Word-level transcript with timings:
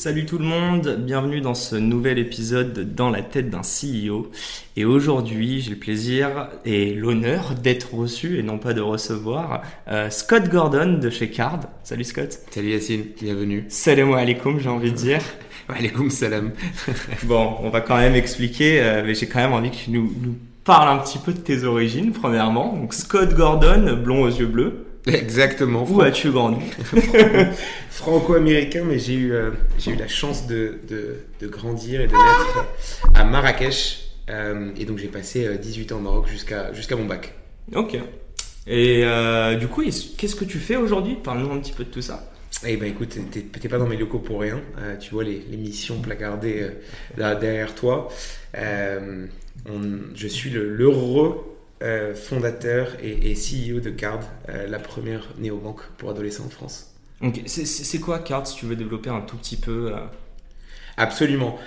Salut 0.00 0.24
tout 0.24 0.38
le 0.38 0.46
monde, 0.46 0.96
bienvenue 1.04 1.42
dans 1.42 1.52
ce 1.52 1.76
nouvel 1.76 2.18
épisode 2.18 2.94
dans 2.94 3.10
la 3.10 3.20
tête 3.20 3.50
d'un 3.50 3.60
CEO. 3.60 4.30
Et 4.74 4.86
aujourd'hui, 4.86 5.60
j'ai 5.60 5.72
le 5.72 5.76
plaisir 5.76 6.48
et 6.64 6.94
l'honneur 6.94 7.52
d'être 7.52 7.92
reçu 7.92 8.38
et 8.38 8.42
non 8.42 8.56
pas 8.56 8.72
de 8.72 8.80
recevoir 8.80 9.60
euh, 9.88 10.08
Scott 10.08 10.48
Gordon 10.48 10.98
de 10.98 11.10
chez 11.10 11.28
Card. 11.28 11.60
Salut 11.84 12.04
Scott. 12.04 12.38
Salut 12.50 12.70
Yacine, 12.70 13.04
bienvenue. 13.20 13.66
Salam 13.68 14.14
alaikum, 14.14 14.58
j'ai 14.58 14.70
envie 14.70 14.90
de 14.90 14.96
dire. 14.96 15.20
alaikum 15.68 16.08
salam. 16.08 16.52
bon, 17.24 17.56
on 17.60 17.68
va 17.68 17.82
quand 17.82 17.98
même 17.98 18.14
expliquer, 18.14 18.80
euh, 18.80 19.02
mais 19.04 19.14
j'ai 19.14 19.26
quand 19.26 19.40
même 19.40 19.52
envie 19.52 19.70
que 19.70 19.76
tu 19.76 19.90
nous, 19.90 20.10
nous 20.22 20.34
parles 20.64 20.98
un 20.98 21.02
petit 21.02 21.18
peu 21.18 21.34
de 21.34 21.40
tes 21.40 21.64
origines, 21.64 22.12
premièrement. 22.12 22.72
Donc 22.74 22.94
Scott 22.94 23.34
Gordon, 23.34 24.00
blond 24.02 24.22
aux 24.22 24.30
yeux 24.30 24.46
bleus. 24.46 24.86
Exactement. 25.06 25.86
Où 25.88 26.02
as-tu 26.02 26.30
grandi 26.30 26.60
Franco-américain, 27.90 28.84
mais 28.86 28.98
j'ai 28.98 29.14
eu, 29.14 29.32
euh, 29.32 29.50
j'ai 29.78 29.92
eu 29.92 29.96
la 29.96 30.08
chance 30.08 30.46
de, 30.46 30.78
de, 30.88 31.16
de, 31.40 31.48
grandir 31.48 32.00
et 32.00 32.06
de 32.06 32.12
naître 32.12 32.66
à 33.14 33.24
Marrakech. 33.24 34.10
Euh, 34.28 34.70
et 34.76 34.84
donc 34.84 34.98
j'ai 34.98 35.08
passé 35.08 35.58
18 35.58 35.90
euh, 35.90 35.94
ans 35.94 35.98
au 35.98 36.02
Maroc 36.02 36.28
jusqu'à 36.28 36.72
jusqu'à 36.72 36.96
mon 36.96 37.06
bac. 37.06 37.34
Ok. 37.74 37.98
Et 38.66 39.02
euh, 39.04 39.56
du 39.56 39.68
coup, 39.68 39.82
qu'est-ce 39.82 40.36
que 40.36 40.44
tu 40.44 40.58
fais 40.58 40.76
aujourd'hui? 40.76 41.16
Parle-nous 41.22 41.50
un 41.50 41.58
petit 41.58 41.72
peu 41.72 41.84
de 41.84 41.90
tout 41.90 42.02
ça. 42.02 42.30
Eh 42.66 42.76
ben 42.76 42.90
écoute, 42.90 43.16
t'es 43.30 43.68
pas 43.68 43.78
dans 43.78 43.86
mes 43.86 43.96
locaux 43.96 44.18
pour 44.18 44.40
rien. 44.40 44.60
Euh, 44.78 44.96
tu 44.98 45.14
vois 45.14 45.24
les, 45.24 45.42
les 45.50 45.56
missions 45.56 46.00
placardées 46.00 46.66
là 47.16 47.34
derrière 47.34 47.74
toi. 47.74 48.08
On, 49.66 49.98
je 50.14 50.26
suis 50.26 50.50
l'heureux 50.50 51.50
euh, 51.82 52.14
fondateur 52.14 52.96
et, 53.02 53.32
CEO 53.32 53.80
de 53.80 53.88
Card, 53.88 54.20
euh, 54.50 54.66
la 54.66 54.78
première 54.78 55.28
néobanque 55.38 55.80
pour 55.96 56.10
adolescents 56.10 56.44
en 56.44 56.50
France. 56.50 56.88
Ok, 57.22 57.40
c'est 57.46 58.00
quoi 58.00 58.18
Card 58.18 58.46
si 58.46 58.56
tu 58.56 58.66
veux 58.66 58.76
développer 58.76 59.08
un 59.08 59.22
tout 59.22 59.36
petit 59.38 59.56
peu 59.56 59.92
euh? 59.94 59.98
Absolument. 60.98 61.58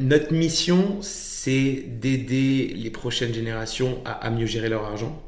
notre 0.00 0.32
mission, 0.32 0.98
c'est 1.02 1.84
d'aider 1.86 2.74
les 2.76 2.90
prochaines 2.90 3.32
générations 3.32 4.02
à, 4.04 4.28
mieux 4.30 4.46
gérer 4.46 4.68
leur 4.68 4.84
argent. 4.84 5.22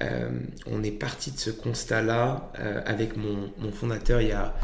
on 0.00 0.82
est 0.82 0.90
parti 0.90 1.30
de 1.30 1.38
ce 1.38 1.50
constat-là 1.50 2.50
avec 2.84 3.16
mon, 3.16 3.52
fondateur 3.72 4.20
il 4.20 4.28
y 4.28 4.32
a 4.32 4.56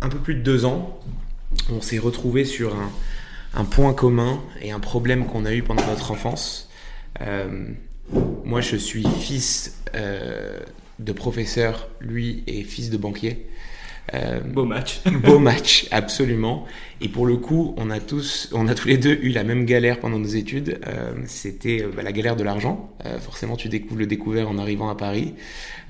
un 0.00 0.08
peu 0.08 0.18
plus 0.18 0.36
de 0.36 0.40
deux 0.40 0.64
ans. 0.64 0.98
On 1.70 1.82
s'est 1.82 1.98
retrouvé 1.98 2.46
sur 2.46 2.74
un, 2.74 2.90
un 3.52 3.64
point 3.64 3.92
commun 3.92 4.42
et 4.62 4.70
un 4.70 4.80
problème 4.80 5.26
qu'on 5.26 5.44
a 5.44 5.52
eu 5.52 5.62
pendant 5.62 5.86
notre 5.86 6.10
enfance 6.12 6.66
moi, 8.44 8.60
je 8.60 8.76
suis 8.76 9.04
fils 9.20 9.82
euh, 9.94 10.60
de 10.98 11.12
professeur, 11.12 11.88
lui 12.00 12.44
est 12.46 12.62
fils 12.62 12.90
de 12.90 12.96
banquier. 12.96 13.46
Euh, 14.14 14.40
beau 14.40 14.64
match. 14.64 15.00
beau 15.24 15.38
match, 15.38 15.88
absolument. 15.90 16.64
Et 17.00 17.08
pour 17.08 17.26
le 17.26 17.36
coup, 17.36 17.74
on 17.76 17.90
a 17.90 18.00
tous, 18.00 18.48
on 18.52 18.68
a 18.68 18.74
tous 18.74 18.88
les 18.88 18.96
deux 18.96 19.18
eu 19.20 19.28
la 19.28 19.44
même 19.44 19.66
galère 19.66 20.00
pendant 20.00 20.18
nos 20.18 20.28
études. 20.28 20.80
Euh, 20.86 21.12
C'était 21.26 21.84
bah, 21.94 22.02
la 22.02 22.12
galère 22.12 22.36
de 22.36 22.42
l'argent. 22.42 22.90
Euh, 23.06 23.18
forcément, 23.18 23.56
tu 23.56 23.68
découvres 23.68 24.00
le 24.00 24.06
découvert 24.06 24.48
en 24.48 24.58
arrivant 24.58 24.88
à 24.88 24.94
Paris, 24.94 25.34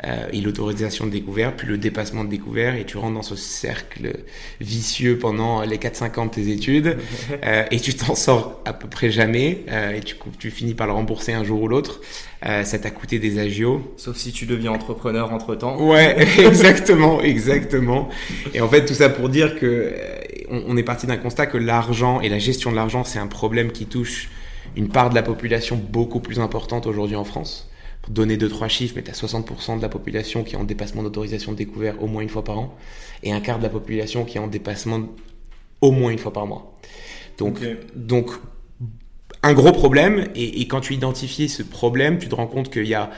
euh, 0.05 0.27
et 0.33 0.41
l'autorisation 0.41 1.07
de 1.07 1.11
découvert, 1.11 1.55
puis 1.55 1.67
le 1.67 1.79
dépassement 1.79 2.25
de 2.25 2.29
découvert, 2.29 2.75
et 2.75 2.85
tu 2.85 2.97
rentres 2.99 3.15
dans 3.15 3.23
ce 3.23 3.37
cercle 3.37 4.13
vicieux 4.61 5.19
pendant 5.19 5.63
les 5.63 5.79
4-5 5.79 6.19
ans 6.19 6.27
de 6.27 6.31
tes 6.33 6.51
études, 6.51 6.97
euh, 7.45 7.65
et 7.71 7.81
tu 7.81 7.95
t'en 7.95 8.15
sors 8.15 8.61
à 8.65 8.73
peu 8.73 8.89
près 8.89 9.11
jamais, 9.11 9.65
et 9.95 10.01
tu, 10.01 10.17
tu 10.39 10.51
finis 10.51 10.75
par 10.75 10.87
le 10.87 10.93
rembourser 10.93 11.33
un 11.33 11.45
jour 11.45 11.63
ou 11.63 11.69
l'autre. 11.69 12.01
ça 12.43 12.79
t'a 12.79 12.91
coûté 12.91 13.19
des 13.19 13.39
agios. 13.39 13.95
Sauf 13.97 14.17
si 14.17 14.33
tu 14.33 14.47
deviens 14.47 14.73
entrepreneur 14.73 15.33
entre 15.33 15.55
temps. 15.55 15.81
Ouais, 15.81 16.17
exactement, 16.39 17.23
exactement. 17.23 18.09
Et 18.55 18.61
en 18.61 18.69
fait, 18.69 18.85
tout 18.85 18.95
ça 18.95 19.09
pour 19.09 19.29
dire 19.29 19.59
que 19.59 19.95
on, 20.51 20.77
est 20.77 20.83
parti 20.83 21.07
d'un 21.07 21.17
constat 21.17 21.47
que 21.47 21.59
l'argent 21.59 22.21
et 22.21 22.29
la 22.29 22.39
gestion 22.39 22.71
de 22.71 22.77
l'argent, 22.77 23.05
c'est 23.05 23.19
un 23.19 23.27
problème 23.27 23.73
qui 23.73 23.87
touche 23.87 24.31
une 24.77 24.89
part 24.89 25.11
de 25.11 25.15
la 25.15 25.23
population 25.23 25.77
beaucoup 25.77 26.21
plus 26.21 26.41
importante 26.41 26.87
aujourd'hui 26.87 27.17
en 27.17 27.25
France. 27.25 27.71
Pour 28.03 28.13
donner 28.13 28.37
deux, 28.37 28.49
trois 28.49 28.69
chiffres, 28.69 28.95
mais 28.97 29.03
tu 29.03 29.11
as 29.11 29.15
60% 29.15 29.79
de 29.79 29.83
la 29.83 29.89
population 29.89 30.45
qui 30.45 30.55
est 30.55 30.59
en 30.59 30.65
dépassement 30.65 31.03
d'autorisation 31.03 31.53
de 31.53 31.57
découvert 31.57 32.03
au 32.03 32.07
moins 32.07 32.23
une 32.23 32.29
fois 32.29 32.45
par 32.45 32.59
an, 32.59 32.77
et 33.23 33.33
un 33.33 33.41
quart 33.41 33.59
de 33.59 33.65
la 33.65 33.71
population 33.71 34.25
qui 34.25 34.39
est 34.39 34.41
en 34.41 34.47
dépassement 34.47 35.09
au 35.81 35.91
moins 35.91 36.11
une 36.11 36.19
fois 36.19 36.33
par 36.33 36.47
mois. 36.47 36.75
Donc, 37.39 37.59
donc 37.95 38.31
un 39.43 39.55
gros 39.55 39.73
problème, 39.73 40.29
et, 40.35 40.67
quand 40.67 40.81
tu 40.81 40.95
identifies 40.95 41.49
ce 41.49 41.63
problème, 41.63 42.19
tu 42.19 42.29
te 42.29 42.35
rends 42.35 42.47
compte 42.47 42.71
qu'il 42.71 42.87
y 42.87 42.95
a 42.95 43.11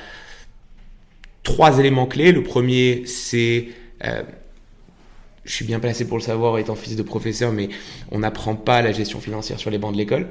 trois 1.42 1.78
éléments 1.78 2.06
clés. 2.06 2.32
Le 2.32 2.42
premier, 2.42 3.04
c'est 3.06 3.68
euh, 4.04 4.22
je 5.48 5.54
suis 5.54 5.64
bien 5.64 5.80
placé 5.80 6.06
pour 6.06 6.18
le 6.18 6.22
savoir 6.22 6.58
étant 6.58 6.74
fils 6.74 6.94
de 6.94 7.02
professeur, 7.02 7.52
mais 7.52 7.70
on 8.12 8.20
n'apprend 8.20 8.54
pas 8.54 8.82
la 8.82 8.92
gestion 8.92 9.18
financière 9.18 9.58
sur 9.58 9.70
les 9.70 9.78
bancs 9.78 9.92
de 9.92 9.98
l'école. 9.98 10.28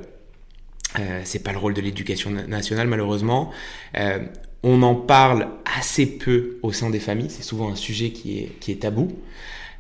Euh, 1.00 1.22
c'est 1.26 1.44
pas 1.44 1.52
le 1.52 1.58
rôle 1.58 1.74
de 1.74 1.82
l'éducation 1.82 2.30
nationale 2.30 2.88
malheureusement. 2.88 3.52
Euh, 3.98 4.20
on 4.64 4.82
en 4.84 4.96
parle 4.96 5.50
assez 5.78 6.06
peu 6.06 6.60
au 6.62 6.72
sein 6.72 6.90
des 6.90 7.00
familles. 7.00 7.30
C'est 7.30 7.44
souvent 7.44 7.70
un 7.72 7.76
sujet 7.76 8.12
qui 8.12 8.40
est, 8.40 8.60
qui 8.60 8.72
est 8.72 8.82
tabou. 8.82 9.10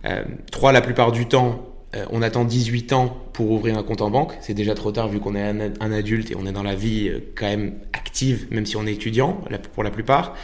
Euh, 0.05 0.23
trois, 0.51 0.71
la 0.71 0.81
plupart 0.81 1.11
du 1.11 1.27
temps, 1.27 1.65
euh, 1.95 2.05
on 2.09 2.21
attend 2.21 2.43
18 2.43 2.93
ans 2.93 3.17
pour 3.33 3.51
ouvrir 3.51 3.77
un 3.77 3.83
compte 3.83 4.01
en 4.01 4.09
banque. 4.09 4.33
C'est 4.41 4.53
déjà 4.53 4.73
trop 4.73 4.91
tard 4.91 5.07
vu 5.07 5.19
qu'on 5.19 5.35
est 5.35 5.41
un, 5.41 5.59
un, 5.79 5.91
adulte 5.91 6.31
et 6.31 6.35
on 6.35 6.45
est 6.45 6.51
dans 6.51 6.63
la 6.63 6.75
vie 6.75 7.09
euh, 7.09 7.19
quand 7.35 7.47
même 7.47 7.75
active, 7.93 8.47
même 8.51 8.65
si 8.65 8.75
on 8.75 8.85
est 8.85 8.93
étudiant 8.93 9.41
pour 9.73 9.83
la 9.83 9.91
plupart. 9.91 10.35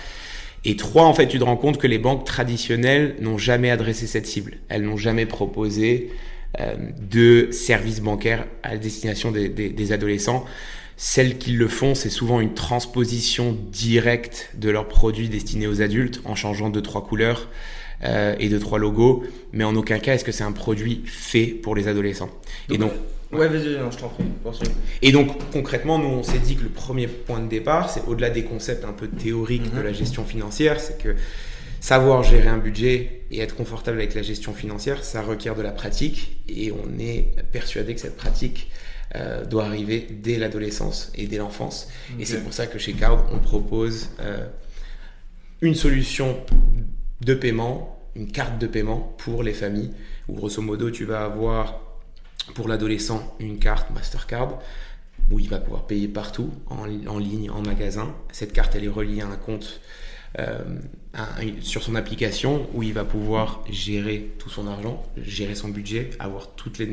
Et 0.65 0.75
trois, 0.75 1.03
en 1.03 1.13
fait, 1.13 1.27
tu 1.27 1.39
te 1.39 1.43
rends 1.43 1.57
compte 1.57 1.77
que 1.77 1.87
les 1.87 1.99
banques 1.99 2.25
traditionnelles 2.25 3.15
n'ont 3.19 3.37
jamais 3.37 3.69
adressé 3.69 4.07
cette 4.07 4.27
cible. 4.27 4.57
Elles 4.69 4.83
n'ont 4.83 4.97
jamais 4.97 5.25
proposé 5.25 6.11
euh, 6.59 6.75
de 7.01 7.49
services 7.51 7.99
bancaires 7.99 8.45
à 8.61 8.77
destination 8.77 9.31
des, 9.31 9.49
des, 9.49 9.69
des, 9.69 9.91
adolescents. 9.91 10.45
Celles 10.95 11.37
qui 11.37 11.51
le 11.51 11.67
font, 11.67 11.95
c'est 11.95 12.09
souvent 12.11 12.39
une 12.39 12.53
transposition 12.53 13.57
directe 13.71 14.51
de 14.55 14.69
leurs 14.69 14.87
produits 14.87 15.29
destinés 15.29 15.67
aux 15.67 15.81
adultes 15.81 16.21
en 16.25 16.35
changeant 16.35 16.69
deux 16.69 16.83
trois 16.83 17.03
couleurs 17.03 17.49
euh, 18.03 18.35
et 18.39 18.49
deux 18.49 18.59
trois 18.59 18.77
logos, 18.77 19.23
mais 19.51 19.63
en 19.63 19.75
aucun 19.75 19.97
cas 19.97 20.13
est-ce 20.13 20.23
que 20.23 20.31
c'est 20.31 20.43
un 20.43 20.51
produit 20.51 21.01
fait 21.05 21.47
pour 21.47 21.75
les 21.75 21.87
adolescents? 21.87 22.29
et 22.69 22.77
donc 22.77 22.91
Ouais, 23.33 23.47
vas-y, 23.47 23.73
je 23.73 23.97
t'en 23.97 24.09
prie. 24.09 24.25
Et 25.01 25.11
donc, 25.11 25.51
concrètement, 25.51 25.99
nous, 25.99 26.07
on 26.07 26.23
s'est 26.23 26.39
dit 26.39 26.55
que 26.55 26.63
le 26.63 26.69
premier 26.69 27.07
point 27.07 27.39
de 27.39 27.47
départ, 27.47 27.89
c'est 27.89 28.03
au-delà 28.07 28.29
des 28.29 28.43
concepts 28.43 28.85
un 28.85 28.93
peu 28.93 29.07
théoriques 29.07 29.71
de 29.71 29.79
mhm. 29.79 29.83
la 29.83 29.93
gestion 29.93 30.23
financière, 30.23 30.79
c'est 30.79 30.97
que 30.97 31.15
savoir 31.79 32.23
gérer 32.23 32.47
un 32.47 32.57
budget 32.57 33.23
et 33.31 33.41
être 33.41 33.55
confortable 33.55 33.97
avec 33.97 34.13
la 34.15 34.21
gestion 34.21 34.53
financière, 34.53 35.03
ça 35.03 35.21
requiert 35.21 35.55
de 35.55 35.61
la 35.61 35.71
pratique 35.71 36.37
et 36.47 36.71
on 36.71 36.97
est 36.99 37.35
persuadé 37.51 37.93
que 37.93 37.99
cette 37.99 38.15
pratique 38.15 38.71
euh, 39.15 39.43
doit 39.45 39.65
arriver 39.65 40.07
dès 40.09 40.37
l'adolescence 40.37 41.11
et 41.15 41.27
dès 41.27 41.37
l'enfance. 41.37 41.89
Et 42.19 42.25
c'est 42.25 42.41
pour 42.41 42.53
ça 42.53 42.67
que 42.67 42.79
chez 42.79 42.93
Card, 42.93 43.25
on 43.33 43.39
propose 43.39 44.11
euh, 44.21 44.47
une 45.61 45.75
solution 45.75 46.37
de 47.21 47.33
paiement, 47.33 47.99
une 48.15 48.31
carte 48.31 48.59
de 48.59 48.67
paiement 48.67 49.15
pour 49.17 49.43
les 49.43 49.53
familles, 49.53 49.91
où 50.29 50.35
grosso 50.35 50.61
modo, 50.61 50.89
tu 50.89 51.03
vas 51.03 51.25
avoir 51.25 51.82
pour 52.55 52.67
l'adolescent 52.67 53.35
une 53.39 53.59
carte 53.59 53.89
Mastercard 53.91 54.59
où 55.31 55.39
il 55.39 55.49
va 55.49 55.59
pouvoir 55.59 55.87
payer 55.87 56.07
partout, 56.07 56.51
en, 56.67 56.85
ligne, 56.85 57.49
en 57.49 57.61
magasin. 57.61 58.13
Cette 58.31 58.53
carte, 58.53 58.75
elle 58.75 58.83
est 58.83 58.89
reliée 58.89 59.21
à 59.21 59.27
un 59.27 59.35
compte 59.35 59.79
euh, 60.39 60.57
sur 61.61 61.83
son 61.83 61.93
application 61.95 62.67
où 62.73 62.81
il 62.81 62.93
va 62.93 63.05
pouvoir 63.05 63.63
gérer 63.69 64.31
tout 64.39 64.49
son 64.49 64.67
argent, 64.67 65.03
gérer 65.17 65.53
son 65.53 65.69
budget, 65.69 66.09
avoir 66.19 66.55
toutes 66.55 66.79
les, 66.79 66.87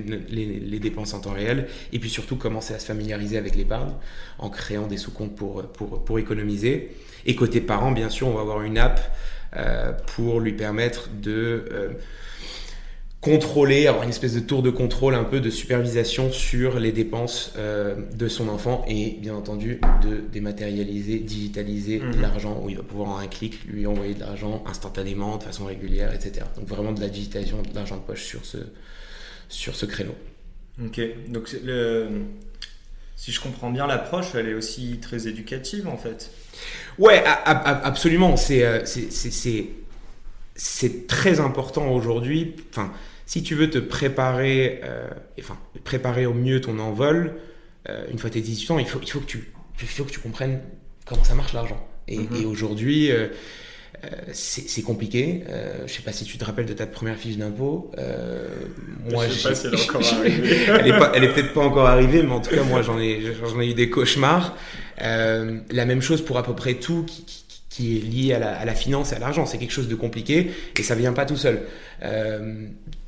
dépenses 0.79 1.14
en 1.14 1.20
temps 1.20 1.32
réel 1.32 1.67
et 1.93 1.99
puis 1.99 2.11
surtout 2.11 2.37
commencer 2.37 2.75
à 2.75 2.79
se 2.79 2.87
familiariser 2.87 3.38
avec 3.38 3.56
l'épargne 3.56 3.93
en 4.38 4.50
créant 4.50 4.87
des 4.87 4.99
sous-comptes 4.99 5.35
pour, 5.35 5.62
pour, 5.73 6.05
pour, 6.05 6.19
économiser. 6.19 6.94
Et 7.25 7.35
côté 7.35 7.61
parent, 7.61 7.93
bien 7.93 8.11
sûr, 8.11 8.29
on 8.29 8.35
va 8.35 8.43
avoir 8.43 8.62
une 8.62 8.79
app 8.79 9.00
euh, 9.56 9.93
pour 10.14 10.41
lui 10.41 10.52
permettre 10.52 11.08
de... 11.08 11.64
Euh, 11.73 11.93
contrôler, 13.20 13.87
avoir 13.87 14.05
une 14.05 14.11
espèce 14.11 14.32
de 14.34 14.40
tour 14.40 14.62
de 14.62 14.70
contrôle, 14.70 15.14
un 15.14 15.25
peu 15.25 15.40
de 15.40 15.50
supervision 15.50 16.32
sur 16.32 16.81
les 16.81 16.90
dépenses 16.90 17.52
euh, 17.58 17.94
de 18.14 18.28
son 18.28 18.49
enfant 18.49 18.82
et 18.88 19.19
bien 19.20 19.34
entendu 19.34 19.78
de 20.02 20.22
dématérialiser, 20.32 21.19
digitaliser 21.19 21.99
Mhm. 21.99 22.20
l'argent 22.22 22.61
où 22.64 22.70
il 22.70 22.76
va 22.78 22.82
pouvoir 22.82 23.11
en 23.11 23.19
un 23.19 23.26
clic 23.26 23.62
lui 23.67 23.87
envoyer 23.87 24.14
de 24.14 24.20
l'argent 24.20 24.64
instantanément, 24.67 25.37
de 25.37 25.43
façon 25.43 25.67
régulière, 25.67 26.14
etc. 26.14 26.46
Donc 26.56 26.67
vraiment 26.67 26.93
de 26.93 27.00
la 27.00 27.08
digitalisation 27.08 27.61
de 27.61 27.75
l'argent 27.75 27.96
de 27.96 28.02
poche 28.02 28.25
sur 28.25 28.44
ce, 28.46 28.56
sur 29.50 29.75
ce 29.76 29.84
créneau. 29.84 30.14
Ok, 30.82 30.99
donc 31.28 31.55
le... 31.62 32.08
si 33.16 33.32
je 33.32 33.40
comprends 33.40 33.70
bien 33.70 33.87
l'approche, 33.87 34.34
elle 34.34 34.49
est 34.49 34.55
aussi 34.55 34.99
très 35.02 35.28
éducative 35.28 35.88
en 35.88 35.99
fait. 35.99 36.31
Ouais, 36.99 37.23
absolument. 37.44 38.38
C'est 38.38 38.64
euh, 38.64 38.81
c'est 40.56 41.06
très 41.06 41.40
important 41.40 41.90
aujourd'hui. 41.93 42.55
Enfin, 42.70 42.93
si 43.31 43.44
tu 43.44 43.55
veux 43.55 43.71
te 43.71 43.79
préparer, 43.79 44.81
euh, 44.82 45.06
enfin, 45.38 45.56
préparer 45.85 46.27
au 46.27 46.35
mieux 46.35 46.61
ton 46.61 46.81
envol, 46.81 47.37
euh, 47.88 48.05
une 48.11 48.19
fois 48.19 48.29
tes 48.29 48.41
18 48.41 48.73
ans, 48.73 48.79
il 48.81 48.87
faut, 48.87 48.99
il 49.00 49.09
faut, 49.09 49.21
que 49.21 49.27
tu, 49.27 49.53
il 49.81 49.87
faut 49.87 50.03
que 50.03 50.11
tu 50.11 50.19
comprennes 50.19 50.59
comment 51.06 51.23
ça 51.23 51.37
marche 51.37 51.53
l'argent. 51.53 51.81
Et, 52.09 52.19
Mhm. 52.19 52.43
et 52.43 52.44
aujourd'hui, 52.44 53.12
euh, 53.12 53.29
c'est 54.32 54.82
compliqué. 54.82 55.44
Euh, 55.49 55.87
je 55.87 55.93
sais 55.93 56.03
pas 56.03 56.11
si 56.12 56.25
tu 56.25 56.38
te 56.38 56.44
rappelles 56.44 56.67
de 56.67 56.73
ta 56.73 56.87
première 56.87 57.17
fiche 57.19 57.37
d'impôt. 57.37 57.93
Euh, 57.99 58.49
moi, 59.09 59.29
Je 59.29 59.35
sais 59.35 59.49
pas 59.50 59.55
si 59.55 59.67
elle 59.69 59.75
est 59.75 59.83
encore 59.88 60.03
arrivée. 60.19 60.56
elle 60.67 61.23
est 61.23 61.26
est 61.26 61.33
peut-être 61.35 61.53
pas 61.55 61.61
encore 61.61 61.87
arrivée, 61.87 62.25
mais 62.25 62.33
en 62.33 62.41
tout 62.41 62.50
cas, 62.53 62.65
moi, 62.65 62.83
j'en 62.83 62.99
ai, 62.99 63.21
j'en 63.49 63.61
ai 63.61 63.71
eu 63.71 63.75
des 63.75 63.91
cauchemars. 63.91 64.56
Euh, 65.03 65.61
la 65.71 65.85
même 65.85 66.03
chose 66.03 66.21
pour 66.25 66.37
à 66.37 66.43
peu 66.43 66.55
près 66.56 66.75
tout 66.75 67.05
qui, 67.05 67.25
qui, 67.25 67.44
qui 67.69 67.97
est 67.97 68.00
lié 68.00 68.35
à 68.35 68.38
la, 68.41 68.59
à 68.59 68.65
la 68.65 68.75
finance 68.75 69.12
et 69.12 69.17
à 69.17 69.19
l'argent. 69.21 69.47
C'est 69.47 69.59
quelque 69.59 69.71
chose 69.73 69.88
de 69.88 69.94
compliqué 69.94 70.50
et 70.76 70.83
ça 70.83 70.94
vient 70.97 71.12
pas 71.12 71.25
tout 71.26 71.37
seul. 71.37 71.61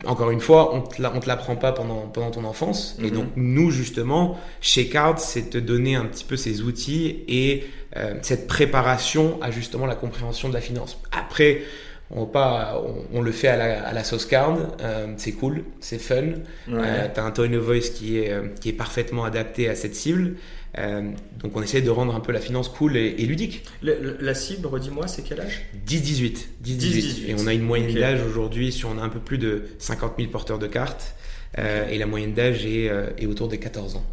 Encore 0.06 0.30
une 0.30 0.40
fois, 0.40 0.74
on 0.74 0.78
on 0.78 1.20
te 1.20 1.28
l'apprend 1.28 1.56
pas 1.56 1.72
pendant, 1.72 2.08
pendant 2.08 2.30
ton 2.30 2.44
enfance. 2.44 2.96
Et 3.00 3.04
Mhm. 3.08 3.10
donc, 3.10 3.26
nous, 3.36 3.70
justement, 3.70 4.38
chez 4.60 4.88
Card, 4.88 5.18
c'est 5.20 5.50
te 5.50 5.58
donner 5.58 5.94
un 5.94 6.04
petit 6.06 6.24
peu 6.24 6.36
ces 6.36 6.62
outils 6.62 7.24
et 7.28 7.64
euh, 7.96 8.14
cette 8.22 8.46
préparation 8.46 9.38
à 9.42 9.50
justement 9.50 9.86
la 9.86 9.94
compréhension 9.94 10.48
de 10.48 10.54
la 10.54 10.60
finance. 10.60 10.98
Après, 11.12 11.62
on, 12.12 12.26
pas, 12.26 12.82
on, 13.12 13.18
on 13.18 13.22
le 13.22 13.32
fait 13.32 13.48
à 13.48 13.56
la, 13.56 13.82
à 13.86 13.92
la 13.92 14.04
sauce 14.04 14.26
card, 14.26 14.58
euh, 14.80 15.06
c'est 15.16 15.32
cool, 15.32 15.64
c'est 15.80 15.98
fun. 15.98 16.22
Ouais. 16.22 16.34
Euh, 16.68 17.08
t'as 17.12 17.24
un 17.24 17.30
tone 17.30 17.54
of 17.56 17.64
voice 17.64 17.90
qui 17.94 18.18
est, 18.18 18.30
euh, 18.32 18.48
qui 18.60 18.68
est 18.68 18.72
parfaitement 18.74 19.24
adapté 19.24 19.68
à 19.68 19.74
cette 19.74 19.94
cible. 19.94 20.34
Euh, 20.78 21.10
donc 21.38 21.54
on 21.56 21.62
essaie 21.62 21.82
de 21.82 21.90
rendre 21.90 22.14
un 22.14 22.20
peu 22.20 22.32
la 22.32 22.40
finance 22.40 22.68
cool 22.68 22.96
et, 22.96 23.14
et 23.18 23.26
ludique. 23.26 23.64
Le- 23.82 23.98
le- 24.00 24.16
la 24.20 24.34
cible, 24.34 24.66
redis-moi, 24.66 25.06
c'est 25.08 25.22
quel 25.22 25.40
âge? 25.40 25.62
10-18. 25.86 26.48
10-18. 26.64 26.76
10-18. 26.78 27.28
Et 27.30 27.34
on 27.38 27.46
a 27.46 27.52
une 27.52 27.62
moyenne 27.62 27.92
d'âge 27.94 28.20
aujourd'hui 28.26 28.72
sur 28.72 28.88
on 28.88 28.98
a 28.98 29.02
un 29.02 29.08
peu 29.10 29.18
plus 29.20 29.38
de 29.38 29.64
50 29.78 30.14
000 30.18 30.30
porteurs 30.30 30.58
de 30.58 30.66
cartes. 30.66 31.14
Et 31.58 31.98
la 31.98 32.06
moyenne 32.06 32.32
d'âge 32.32 32.64
est, 32.64 32.90
est 33.18 33.26
autour 33.26 33.48
des 33.48 33.58
14 33.58 33.96
ans. 33.96 34.04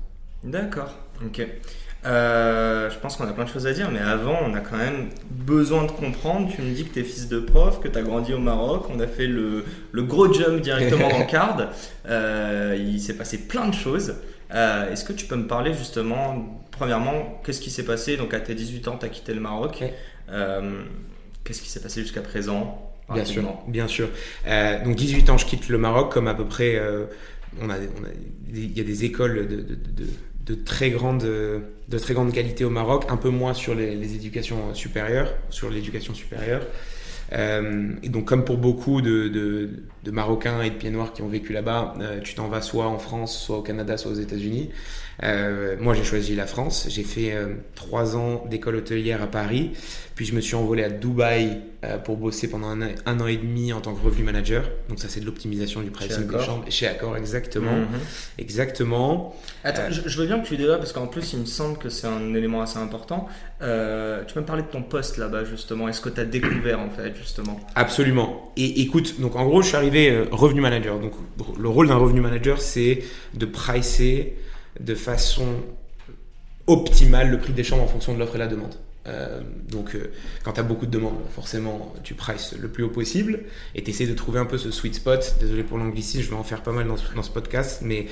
D'accord, 0.43 0.93
ok. 1.25 1.47
Euh, 2.05 2.89
je 2.89 2.97
pense 2.97 3.17
qu'on 3.17 3.25
a 3.27 3.33
plein 3.33 3.43
de 3.43 3.49
choses 3.49 3.67
à 3.67 3.73
dire, 3.73 3.91
mais 3.91 3.99
avant, 3.99 4.37
on 4.45 4.53
a 4.53 4.61
quand 4.61 4.77
même 4.77 5.09
besoin 5.29 5.83
de 5.83 5.91
comprendre. 5.91 6.49
Tu 6.53 6.61
me 6.61 6.73
dis 6.73 6.85
que 6.85 6.93
tu 6.93 6.99
es 7.01 7.03
fils 7.03 7.27
de 7.27 7.39
prof, 7.39 7.81
que 7.81 7.87
tu 7.89 7.97
as 7.97 8.01
grandi 8.01 8.33
au 8.33 8.39
Maroc, 8.39 8.85
on 8.89 8.99
a 8.99 9.07
fait 9.07 9.27
le, 9.27 9.65
le 9.91 10.03
gros 10.03 10.31
jump 10.31 10.61
directement 10.61 11.09
dans 11.09 11.25
Card. 11.27 11.71
Euh, 12.07 12.77
il 12.79 13.01
s'est 13.01 13.17
passé 13.17 13.47
plein 13.47 13.67
de 13.67 13.73
choses. 13.73 14.15
Euh, 14.53 14.91
Est-ce 14.91 15.03
que 15.03 15.13
tu 15.13 15.25
peux 15.25 15.35
me 15.35 15.47
parler 15.47 15.73
justement, 15.73 16.63
premièrement, 16.71 17.41
qu'est-ce 17.45 17.59
qui 17.61 17.69
s'est 17.69 17.85
passé? 17.85 18.15
Donc 18.15 18.33
à 18.33 18.39
tes 18.39 18.55
18 18.55 18.87
ans, 18.87 18.97
tu 18.97 19.05
as 19.05 19.09
quitté 19.09 19.33
le 19.33 19.41
Maroc. 19.41 19.83
Qu'est-ce 21.43 21.61
qui 21.61 21.69
s'est 21.69 21.81
passé 21.81 22.01
jusqu'à 22.01 22.21
présent? 22.21 22.85
Bien 23.11 23.25
sûr, 23.25 23.43
bien 23.67 23.87
sûr. 23.87 24.07
Donc 24.85 24.95
18 24.95 25.29
ans, 25.31 25.37
je 25.37 25.45
quitte 25.45 25.67
le 25.67 25.77
Maroc, 25.77 26.13
comme 26.13 26.27
à 26.27 26.33
peu 26.33 26.45
près, 26.45 26.81
on 27.61 27.69
a, 27.69 27.75
on 27.75 28.03
a, 28.05 28.09
il 28.53 28.77
y 28.77 28.81
a 28.81 28.83
des 28.83 29.03
écoles 29.05 29.47
de, 29.47 29.55
de, 29.57 29.75
de, 29.75 30.07
de 30.49 30.55
très 30.55 30.89
grande, 30.89 31.21
de 31.21 31.97
très 31.99 32.13
grande 32.13 32.33
qualité 32.33 32.65
au 32.65 32.69
Maroc, 32.69 33.05
un 33.09 33.17
peu 33.17 33.29
moins 33.29 33.53
sur 33.53 33.75
les, 33.75 33.95
les 33.95 34.15
éducations 34.15 34.73
supérieures, 34.73 35.33
sur 35.49 35.69
l'éducation 35.69 36.13
supérieure. 36.13 36.63
Euh, 37.33 37.91
et 38.01 38.09
donc, 38.09 38.25
comme 38.25 38.43
pour 38.43 38.57
beaucoup 38.57 39.01
de, 39.01 39.27
de, 39.27 40.11
Marocains 40.11 40.61
et 40.61 40.69
de 40.69 40.75
pieds 40.75 40.89
noirs 40.89 41.13
qui 41.13 41.21
ont 41.21 41.27
vécu 41.27 41.53
là-bas, 41.53 41.93
euh, 41.99 42.19
tu 42.21 42.33
t'en 42.33 42.47
vas 42.47 42.61
soit 42.61 42.87
en 42.87 42.97
France, 42.97 43.39
soit 43.39 43.57
au 43.57 43.61
Canada, 43.61 43.97
soit 43.97 44.11
aux 44.11 44.15
États-Unis. 44.15 44.71
Euh, 45.23 45.75
moi, 45.79 45.93
j'ai 45.95 46.03
choisi 46.03 46.33
la 46.35 46.45
France. 46.45 46.87
J'ai 46.89 47.03
fait 47.03 47.33
euh, 47.33 47.47
trois 47.75 48.15
ans 48.15 48.45
d'école 48.49 48.75
hôtelière 48.77 49.21
à 49.21 49.27
Paris, 49.27 49.71
puis 50.15 50.25
je 50.25 50.33
me 50.33 50.39
suis 50.39 50.55
envolé 50.55 50.83
à 50.83 50.89
Dubaï 50.89 51.59
euh, 51.83 51.97
pour 51.97 52.15
bosser 52.17 52.49
pendant 52.49 52.67
un, 52.67 52.81
an- 52.81 52.91
un 53.05 53.19
an 53.19 53.27
et 53.27 53.35
demi 53.35 53.73
en 53.73 53.81
tant 53.81 53.93
que 53.93 54.01
revenu 54.03 54.23
manager. 54.23 54.63
Donc 54.87 54.99
ça, 54.99 55.09
c'est 55.09 55.19
de 55.19 55.25
l'optimisation 55.25 55.81
du 55.81 55.91
pricing 55.91 56.25
des 56.27 56.39
chambres. 56.43 56.63
Chez 56.69 56.87
Accor, 56.87 57.17
exactement, 57.17 57.71
Mhm. 57.75 57.99
exactement. 58.37 59.35
Attends, 59.63 59.83
je, 59.89 60.07
je 60.07 60.17
veux 60.21 60.25
bien 60.25 60.39
que 60.39 60.47
tu 60.47 60.57
développes 60.57 60.79
parce 60.79 60.93
qu'en 60.93 61.07
plus, 61.07 61.33
il 61.33 61.39
me 61.39 61.45
semble 61.45 61.77
que 61.77 61.89
c'est 61.89 62.07
un 62.07 62.33
élément 62.33 62.61
assez 62.61 62.77
important. 62.79 63.27
Tu 63.59 63.65
peux 64.33 64.39
me 64.39 64.45
parler 64.45 64.63
de 64.63 64.67
ton 64.67 64.83
poste 64.83 65.17
là-bas, 65.17 65.43
justement 65.43 65.87
Est-ce 65.89 66.01
que 66.01 66.09
tu 66.09 66.19
as 66.21 66.25
découvert, 66.25 66.79
en 66.79 66.89
fait, 66.89 67.13
justement 67.17 67.59
Absolument. 67.75 68.51
Et 68.57 68.81
écoute, 68.81 69.19
donc 69.19 69.35
en 69.35 69.45
gros, 69.45 69.61
je 69.61 69.67
suis 69.67 69.75
arrivé 69.77 70.23
revenu 70.31 70.61
manager. 70.61 70.97
Donc 70.99 71.11
le 71.59 71.67
rôle 71.69 71.87
d'un 71.89 71.95
revenu 71.97 72.21
manager, 72.21 72.61
c'est 72.61 73.03
de 73.33 73.45
pricer 73.45 74.35
de 74.79 74.95
façon 74.95 75.47
optimale 76.67 77.31
le 77.31 77.39
prix 77.39 77.53
des 77.53 77.63
chambres 77.63 77.83
en 77.83 77.87
fonction 77.87 78.13
de 78.13 78.19
l'offre 78.19 78.35
et 78.35 78.39
la 78.39 78.47
demande. 78.47 78.75
Euh, 79.07 79.39
donc 79.71 79.95
euh, 79.95 80.11
quand 80.43 80.53
tu 80.53 80.59
as 80.59 80.63
beaucoup 80.63 80.85
de 80.85 80.91
demandes, 80.91 81.17
forcément, 81.33 81.93
tu 82.03 82.13
prices 82.13 82.53
le 82.59 82.67
plus 82.67 82.83
haut 82.83 82.89
possible 82.89 83.39
et 83.73 83.81
tu 83.81 83.89
essaies 83.89 84.05
de 84.05 84.13
trouver 84.13 84.39
un 84.39 84.45
peu 84.45 84.57
ce 84.57 84.71
sweet 84.71 84.95
spot. 84.95 85.37
Désolé 85.39 85.63
pour 85.63 85.77
l'anglicisme, 85.77 86.21
je 86.23 86.29
vais 86.29 86.35
en 86.35 86.43
faire 86.43 86.61
pas 86.61 86.71
mal 86.71 86.87
dans 86.87 86.97
ce, 86.97 87.13
dans 87.15 87.23
ce 87.23 87.31
podcast, 87.31 87.81
mais 87.83 88.05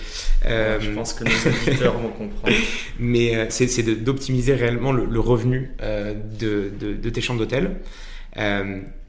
euh, 0.46 0.80
Je 0.80 0.92
pense 0.92 1.14
que 1.14 1.24
nos 1.24 1.69
auditeurs 1.72 1.98
vont 1.98 2.10
comprendre. 2.10 2.56
mais 3.00 3.48
c'est 3.50 3.84
d'optimiser 3.84 4.56
réellement 4.56 4.92
le, 4.92 5.06
le 5.06 5.19
revenu 5.19 5.72
de, 5.80 6.72
de, 6.80 6.94
de 6.94 7.10
tes 7.10 7.22
chambres 7.22 7.40
d'hôtel. 7.40 7.78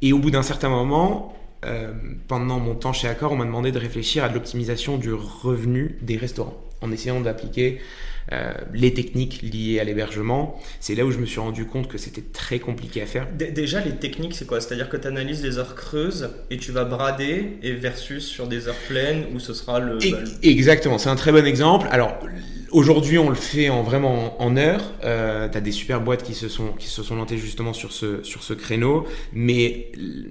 Et 0.03 0.13
au 0.13 0.19
bout 0.19 0.31
d'un 0.31 0.43
certain 0.43 0.69
moment, 0.69 1.35
euh, 1.65 1.93
pendant 2.29 2.59
mon 2.61 2.75
temps 2.75 2.93
chez 2.93 3.09
Accor, 3.09 3.33
on 3.33 3.37
m'a 3.37 3.45
demandé 3.45 3.73
de 3.73 3.79
réfléchir 3.79 4.25
à 4.25 4.29
de 4.29 4.35
l'optimisation 4.35 4.97
du 4.97 5.13
revenu 5.13 5.99
des 6.03 6.17
restaurants, 6.17 6.57
en 6.83 6.93
essayant 6.93 7.21
d'appliquer 7.21 7.81
euh, 8.33 8.53
les 8.75 8.93
techniques 8.95 9.41
liées 9.43 9.79
à 9.81 9.85
l'hébergement. 9.85 10.59
C'est 10.81 10.95
là 10.95 11.05
où 11.05 11.11
je 11.11 11.19
me 11.19 11.27
suis 11.27 11.41
rendu 11.41 11.65
compte 11.67 11.89
que 11.89 11.99
c'était 11.99 12.25
très 12.33 12.59
compliqué 12.59 13.03
à 13.03 13.07
faire. 13.07 13.27
Dé- 13.37 13.51
Déjà, 13.51 13.81
les 13.81 13.93
techniques, 13.97 14.35
c'est 14.35 14.47
quoi? 14.47 14.61
C'est-à-dire 14.61 14.89
que 14.89 14.97
tu 14.97 15.07
analyses 15.09 15.43
les 15.43 15.59
heures 15.59 15.75
creuses 15.75 16.31
et 16.51 16.57
tu 16.59 16.73
vas 16.73 16.85
brader 16.85 17.59
et 17.63 17.73
versus 17.73 18.25
sur 18.27 18.47
des 18.47 18.69
heures 18.69 18.75
pleines 18.89 19.25
où 19.35 19.41
ce 19.41 19.55
sera 19.55 19.81
le. 19.81 19.99
Et- 20.05 20.13
bah, 20.13 20.19
le- 20.21 20.49
Exactement, 20.49 20.99
c'est 20.99 21.09
un 21.11 21.17
très 21.17 21.33
bon 21.33 21.47
exemple. 21.47 21.87
Alors 21.91 22.19
aujourd'hui, 22.71 23.19
on 23.19 23.29
le 23.31 23.35
fait 23.35 23.71
en 23.71 23.83
vraiment 23.83 24.41
en 24.43 24.57
heures. 24.57 24.93
Euh, 25.05 25.49
T'as 25.51 25.61
des 25.61 25.73
super 25.73 26.01
boîtes 26.01 26.23
qui 26.23 26.35
se 26.35 26.49
sont 26.49 26.73
qui 26.79 26.89
se 26.89 27.03
sont 27.03 27.17
lancées 27.17 27.39
justement 27.39 27.73
sur 27.73 27.93
ce 27.93 28.23
sur 28.23 28.43
ce 28.43 28.53
créneau, 28.53 29.07
mais 29.33 29.91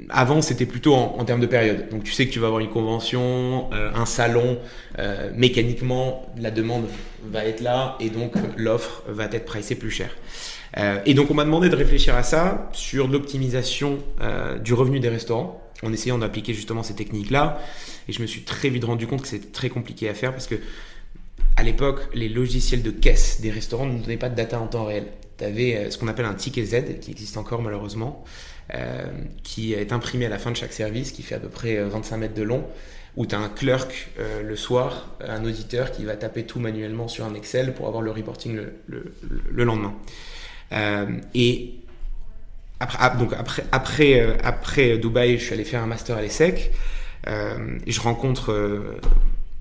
avant 0.10 0.42
c'était 0.42 0.66
plutôt 0.68 0.94
en, 0.94 1.16
en 1.18 1.26
termes 1.26 1.42
de 1.42 1.48
période. 1.48 1.90
Donc 1.90 2.04
tu 2.04 2.12
sais 2.12 2.28
que 2.28 2.32
tu 2.32 2.40
vas 2.40 2.48
avoir 2.48 2.62
une 2.62 2.70
convention, 2.70 3.70
euh, 3.74 3.90
un 3.96 4.06
salon, 4.06 4.60
euh, 5.00 5.32
mécaniquement 5.36 6.32
la 6.40 6.52
demande 6.52 6.86
va 7.32 7.46
être 7.46 7.62
là 7.62 7.96
et 8.00 8.10
donc 8.10 8.34
l'offre 8.56 9.04
va 9.08 9.26
être 9.26 9.46
pricée 9.46 9.76
plus 9.76 9.92
cher. 9.92 10.10
Euh, 10.78 11.00
et 11.06 11.14
donc 11.14 11.32
on 11.32 11.34
m'a 11.34 11.46
demandé 11.46 11.70
de 11.70 11.76
réfléchir 11.76 12.16
à 12.16 12.24
ça 12.24 12.70
sur 12.74 13.08
l'optimisation 13.08 14.00
euh, 14.22 14.58
du 14.58 14.74
revenu 14.74 15.00
des 15.00 15.10
restaurants 15.10 15.62
en 15.84 15.94
essayant 15.94 16.18
d'appliquer 16.18 16.54
justement 16.54 16.84
ces 16.84 16.96
techniques-là. 16.96 17.60
Et 18.08 18.14
je 18.14 18.22
me 18.22 18.28
suis 18.28 18.42
très 18.42 18.70
vite 18.70 18.84
rendu 18.84 19.08
compte 19.08 19.22
que 19.22 19.28
c'était 19.28 19.52
très 19.52 19.70
compliqué 19.70 20.10
à 20.10 20.14
faire 20.14 20.32
parce 20.32 20.48
que 20.48 20.56
à 21.56 21.64
l'époque, 21.64 22.02
les 22.14 22.30
logiciels 22.30 22.84
de 22.84 22.92
caisse 22.92 23.42
des 23.42 23.50
restaurants 23.50 23.88
ne 23.88 24.00
donnaient 24.00 24.18
pas 24.18 24.30
de 24.30 24.36
data 24.36 24.60
en 24.60 24.68
temps 24.68 24.86
réel. 24.86 25.08
Tu 25.38 25.44
avais 25.44 25.92
ce 25.92 25.98
qu'on 25.98 26.08
appelle 26.08 26.26
un 26.26 26.34
ticket 26.34 26.66
Z, 26.66 27.00
qui 27.00 27.12
existe 27.12 27.38
encore 27.38 27.62
malheureusement, 27.62 28.24
euh, 28.74 29.06
qui 29.44 29.74
est 29.74 29.94
imprimé 29.94 30.26
à 30.26 30.30
la 30.30 30.40
fin 30.40 30.52
de 30.52 30.56
chaque 30.58 30.74
service, 30.74 31.12
qui 31.12 31.24
fait 31.24 31.36
à 31.36 31.40
peu 31.40 31.50
près 31.50 31.78
euh, 31.78 31.88
25 31.88 32.18
mètres 32.18 32.34
de 32.34 32.44
long, 32.44 32.66
où 33.16 33.26
tu 33.26 33.34
as 33.34 33.40
un 33.40 33.50
clerk 33.50 34.10
euh, 34.20 34.44
le 34.44 34.56
soir, 34.56 35.16
un 35.22 35.46
auditeur 35.46 35.92
qui 35.92 36.04
va 36.06 36.16
taper 36.16 36.46
tout 36.46 36.60
manuellement 36.60 37.08
sur 37.08 37.26
un 37.26 37.34
Excel 37.34 37.74
pour 37.74 37.88
avoir 37.88 38.02
le 38.02 38.12
reporting 38.12 38.56
le, 38.56 38.74
le, 38.88 39.14
le 39.50 39.64
lendemain. 39.64 39.96
Euh, 40.74 41.06
et 41.34 41.76
après, 42.80 43.64
après, 43.72 44.92
euh, 44.92 44.98
Dubaï, 44.98 45.38
je 45.38 45.44
suis 45.46 45.54
allé 45.54 45.64
faire 45.64 45.82
un 45.82 45.88
master 45.88 46.18
à 46.18 46.22
l'ESSEC. 46.22 46.72
Euh, 47.28 47.80
je 47.86 48.00
rencontre 48.00 48.52
euh, 48.52 49.00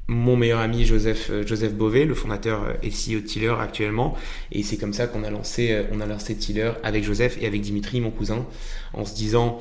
mon 0.09 0.37
meilleur 0.37 0.61
ami 0.61 0.85
Joseph, 0.85 1.31
euh, 1.31 1.47
Joseph 1.47 1.75
Beauvais, 1.75 2.05
le 2.05 2.15
fondateur 2.15 2.63
euh, 2.63 2.73
et 2.83 2.91
CEO 2.91 3.21
de 3.21 3.27
Tiller 3.27 3.55
actuellement. 3.61 4.15
Et 4.53 4.63
c'est 4.63 4.77
comme 4.77 4.93
ça 4.93 5.07
qu'on 5.07 5.25
a 5.25 5.31
lancé, 5.31 5.73
euh, 5.73 5.83
on 5.93 6.01
a 6.01 6.07
lancé 6.07 6.37
Tiller 6.37 6.73
avec 6.83 7.05
Joseph 7.05 7.39
et 7.41 7.47
avec 7.47 7.61
Dimitri, 7.61 8.01
mon 8.01 8.11
cousin, 8.11 8.47
en 8.93 9.05
se 9.05 9.15
disant 9.15 9.59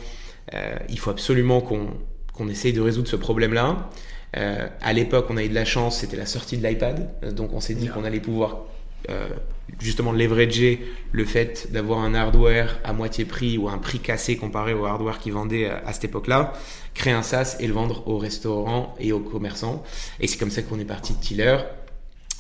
euh, 0.54 0.76
il 0.90 1.00
faut 1.00 1.10
absolument 1.10 1.62
qu'on 1.62 1.90
qu'on 2.34 2.50
essaye 2.50 2.74
de 2.74 2.82
résoudre 2.82 3.08
ce 3.08 3.16
problème-là. 3.16 3.90
Euh, 4.36 4.68
à 4.82 4.92
l'époque, 4.92 5.28
on 5.30 5.38
a 5.38 5.44
eu 5.44 5.48
de 5.50 5.56
la 5.56 5.64
chance, 5.64 6.00
c'était 6.00 6.18
la 6.18 6.26
sortie 6.26 6.58
de 6.58 6.68
l'iPad, 6.68 7.34
donc 7.34 7.54
on 7.54 7.62
s'est 7.62 7.76
dit 7.76 7.86
Yeah. 7.86 7.94
qu'on 7.94 8.04
allait 8.04 8.20
pouvoir 8.20 8.52
euh, 8.54 8.75
justement 9.80 10.12
leverager 10.12 10.86
le 11.12 11.26
fait 11.26 11.72
d'avoir 11.72 12.00
un 12.00 12.14
hardware 12.14 12.80
à 12.84 12.94
moitié 12.94 13.26
prix 13.26 13.58
ou 13.58 13.68
un 13.68 13.78
prix 13.78 14.00
cassé 14.00 14.38
comparé 14.38 14.74
au 14.74 14.86
hardware 14.86 15.20
qu'ils 15.20 15.34
vendaient 15.34 15.66
à, 15.66 15.84
à 15.86 15.94
cette 15.94 16.06
époque-là, 16.06 16.54
créer 16.94 17.14
un 17.14 17.24
SaaS 17.24 17.58
et 17.60 17.68
le 17.68 17.74
vendre 17.74 18.08
aux 18.08 18.18
restaurants 18.18 18.96
et 19.00 19.12
aux 19.12 19.20
commerçants. 19.20 19.84
Et 20.20 20.28
c'est 20.28 20.38
comme 20.38 20.52
ça 20.52 20.62
qu'on 20.62 20.80
est 20.80 20.86
parti 20.86 21.14
de 21.14 21.20
Tiller. 21.20 21.58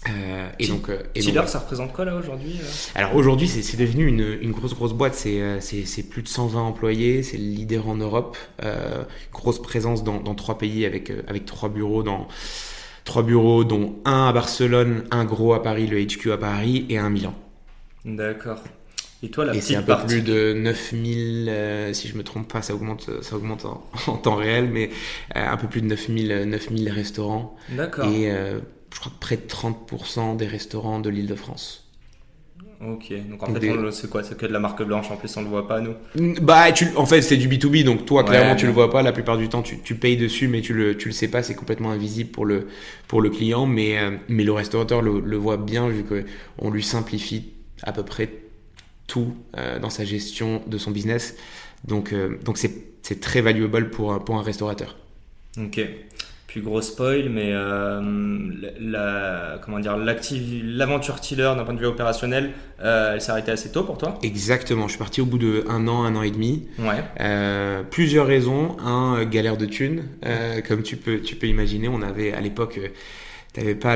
Euh, 0.07 0.49
et 0.59 0.67
donc, 0.67 0.89
euh, 0.89 1.01
et 1.15 1.21
Tiller, 1.21 1.41
ça 1.47 1.59
représente 1.59 1.91
quoi 1.91 2.05
là 2.05 2.15
aujourd'hui 2.15 2.59
euh 2.61 2.67
Alors 2.93 3.15
aujourd'hui, 3.15 3.47
c'est 3.47 3.77
devenu 3.77 4.07
une, 4.07 4.37
une, 4.41 4.51
grosse 4.51 4.75
grosse 4.75 4.93
boîte. 4.93 5.15
C'est 5.15 6.03
plus 6.09 6.21
de 6.21 6.27
120 6.27 6.61
employés. 6.61 7.23
C'est 7.23 7.37
le 7.37 7.43
leader 7.43 7.87
en 7.87 7.95
Europe. 7.95 8.37
grosse 9.33 9.61
présence 9.61 10.03
dans, 10.03 10.19
dans, 10.19 10.35
trois 10.35 10.57
pays 10.57 10.85
avec 10.85 11.11
avec 11.27 11.45
trois 11.45 11.69
bureaux 11.69 12.03
dans 12.03 12.27
trois 13.05 13.23
bureaux, 13.23 13.63
dont 13.63 13.95
un 14.03 14.27
à 14.27 14.33
Barcelone, 14.33 15.05
un 15.11 15.23
gros 15.23 15.53
à 15.53 15.63
Paris, 15.63 15.87
le 15.87 16.03
HQ 16.03 16.31
à 16.33 16.37
Paris, 16.37 16.85
et 16.89 16.97
un 16.97 17.05
à 17.05 17.09
Milan. 17.09 17.33
D'accord. 18.03 18.61
Et 19.23 19.29
toi, 19.29 19.45
la 19.45 19.55
et 19.55 19.61
c'est 19.61 19.75
un 19.75 19.81
peu 19.81 19.95
plus 20.05 20.21
de 20.21 20.53
9000, 20.53 21.47
euh, 21.49 21.93
si 21.93 22.07
je 22.07 22.17
me 22.17 22.23
trompe 22.23 22.51
pas, 22.51 22.61
ça 22.61 22.75
augmente, 22.75 23.09
ça 23.23 23.35
augmente 23.35 23.65
en, 24.07 24.17
temps 24.17 24.35
réel, 24.35 24.69
mais 24.69 24.89
euh, 25.35 25.47
un 25.47 25.57
peu 25.57 25.67
plus 25.67 25.81
de 25.81 25.87
9000, 25.87 26.43
9000 26.45 26.89
restaurants. 26.89 27.55
D'accord. 27.69 28.07
Et 28.07 28.31
euh, 28.31 28.59
je 28.93 28.99
crois 28.99 29.11
que 29.11 29.19
près 29.19 29.37
de 29.37 29.47
30% 29.47 30.35
des 30.37 30.47
restaurants 30.47 30.99
de 30.99 31.09
l'île 31.09 31.27
de 31.27 31.35
France. 31.35 31.84
Ok, 32.87 33.13
donc 33.29 33.41
en 33.41 33.53
fait, 33.53 33.91
c'est 33.91 34.09
quoi 34.09 34.23
C'est 34.23 34.37
que 34.37 34.45
de 34.45 34.51
la 34.53 34.59
marque 34.59 34.83
blanche, 34.83 35.09
en 35.09 35.17
plus 35.17 35.35
on 35.37 35.41
le 35.41 35.47
voit 35.47 35.67
pas, 35.67 35.81
nous 35.81 35.93
Bah, 36.41 36.71
tu, 36.71 36.87
en 36.95 37.05
fait, 37.05 37.21
c'est 37.21 37.37
du 37.37 37.47
B2B, 37.47 37.83
donc 37.83 38.05
toi, 38.05 38.23
clairement, 38.23 38.55
tu 38.55 38.65
le 38.65 38.71
vois 38.71 38.91
pas. 38.91 39.01
La 39.01 39.11
plupart 39.11 39.37
du 39.37 39.49
temps, 39.49 39.61
tu, 39.61 39.79
tu 39.79 39.95
payes 39.95 40.17
dessus, 40.17 40.47
mais 40.47 40.61
tu 40.61 40.73
le, 40.73 40.95
tu 40.97 41.09
le 41.09 41.13
sais 41.13 41.27
pas, 41.27 41.41
c'est 41.41 41.55
complètement 41.55 41.91
invisible 41.91 42.31
pour 42.31 42.45
le, 42.45 42.67
pour 43.07 43.21
le 43.21 43.29
client. 43.29 43.65
Mais, 43.65 43.97
euh, 43.97 44.11
mais 44.27 44.43
le 44.43 44.51
restaurateur 44.51 45.01
le, 45.01 45.19
le 45.19 45.37
voit 45.37 45.57
bien, 45.57 45.89
vu 45.89 46.03
qu'on 46.03 46.69
lui 46.69 46.83
simplifie 46.83 47.51
à 47.83 47.91
peu 47.91 48.03
près 48.03 48.29
tout 49.07 49.35
euh, 49.57 49.79
dans 49.79 49.89
sa 49.89 50.05
gestion 50.05 50.61
de 50.67 50.77
son 50.77 50.91
business. 50.91 51.35
Donc, 51.85 52.13
euh, 52.13 52.37
donc 52.43 52.57
c'est 52.57 53.19
très 53.19 53.41
valuable 53.41 53.89
pour, 53.89 54.23
pour 54.23 54.35
un 54.37 54.43
restaurateur. 54.43 54.97
Ok 55.57 55.81
gros 56.61 56.81
spoil, 56.81 57.29
mais 57.29 57.51
euh, 57.51 58.01
la, 58.79 59.59
comment 59.63 59.79
dire, 59.79 59.97
l'aventure 59.97 61.19
Tiller 61.19 61.53
d'un 61.55 61.63
point 61.63 61.73
de 61.73 61.79
vue 61.79 61.85
opérationnel, 61.85 62.51
euh, 62.81 63.13
elle 63.13 63.21
s'est 63.21 63.31
arrêtée 63.31 63.51
assez 63.51 63.71
tôt 63.71 63.83
pour 63.83 63.97
toi? 63.97 64.19
Exactement, 64.23 64.87
je 64.87 64.91
suis 64.91 64.99
parti 64.99 65.21
au 65.21 65.25
bout 65.25 65.37
de 65.37 65.65
un 65.67 65.87
an, 65.87 66.03
un 66.03 66.15
an 66.15 66.21
et 66.21 66.31
demi. 66.31 66.67
Ouais. 66.79 67.03
Euh, 67.19 67.83
plusieurs 67.83 68.27
raisons. 68.27 68.77
Un, 68.79 69.25
galère 69.25 69.57
de 69.57 69.65
thunes, 69.65 70.03
comme 70.67 70.83
tu 70.83 70.97
peux, 70.97 71.19
tu 71.19 71.35
peux 71.35 71.47
imaginer. 71.47 71.87
On 71.87 72.01
avait 72.01 72.33
à 72.33 72.41
l'époque 72.41 72.79
t'avais 73.53 73.75
pas 73.75 73.95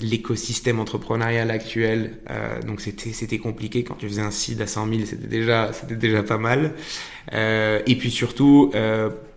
l'écosystème 0.00 0.78
entrepreneurial 0.78 1.50
actuel, 1.50 2.18
donc 2.66 2.80
c'était 2.80 3.12
c'était 3.12 3.38
compliqué 3.38 3.82
quand 3.82 3.94
tu 3.94 4.08
faisais 4.08 4.22
un 4.22 4.30
site 4.30 4.60
à 4.60 4.66
100 4.66 4.88
000, 4.88 5.00
c'était 5.04 5.26
déjà 5.26 5.72
c'était 5.72 5.96
déjà 5.96 6.22
pas 6.22 6.38
mal. 6.38 6.72
et 7.32 7.96
puis 7.98 8.10
surtout, 8.10 8.70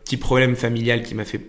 petit 0.06 0.18
problème 0.18 0.56
familial 0.56 1.04
qui 1.04 1.16
m'a 1.16 1.26
fait 1.26 1.42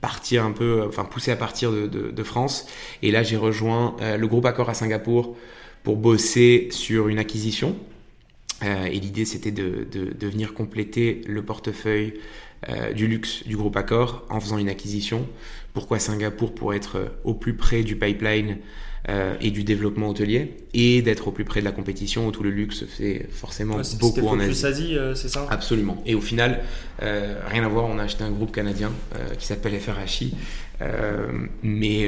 partir 0.00 0.44
un 0.44 0.52
peu, 0.52 0.84
enfin 0.86 1.04
pousser 1.04 1.30
à 1.30 1.36
partir 1.36 1.72
de 1.72 2.22
France. 2.22 2.66
Et 3.02 3.10
là, 3.10 3.22
j'ai 3.22 3.36
rejoint 3.36 3.96
euh, 4.00 4.16
le 4.16 4.26
groupe 4.26 4.46
Accor 4.46 4.68
à 4.68 4.74
Singapour 4.74 5.36
pour 5.82 5.96
bosser 5.96 6.68
sur 6.70 7.08
une 7.08 7.18
acquisition. 7.18 7.76
Euh, 8.64 8.86
et 8.86 8.98
l'idée, 8.98 9.24
c'était 9.24 9.50
de, 9.50 9.86
de, 9.90 10.26
venir 10.26 10.54
compléter 10.54 11.22
le 11.26 11.42
portefeuille 11.42 12.14
euh, 12.68 12.92
du 12.92 13.06
luxe 13.06 13.46
du 13.46 13.56
groupe 13.56 13.76
Accor 13.76 14.26
en 14.30 14.40
faisant 14.40 14.58
une 14.58 14.68
acquisition. 14.68 15.26
Pourquoi 15.74 15.98
Singapour? 15.98 16.54
Pour 16.54 16.74
être 16.74 17.12
au 17.24 17.34
plus 17.34 17.54
près 17.54 17.82
du 17.82 17.96
pipeline 17.96 18.58
euh, 19.08 19.36
et 19.40 19.50
du 19.50 19.64
développement 19.64 20.10
hôtelier 20.10 20.52
et 20.74 21.00
d'être 21.00 21.28
au 21.28 21.30
plus 21.30 21.44
près 21.44 21.60
de 21.60 21.64
la 21.64 21.72
compétition 21.72 22.26
où 22.26 22.30
tout 22.30 22.42
le 22.42 22.50
luxe 22.50 22.84
fait 22.84 23.26
forcément 23.30 23.80
beaucoup 23.98 24.28
en 24.28 24.38
Asie. 24.38 24.66
Asie 24.66 24.98
euh, 24.98 25.14
c'est 25.14 25.30
ça? 25.30 25.46
Absolument. 25.48 26.02
Et 26.04 26.14
au 26.14 26.20
final, 26.20 26.60
euh, 27.02 27.40
rien 27.46 27.64
à 27.64 27.68
voir, 27.68 27.86
on 27.86 27.98
a 27.98 28.02
acheté 28.02 28.24
un 28.24 28.30
groupe 28.30 28.52
canadien 28.52 28.92
qui 29.38 29.46
s'appelle 29.46 29.80
FRHI. 29.80 30.34
mais 31.62 32.02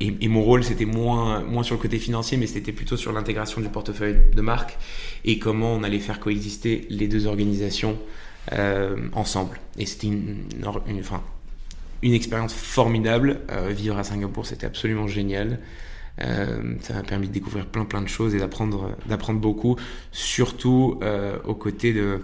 et, 0.00 0.16
et, 0.18 0.28
mon 0.28 0.42
rôle 0.42 0.64
c'était 0.64 0.86
moins 0.86 1.42
moins 1.42 1.62
sur 1.62 1.74
le 1.74 1.80
côté 1.80 1.98
financier, 1.98 2.38
mais 2.38 2.46
c'était 2.46 2.72
plutôt 2.72 2.96
sur 2.96 3.12
l'intégration 3.12 3.60
du 3.60 3.68
portefeuille 3.68 4.16
de 4.34 4.40
marque 4.40 4.78
et 5.26 5.38
comment 5.38 5.74
on 5.74 5.82
allait 5.82 5.98
faire 5.98 6.20
coexister 6.20 6.86
les 6.88 7.06
deux 7.06 7.26
organisations 7.26 7.98
ensemble. 9.12 9.60
Et 9.76 9.84
c'était 9.84 10.06
une, 10.06 10.44
une, 10.88 11.00
enfin, 11.00 11.22
une 12.00 12.14
expérience 12.14 12.54
formidable. 12.54 13.40
vivre 13.68 13.98
à 13.98 14.04
Singapour, 14.04 14.46
c'était 14.46 14.66
absolument 14.66 15.06
génial. 15.06 15.58
Euh, 16.22 16.74
ça 16.80 16.94
m'a 16.94 17.02
permis 17.02 17.28
de 17.28 17.32
découvrir 17.32 17.66
plein 17.66 17.84
plein 17.84 18.00
de 18.00 18.08
choses 18.08 18.34
et 18.34 18.38
d'apprendre 18.38 18.96
d'apprendre 19.06 19.40
beaucoup, 19.40 19.76
surtout 20.12 20.98
euh, 21.02 21.38
aux 21.44 21.54
côtés 21.54 21.92
de 21.92 22.22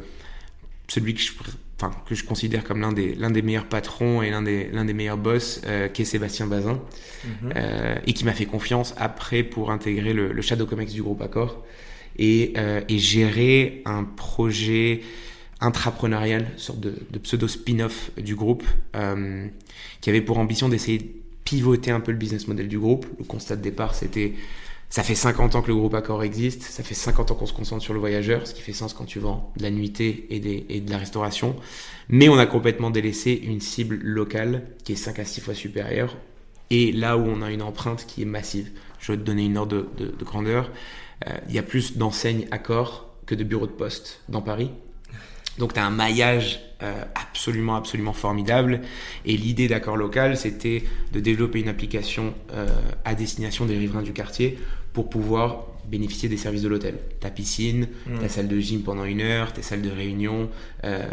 celui 0.88 1.14
que 1.14 1.20
je, 1.20 1.32
enfin, 1.82 1.94
que 2.06 2.14
je 2.14 2.25
considère 2.25 2.64
comme 2.64 2.80
l'un 2.80 2.92
des 2.92 3.14
l'un 3.14 3.30
des 3.30 3.42
meilleurs 3.42 3.66
patrons 3.66 4.22
et 4.22 4.30
l'un 4.30 4.42
des 4.42 4.68
l'un 4.70 4.84
des 4.84 4.94
meilleurs 4.94 5.16
boss, 5.16 5.62
euh, 5.66 5.88
qui 5.88 6.02
est 6.02 6.04
Sébastien 6.04 6.46
Bazin, 6.46 6.80
mhm. 7.25 7.52
euh, 7.56 7.96
et 8.06 8.12
qui 8.12 8.25
m'a 8.25 8.32
fait 8.32 8.46
confiance 8.46 8.94
après 8.96 9.42
pour 9.42 9.70
intégrer 9.70 10.12
le, 10.12 10.32
le 10.32 10.42
Shadow 10.42 10.66
Comex 10.66 10.92
du 10.92 11.02
groupe 11.02 11.22
Accor 11.22 11.64
et, 12.18 12.52
euh, 12.56 12.82
et 12.88 12.99
gérer 12.99 13.82
un 13.84 14.04
projet 14.04 15.00
intrapreneurial, 15.61 16.46
sorte 16.56 16.80
de, 16.80 16.94
de 17.11 17.18
pseudo 17.20 17.46
spin-off 17.46 18.11
du 18.16 18.34
groupe, 18.34 18.64
qui 20.00 20.11
avait 20.11 20.20
pour 20.20 20.38
ambition 20.38 20.68
d'essayer 20.68 21.22
pivoter 21.52 21.90
un 21.90 22.00
peu 22.00 22.12
le 22.12 22.16
business 22.16 22.49
model 22.49 22.66
du 22.66 22.78
groupe. 22.78 23.06
Le 23.18 23.25
constat 23.25 23.56
de 23.56 23.62
départ, 23.62 23.94
c'était 23.94 24.32
ça 24.88 25.02
fait 25.02 25.14
50 25.14 25.54
ans 25.54 25.61
que 25.61 25.68
le 25.68 25.75
groupe 25.75 25.94
Accor 25.94 26.23
existe, 26.23 26.62
ça 26.62 26.82
fait 26.82 26.94
50 26.94 27.30
ans 27.30 27.35
qu'on 27.35 27.47
se 27.47 27.52
concentre 27.52 27.82
sur 27.82 27.92
le 27.92 28.00
voyageur, 28.00 28.47
ce 28.47 28.54
qui 28.54 28.62
fait 28.62 28.73
sens 28.73 28.94
quand 28.94 29.04
tu 29.04 29.18
vends 29.18 29.52
de 29.59 29.62
la 29.62 29.71
nuitée 29.71 30.26
et, 30.30 30.80
de 30.80 30.90
la 30.90 30.97
restauration. 30.97 31.56
Mais 32.09 32.30
on 32.30 32.38
a 32.38 32.47
complètement 32.47 32.90
délaissé 32.90 33.32
une 33.32 33.61
cible 33.61 33.99
locale 34.02 34.62
qui 34.82 34.92
est 34.92 34.97
5 34.97 35.18
à 35.18 35.25
6 35.26 35.42
fois 35.42 35.54
supérieure. 35.54 36.16
Et 36.71 36.90
là 36.90 37.18
où 37.18 37.23
on 37.23 37.42
a 37.42 37.50
une 37.50 37.62
empreinte 37.62 38.06
qui 38.06 38.23
est 38.23 38.26
massive. 38.26 38.71
Je 38.99 39.12
vais 39.12 39.18
te 39.18 39.23
donner 39.23 39.44
une 39.44 39.59
ordre 39.59 39.87
de, 39.99 40.06
de, 40.06 40.25
grandeur. 40.25 40.71
Euh, 41.26 41.37
il 41.49 41.54
y 41.54 41.59
a 41.59 41.62
plus 41.62 41.99
d'enseignes 41.99 42.47
Accor 42.50 43.14
que 43.26 43.35
de 43.35 43.44
bureaux 43.44 43.66
de 43.66 43.73
poste 43.73 44.23
dans 44.30 44.40
Paris. 44.40 44.71
Donc 45.59 45.75
tu 45.75 45.80
as 45.80 45.87
un 45.87 45.90
maillage 45.90 46.61
euh, 46.82 47.04
absolument, 47.14 47.76
absolument 47.76 48.12
formidable. 48.12 48.80
Et 49.25 49.37
l'idée 49.37 49.68
d'accord 49.68 49.97
local, 49.97 50.37
c'était 50.37 50.82
de 51.12 51.21
développer 51.21 51.61
une 51.61 51.68
application 51.68 52.35
euh, 52.52 52.66
à 53.04 53.14
destination 53.14 53.66
des 53.66 53.76
riverains 53.76 54.02
du 54.02 54.12
quartier 54.12 54.59
pour 54.92 55.09
pouvoir 55.09 55.66
bénéficier 55.87 56.28
des 56.28 56.37
services 56.37 56.62
de 56.62 56.68
l'hôtel. 56.68 56.99
Ta 57.21 57.30
piscine, 57.30 57.87
mmh. 58.06 58.18
ta 58.18 58.28
salle 58.28 58.49
de 58.49 58.59
gym 58.59 58.82
pendant 58.82 59.04
une 59.04 59.21
heure, 59.21 59.52
tes 59.52 59.62
salles 59.62 59.82
de 59.82 59.90
réunion, 59.90 60.50
euh, 60.85 61.06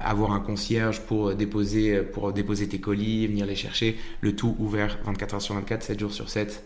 avoir 0.00 0.32
un 0.32 0.40
concierge 0.40 1.00
pour 1.02 1.34
déposer, 1.34 1.98
pour 1.98 2.32
déposer 2.32 2.68
tes 2.68 2.80
colis, 2.80 3.26
venir 3.26 3.44
les 3.44 3.56
chercher, 3.56 3.96
le 4.20 4.34
tout 4.34 4.56
ouvert 4.58 4.98
24 5.04 5.34
heures 5.34 5.42
sur 5.42 5.54
24, 5.54 5.82
7 5.82 6.00
jours 6.00 6.12
sur 6.12 6.30
7. 6.30 6.64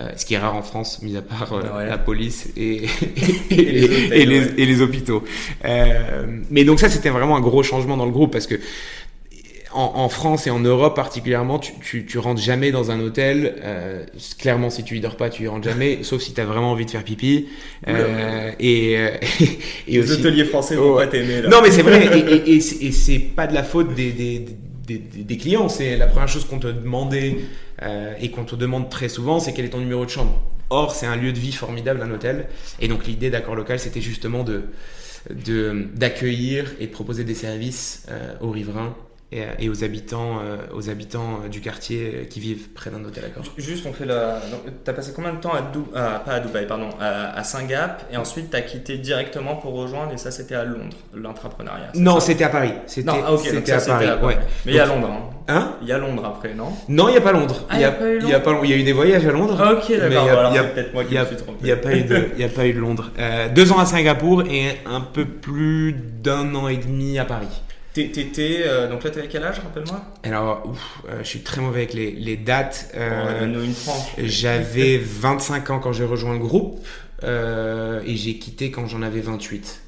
Euh, 0.00 0.10
ce 0.16 0.24
qui 0.24 0.34
est 0.34 0.38
rare 0.38 0.54
en 0.54 0.62
France, 0.62 1.02
mis 1.02 1.16
à 1.16 1.22
part 1.22 1.52
euh, 1.52 1.84
la 1.84 1.98
police 1.98 2.50
et, 2.56 2.82
et, 3.50 4.26
les, 4.26 4.80
hôpitaux. 4.80 5.24
Euh, 5.64 6.24
mais 6.50 6.62
donc 6.64 6.78
ça, 6.78 6.88
c'était 6.88 7.08
vraiment 7.08 7.36
un 7.36 7.40
gros 7.40 7.64
changement 7.64 7.96
dans 7.96 8.04
le 8.04 8.12
groupe 8.12 8.32
parce 8.32 8.46
que 8.46 8.54
en, 9.72 10.08
France 10.08 10.46
et 10.46 10.50
en 10.50 10.60
Europe 10.60 10.96
particulièrement, 10.96 11.58
tu, 11.58 11.72
tu, 11.82 12.06
tu 12.06 12.18
rentres 12.18 12.40
jamais 12.40 12.70
dans 12.70 12.90
un 12.90 13.00
hôtel. 13.00 13.56
Clairement, 14.38 14.70
si 14.70 14.82
tu 14.82 14.96
y 14.96 15.00
dors 15.00 15.16
pas, 15.16 15.30
tu 15.30 15.44
y 15.44 15.48
rentres 15.48 15.68
jamais, 15.68 15.98
sauf 16.02 16.22
si 16.22 16.32
tu 16.32 16.40
as 16.40 16.44
vraiment 16.44 16.72
envie 16.72 16.86
de 16.86 16.90
faire 16.90 17.04
pipi. 17.04 17.46
Et, 17.86 17.92
et, 18.60 19.08
Les 19.88 20.12
hôteliers 20.12 20.44
français 20.44 20.76
vont 20.76 20.96
pas 20.96 21.06
t'aimer. 21.06 21.42
Non, 21.48 21.58
mais 21.62 21.70
c'est 21.70 21.82
vrai. 21.82 22.18
et, 22.18 22.56
et, 22.56 22.92
c'est 22.92 23.18
pas 23.18 23.46
de 23.46 23.54
la 23.54 23.62
faute 23.64 23.94
des, 23.94 24.12
des, 24.12 24.44
des, 24.86 24.98
des 24.98 25.36
clients. 25.36 25.68
C'est 25.68 25.96
la 25.96 26.06
première 26.06 26.28
chose 26.28 26.44
qu'on 26.44 26.58
te 26.58 26.68
demandait 26.68 27.36
euh, 27.82 28.14
et 28.20 28.30
qu'on 28.30 28.44
te 28.44 28.54
demande 28.54 28.90
très 28.90 29.08
souvent, 29.08 29.40
c'est 29.40 29.52
quel 29.52 29.64
est 29.64 29.70
ton 29.70 29.78
numéro 29.78 30.04
de 30.04 30.10
chambre. 30.10 30.42
Or, 30.70 30.94
c'est 30.94 31.06
un 31.06 31.16
lieu 31.16 31.32
de 31.32 31.38
vie 31.38 31.52
formidable, 31.52 32.02
un 32.02 32.10
hôtel. 32.10 32.46
Et 32.80 32.88
donc, 32.88 33.06
l'idée 33.06 33.30
d'accord 33.30 33.54
local, 33.54 33.78
c'était 33.78 34.00
justement 34.00 34.44
de 34.44 34.64
d'accueillir 35.94 36.72
et 36.80 36.86
de 36.86 36.92
proposer 36.92 37.24
des 37.24 37.34
services 37.34 38.06
euh, 38.08 38.34
aux 38.40 38.50
riverains 38.50 38.96
euh, 39.34 39.52
et, 39.58 39.68
aux 39.68 39.84
habitants, 39.84 40.38
euh, 40.42 40.56
aux 40.74 40.88
habitants 40.88 41.40
euh, 41.44 41.48
du 41.48 41.60
quartier 41.60 42.26
qui 42.30 42.40
vivent 42.40 42.70
près 42.70 42.88
d'un 42.88 43.04
hôtel 43.04 43.24
d'accord. 43.24 43.44
Juste, 43.58 43.84
on 43.86 43.92
fait 43.92 44.06
la. 44.06 44.40
T'as 44.84 44.94
passé 44.94 45.12
combien 45.14 45.34
de 45.34 45.38
temps 45.38 45.52
à 45.52 45.60
Dubaï, 45.60 45.92
pas 45.92 46.32
à 46.32 46.40
Dubaï, 46.40 46.66
pardon, 46.66 46.88
à, 46.98 47.44
Singapour, 47.44 48.06
et 48.10 48.16
ensuite 48.16 48.48
t'as 48.50 48.62
quitté 48.62 48.96
directement 48.96 49.56
pour 49.56 49.74
rejoindre, 49.74 50.14
et 50.14 50.16
ça 50.16 50.30
c'était 50.30 50.54
à 50.54 50.64
Londres, 50.64 50.96
l'entrepreneuriat. 51.14 51.92
Non, 51.94 52.20
c'était 52.20 52.44
à 52.44 52.48
Paris. 52.48 52.72
C'était 52.86 53.10
ah, 53.10 53.36
c'était 53.36 53.72
à 53.72 53.80
Paris. 53.80 54.06
Ouais. 54.22 54.38
Mais 54.64 54.72
il 54.72 54.76
y 54.76 54.80
a 54.80 54.86
Londres. 54.86 55.10
Hein. 55.12 55.54
hein? 55.54 55.72
Il 55.82 55.88
y 55.88 55.92
a 55.92 55.98
Londres 55.98 56.24
après, 56.24 56.54
non? 56.54 56.72
Non, 56.88 57.08
il 57.08 57.12
n'y 57.12 57.18
a 57.18 57.20
pas 57.20 57.32
Londres. 57.32 57.66
Ah, 57.68 57.74
il 57.74 57.80
y 57.82 57.84
a, 57.84 57.92
pas 57.92 58.08
eu 58.08 58.20
Il 58.22 58.28
y 58.30 58.34
a 58.34 58.40
pas 58.40 58.58
Il 58.62 58.70
y 58.70 58.72
a 58.72 58.76
eu 58.76 58.82
des 58.82 58.92
voyages 58.94 59.26
à 59.26 59.30
Londres. 59.30 59.60
Ok, 59.60 59.94
d'accord. 59.94 60.52
Il 60.52 60.56
y 60.56 60.58
a, 60.58 60.64
peut-être 60.64 60.94
moi 60.94 61.04
qui 61.04 61.18
me 61.18 61.24
suis 61.26 61.36
trompé. 61.36 61.58
Il 61.60 61.66
n'y 61.66 61.72
a 61.72 61.76
pas 61.76 61.94
eu 61.94 62.02
de, 62.04 62.28
il 62.34 62.40
y 62.40 62.44
a 62.44 62.48
pas 62.48 62.66
eu 62.66 62.72
de 62.72 62.80
Londres. 62.80 63.10
Euh, 63.18 63.48
deux 63.54 63.72
ans 63.72 63.78
à 63.78 63.84
Singapour 63.84 64.44
et 64.50 64.78
un 64.86 65.02
peu 65.02 65.26
plus 65.26 65.92
d'un 65.92 66.54
an 66.54 66.68
et 66.68 66.78
demi 66.78 67.18
à 67.18 67.26
Paris. 67.26 67.48
T'étais, 68.06 68.62
euh, 68.64 68.88
donc 68.88 69.02
là, 69.02 69.10
t'avais 69.10 69.26
quel 69.26 69.42
âge, 69.42 69.58
rappelle-moi? 69.58 70.00
Alors, 70.22 70.72
euh, 71.08 71.18
je 71.22 71.28
suis 71.28 71.40
très 71.40 71.60
mauvais 71.60 71.80
avec 71.80 71.94
les, 71.94 72.12
les 72.12 72.36
dates. 72.36 72.92
Euh, 72.94 73.66
J'avais 74.18 74.98
25 74.98 75.70
ans 75.70 75.80
quand 75.80 75.92
j'ai 75.92 76.04
rejoint 76.04 76.34
le 76.34 76.38
groupe. 76.38 76.78
et 77.22 78.16
j'ai 78.16 78.38
quitté 78.38 78.70
quand 78.70 78.86
j'en 78.86 79.02
avais 79.02 79.20
28. 79.20 79.80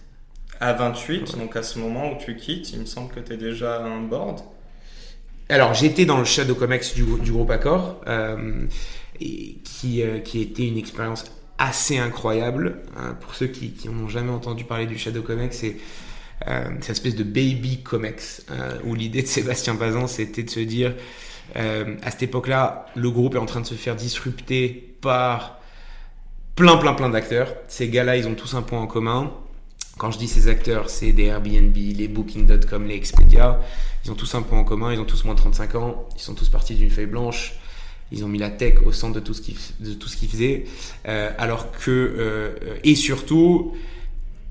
À 0.58 0.72
28, 0.72 1.38
donc 1.38 1.56
à 1.56 1.62
ce 1.62 1.78
moment 1.78 2.12
où 2.12 2.16
tu 2.18 2.36
quittes, 2.36 2.72
il 2.72 2.80
me 2.80 2.84
semble 2.84 3.14
que 3.14 3.20
tu 3.20 3.32
es 3.32 3.36
déjà 3.36 3.82
un 3.82 4.00
board. 4.00 4.40
Alors 5.48 5.72
j'étais 5.74 6.04
dans 6.04 6.18
le 6.18 6.24
Shadow 6.24 6.54
Comex 6.54 6.94
du, 6.94 7.04
du 7.04 7.32
groupe 7.32 7.50
Accor, 7.50 8.00
et 9.20 9.56
qui, 9.64 10.02
qui 10.24 10.42
était 10.42 10.66
une 10.66 10.78
expérience 10.78 11.24
assez 11.60 11.98
incroyable. 11.98 12.78
Hein, 12.96 13.16
pour 13.20 13.34
ceux 13.34 13.46
qui, 13.46 13.72
n'ont 13.88 14.08
jamais 14.08 14.32
entendu 14.32 14.64
parler 14.64 14.86
du 14.86 14.98
Shadow 14.98 15.22
Comex, 15.22 15.56
c'est 15.56 15.68
euh, 15.68 15.78
cette 16.46 16.90
espèce 16.90 17.14
de 17.14 17.24
baby 17.24 17.82
comex 17.82 18.44
euh, 18.50 18.78
où 18.84 18.94
l'idée 18.94 19.22
de 19.22 19.26
Sébastien 19.26 19.74
Bazin 19.74 20.06
c'était 20.06 20.42
de 20.42 20.50
se 20.50 20.60
dire 20.60 20.94
euh, 21.56 21.96
à 22.02 22.10
cette 22.10 22.22
époque-là, 22.22 22.86
le 22.94 23.10
groupe 23.10 23.34
est 23.34 23.38
en 23.38 23.46
train 23.46 23.60
de 23.60 23.66
se 23.66 23.74
faire 23.74 23.96
disrupter 23.96 24.94
par 25.00 25.58
plein 26.54 26.76
plein 26.76 26.94
plein 26.94 27.08
d'acteurs. 27.08 27.54
Ces 27.68 27.88
gars-là, 27.88 28.16
ils 28.16 28.26
ont 28.26 28.34
tous 28.34 28.54
un 28.54 28.62
point 28.62 28.80
en 28.80 28.86
commun. 28.86 29.32
Quand 29.98 30.10
je 30.10 30.18
dis 30.18 30.28
ces 30.28 30.48
acteurs, 30.48 30.88
c'est 30.88 31.12
des 31.12 31.24
Airbnb, 31.24 31.76
les 31.76 32.08
Booking.com, 32.08 32.86
les 32.86 32.94
Expedia. 32.94 33.60
Ils 34.04 34.10
ont 34.10 34.14
tous 34.14 34.34
un 34.34 34.42
point 34.42 34.58
en 34.58 34.64
commun, 34.64 34.92
ils 34.92 35.00
ont 35.00 35.04
tous 35.04 35.24
moins 35.24 35.34
de 35.34 35.40
35 35.40 35.74
ans, 35.74 36.08
ils 36.16 36.22
sont 36.22 36.34
tous 36.34 36.48
partis 36.48 36.74
d'une 36.74 36.90
feuille 36.90 37.06
blanche. 37.06 37.54
Ils 38.12 38.24
ont 38.24 38.28
mis 38.28 38.38
la 38.38 38.50
tech 38.50 38.74
au 38.84 38.92
centre 38.92 39.14
de 39.14 39.20
tout 39.20 39.34
ce 39.34 39.42
qu'ils 39.42 39.56
de 39.78 39.92
tout 39.92 40.08
ce 40.08 40.16
qu'ils 40.16 40.28
faisaient, 40.28 40.64
euh, 41.06 41.30
alors 41.38 41.70
que 41.70 41.90
euh, 41.90 42.78
et 42.82 42.96
surtout 42.96 43.76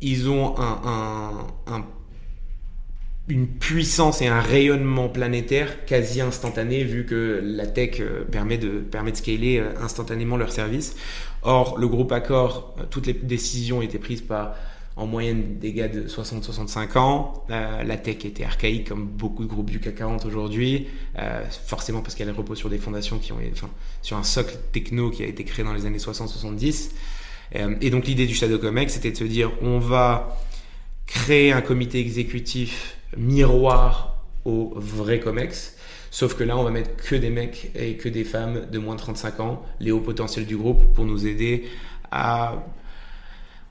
ils 0.02 0.30
ont 0.30 0.58
un, 0.58 0.82
un, 1.68 1.74
un, 1.74 1.86
une 3.28 3.48
puissance 3.48 4.22
et 4.22 4.28
un 4.28 4.42
rayonnement 4.42 5.10
planétaire 5.10 5.86
quasi 5.86 6.22
instantané 6.22 6.84
vu 6.84 7.06
que 7.06 7.42
la 7.44 7.68
tech 7.68 8.00
euh, 8.00 8.24
permet 8.24 8.58
de 8.58 8.80
permet 8.80 9.12
de 9.12 9.18
scaler 9.18 9.60
euh, 9.60 9.72
instantanément 9.82 10.38
leurs 10.38 10.52
services. 10.52 10.96
Or 11.42 11.78
le 11.78 11.88
groupe 11.88 12.12
Accor, 12.12 12.76
toutes 12.90 13.08
les 13.08 13.14
décisions 13.14 13.82
étaient 13.82 14.00
prises 14.00 14.22
par 14.22 14.56
en 15.00 15.08
moyenne 15.08 15.58
des 15.60 15.72
gars 15.72 15.88
de 15.88 16.08
60-65 16.08 16.98
ans. 16.98 17.46
Euh, 17.50 17.84
la 17.84 17.98
tech 17.98 18.26
était 18.26 18.44
archaïque 18.44 18.90
comme 18.90 19.06
beaucoup 19.06 19.44
de 19.44 19.48
groupes 19.50 19.70
du 19.70 19.80
CAC 19.80 19.96
40 19.96 20.26
aujourd'hui, 20.26 20.88
euh, 21.18 21.42
forcément 21.66 22.02
parce 22.02 22.16
qu'elle 22.16 22.32
repose 22.32 22.58
sur 22.58 22.70
des 22.70 22.78
fondations 22.78 23.18
qui 23.18 23.32
ont, 23.32 23.38
enfin, 23.54 23.70
sur 24.02 24.18
un 24.18 24.24
socle 24.24 24.58
techno 24.74 25.10
qui 25.10 25.24
a 25.24 25.28
été 25.28 25.46
créé 25.46 25.64
dans 25.64 25.74
les 25.74 25.86
années 25.86 26.00
60-70. 26.00 26.92
Euh, 27.56 27.76
et 27.82 27.90
donc 27.90 28.06
l'idée 28.06 28.28
du 28.28 28.36
Shadow 28.36 28.58
Comex, 28.58 28.94
c'était 28.94 29.12
de 29.12 29.18
se 29.18 29.24
dire, 29.24 29.52
on 29.62 29.80
va 29.80 30.38
créer 31.06 31.52
un 31.52 31.62
comité 31.62 32.00
exécutif 32.00 32.98
miroir 33.18 34.24
au 34.46 34.74
vrai 34.76 35.20
Comex. 35.20 35.76
Sauf 36.12 36.36
que 36.36 36.44
là, 36.44 36.58
on 36.58 36.64
va 36.64 36.72
mettre 36.72 36.96
que 36.96 37.16
des 37.16 37.30
mecs 37.30 37.72
et 37.76 37.96
que 37.96 38.10
des 38.10 38.24
femmes 38.24 38.68
de 38.72 38.80
moins 38.80 38.96
de 38.96 39.00
35 39.00 39.40
ans, 39.40 39.64
les 39.80 39.92
hauts 39.92 40.00
potentiels 40.00 40.46
du 40.46 40.58
groupe, 40.58 40.94
pour 40.94 41.06
nous 41.06 41.28
aider 41.28 41.66
à 42.12 42.64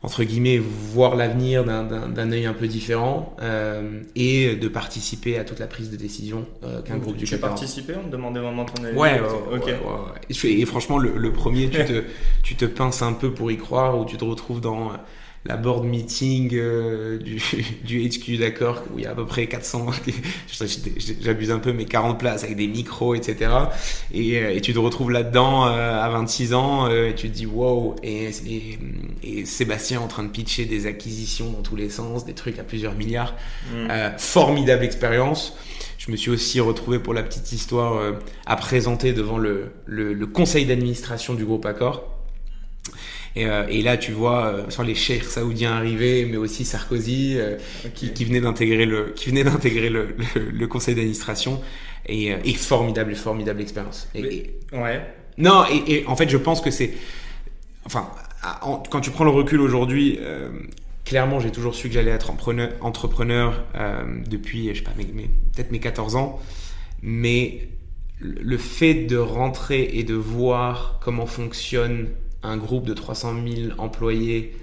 entre 0.03 0.23
guillemets, 0.23 0.59
voir 0.59 1.17
l'avenir 1.17 1.65
d'un 1.65 2.33
œil 2.33 2.47
un 2.47 2.53
peu 2.53 2.69
différent 2.69 3.37
euh, 3.43 4.01
et 4.15 4.55
de 4.55 4.69
participer 4.69 5.39
à 5.39 5.45
toute 5.45 5.59
la 5.59 5.67
prise 5.67 5.91
de 5.91 5.97
décision 5.97 6.47
euh, 6.63 6.83
qu'un 6.83 6.99
groupe 6.99 7.17
du 7.17 7.25
Tu 7.25 7.37
participé 7.37 7.95
On 7.99 8.07
te 8.07 8.13
demandait 8.13 8.41
vraiment 8.41 8.65
ton 8.65 8.85
avis. 8.85 8.97
Ouais, 8.97 9.21
ouais, 9.21 10.31
et, 10.31 10.67
franchement, 10.67 10.99
le, 10.99 11.17
le 11.17 11.33
premier, 11.33 11.69
tu 11.69 11.85
te, 11.85 12.05
tu 12.45 12.55
te 12.55 12.65
pinces 12.65 13.03
un 13.03 13.13
peu 13.13 13.33
pour 13.33 13.51
y 13.51 13.57
croire 13.57 13.99
ou 13.99 14.05
tu 14.05 14.17
te 14.17 14.25
retrouves 14.25 14.61
dans 14.61 14.93
la 15.45 15.57
board 15.57 15.85
meeting 15.85 16.51
euh, 16.53 17.19
du, 17.19 17.41
du 17.85 18.09
HQ 18.09 18.39
d'accord 18.39 18.83
où 18.93 18.99
il 18.99 19.05
y 19.05 19.07
a 19.07 19.13
à 19.13 19.15
peu 19.15 19.27
près 19.27 19.47
400 19.47 19.87
j'abuse 21.23 21.51
un 21.51 21.59
peu 21.59 21.73
mais 21.73 21.85
40 21.85 22.19
places 22.19 22.45
avec 22.45 22.57
des 22.57 22.67
micros 22.67 23.15
etc 23.15 23.51
et, 24.13 24.39
euh, 24.39 24.55
et 24.55 24.61
tu 24.61 24.73
te 24.73 24.79
retrouves 24.79 25.11
là-dedans 25.11 25.67
euh, 25.67 26.03
à 26.03 26.09
26 26.11 26.55
ans 26.55 26.91
et 26.91 27.15
tu 27.17 27.29
te 27.29 27.35
dis 27.35 27.47
wow 27.47 27.97
et, 28.03 28.31
et, 29.23 29.45
Sébastien 29.45 30.01
en 30.01 30.09
train 30.09 30.25
de 30.25 30.29
pitcher 30.29 30.65
des 30.65 30.87
acquisitions 30.87 31.51
dans 31.51 31.63
tous 31.63 31.77
les 31.77 31.89
sens 31.89 32.25
des 32.25 32.35
trucs 32.35 32.59
à 32.59 32.65
plusieurs 32.65 32.95
milliards. 32.95 33.35
Mm. 33.73 33.89
formidable 34.19 34.85
expérience. 34.85 35.57
Je 35.97 36.11
me 36.11 36.17
suis 36.17 36.31
aussi 36.31 36.61
retrouvé 36.61 36.99
pour 36.99 37.15
la 37.15 37.23
petite 37.23 37.51
histoire 37.53 38.15
à 38.47 38.57
présenter 38.57 39.13
devant 39.13 39.39
le, 39.39 39.73
le, 39.87 40.13
le 40.13 40.27
conseil 40.27 40.67
d'administration 40.67 41.35
du 41.35 41.45
groupe 41.45 41.65
Accor 41.67 42.19
et, 43.39 43.47
euh, 43.47 43.67
et, 43.69 43.83
là, 43.83 43.97
tu 43.97 44.11
vois, 44.11 44.47
euh, 44.47 44.65
sans 44.69 44.83
les 44.83 44.97
cheikhs 44.97 45.23
saoudiens 45.23 45.73
arriver, 45.73 46.25
mais 46.25 46.37
aussi 46.37 46.65
Sarkozy, 46.65 47.35
euh, 47.37 47.57
qui, 47.95 48.13
qui, 48.13 48.25
venait 48.25 48.41
d'intégrer 48.41 48.85
le, 48.85 49.13
qui 49.15 49.29
venait 49.29 49.45
d'intégrer 49.45 49.91
le, 49.91 50.17
le, 50.35 50.67
conseil 50.67 50.97
d'administration, 50.97 51.61
et, 52.07 52.35
et, 52.45 52.55
formidable, 52.55 53.15
formidable 53.15 53.61
expérience. 53.61 54.09
Et, 54.17 54.57
ouais. 54.73 55.07
Non, 55.37 55.65
et, 55.87 56.05
en 56.09 56.17
fait, 56.17 56.29
je 56.29 56.37
pense 56.37 56.61
que 56.61 56.73
c'est, 56.73 56.93
enfin, 57.85 58.11
quand 58.91 59.01
tu 59.01 59.13
prends 59.13 59.25
le 59.25 59.31
recul 59.31 59.61
aujourd'hui, 59.61 60.19
clairement, 61.05 61.39
j'ai 61.39 61.53
toujours 61.53 61.77
su 61.77 61.87
que 61.87 61.95
j'allais 61.95 62.11
être 62.11 62.31
entrepreneur, 62.31 62.71
entrepreneur 62.81 63.65
depuis, 64.27 64.71
je 64.75 64.79
sais 64.79 64.83
pas, 64.83 64.95
mes, 64.97 65.05
peut-être 65.55 65.71
mes 65.71 65.79
14 65.79 66.17
ans, 66.17 66.41
mais 67.03 67.69
le 68.21 68.59
fait 68.59 68.95
de 68.95 69.17
rentrer 69.17 69.91
et 69.93 70.03
de 70.03 70.15
voir 70.15 70.99
comment 71.01 71.27
fonctionne 71.27 72.09
un 72.43 72.57
groupe 72.57 72.87
de 72.87 72.95
300 72.95 73.35
000 73.47 73.73
employés 73.79 74.57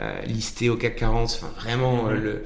euh, 0.00 0.20
listés 0.22 0.70
au 0.70 0.76
CAC 0.76 0.96
40, 0.96 1.30
enfin 1.40 1.52
vraiment 1.56 2.08
euh, 2.08 2.42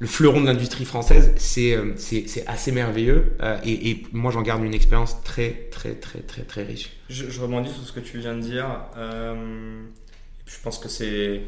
le, 0.00 0.06
fleuron 0.06 0.42
de 0.42 0.46
l'industrie 0.46 0.84
française, 0.84 1.32
c'est 1.36 1.74
euh, 1.74 1.94
assez 2.46 2.70
merveilleux 2.70 3.36
et, 3.64 3.90
et, 3.90 4.06
moi 4.12 4.30
j'en 4.30 4.42
garde 4.42 4.62
une 4.62 4.74
expérience 4.74 5.22
très 5.24 5.68
très 5.70 5.94
très 5.94 6.20
très 6.20 6.42
très 6.42 6.64
riche. 6.64 6.90
Je, 7.08 7.30
je, 7.30 7.40
rebondis 7.40 7.70
sur 7.70 7.82
ce 7.82 7.92
que 7.92 8.00
tu 8.00 8.18
viens 8.18 8.34
de 8.34 8.40
dire. 8.40 8.66
je 8.94 10.60
pense 10.62 10.78
que 10.78 10.88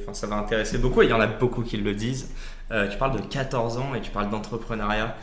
enfin, 0.03 0.15
ça 0.15 0.27
va 0.27 0.37
intéresser 0.37 0.79
beaucoup 0.79 1.03
et 1.03 1.05
il 1.05 1.11
y 1.11 1.15
en 1.15 1.21
a 1.21 1.27
beaucoup 1.27 1.63
qui 1.63 1.77
le 1.77 1.95
disent. 1.95 2.31
tu 2.71 2.97
parles 2.99 3.21
de 3.21 3.27
14 3.27 3.77
ans 3.77 3.95
et 3.95 4.01
tu 4.01 4.11
parles 4.11 4.31
d'entrepreneuriat. 4.31 5.15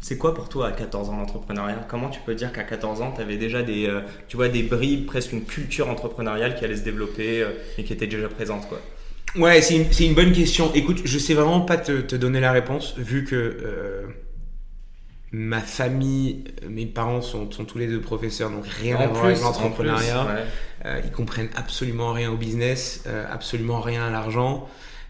C'est 0.00 0.16
quoi 0.16 0.34
pour 0.34 0.48
toi 0.48 0.68
à 0.68 0.72
14 0.72 1.10
ans 1.10 1.18
l'entrepreneuriat? 1.18 1.84
Comment 1.86 2.08
tu 2.08 2.20
peux 2.24 2.34
dire 2.34 2.52
qu'à 2.52 2.64
14 2.64 3.02
ans, 3.02 3.12
tu 3.14 3.20
avais 3.20 3.36
déjà 3.36 3.62
des, 3.62 3.86
euh, 3.86 4.00
tu 4.28 4.36
vois, 4.36 4.48
des 4.48 4.62
bribes, 4.62 5.04
presque 5.04 5.32
une 5.32 5.44
culture 5.44 5.90
entrepreneuriale 5.90 6.56
qui 6.56 6.64
allait 6.64 6.76
se 6.76 6.82
développer 6.82 7.42
euh, 7.42 7.50
et 7.76 7.84
qui 7.84 7.92
était 7.92 8.06
déjà 8.06 8.28
présente 8.28 8.66
quoi? 8.66 8.80
Ouais, 9.36 9.60
c'est 9.60 9.76
une, 9.76 10.08
une, 10.08 10.14
bonne 10.14 10.32
question. 10.32 10.72
Écoute, 10.74 11.02
je 11.04 11.18
sais 11.18 11.34
vraiment 11.34 11.60
pas 11.60 11.76
te, 11.76 12.00
te 12.00 12.16
donner 12.16 12.40
la 12.40 12.50
réponse 12.50 12.94
vu 12.96 13.24
que 13.24 13.36
euh, 13.36 14.06
ma 15.32 15.60
famille, 15.60 16.44
mes 16.66 16.86
parents 16.86 17.20
sont, 17.20 17.50
sont, 17.50 17.66
tous 17.66 17.78
les 17.78 17.86
deux 17.86 18.00
professeurs, 18.00 18.50
donc 18.50 18.66
rien 18.66 18.96
à 18.96 19.06
voir 19.06 19.26
avec 19.26 19.40
l'entrepreneuriat. 19.40 20.46
ils 21.04 21.12
comprennent 21.12 21.50
absolument 21.56 22.14
rien 22.14 22.32
au 22.32 22.36
business, 22.36 23.04
absolument 23.30 23.80
rien 23.80 24.06
à 24.06 24.10
l'argent. 24.10 24.66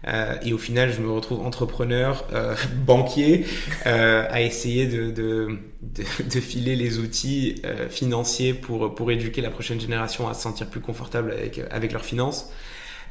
Euh, 0.07 0.35
et 0.43 0.51
au 0.53 0.57
final, 0.57 0.91
je 0.91 1.01
me 1.01 1.11
retrouve 1.11 1.45
entrepreneur, 1.45 2.25
euh, 2.33 2.55
banquier, 2.85 3.45
euh, 3.85 4.25
à 4.29 4.41
essayer 4.41 4.87
de, 4.87 5.11
de, 5.11 5.59
de, 5.81 6.03
de, 6.23 6.39
filer 6.39 6.75
les 6.75 6.97
outils 6.97 7.61
euh, 7.65 7.87
financiers 7.87 8.53
pour, 8.53 8.95
pour 8.95 9.11
éduquer 9.11 9.41
la 9.41 9.51
prochaine 9.51 9.79
génération 9.79 10.27
à 10.27 10.33
se 10.33 10.41
sentir 10.41 10.67
plus 10.67 10.81
confortable 10.81 11.31
avec, 11.31 11.61
avec 11.69 11.91
leurs 11.91 12.05
finances. 12.05 12.49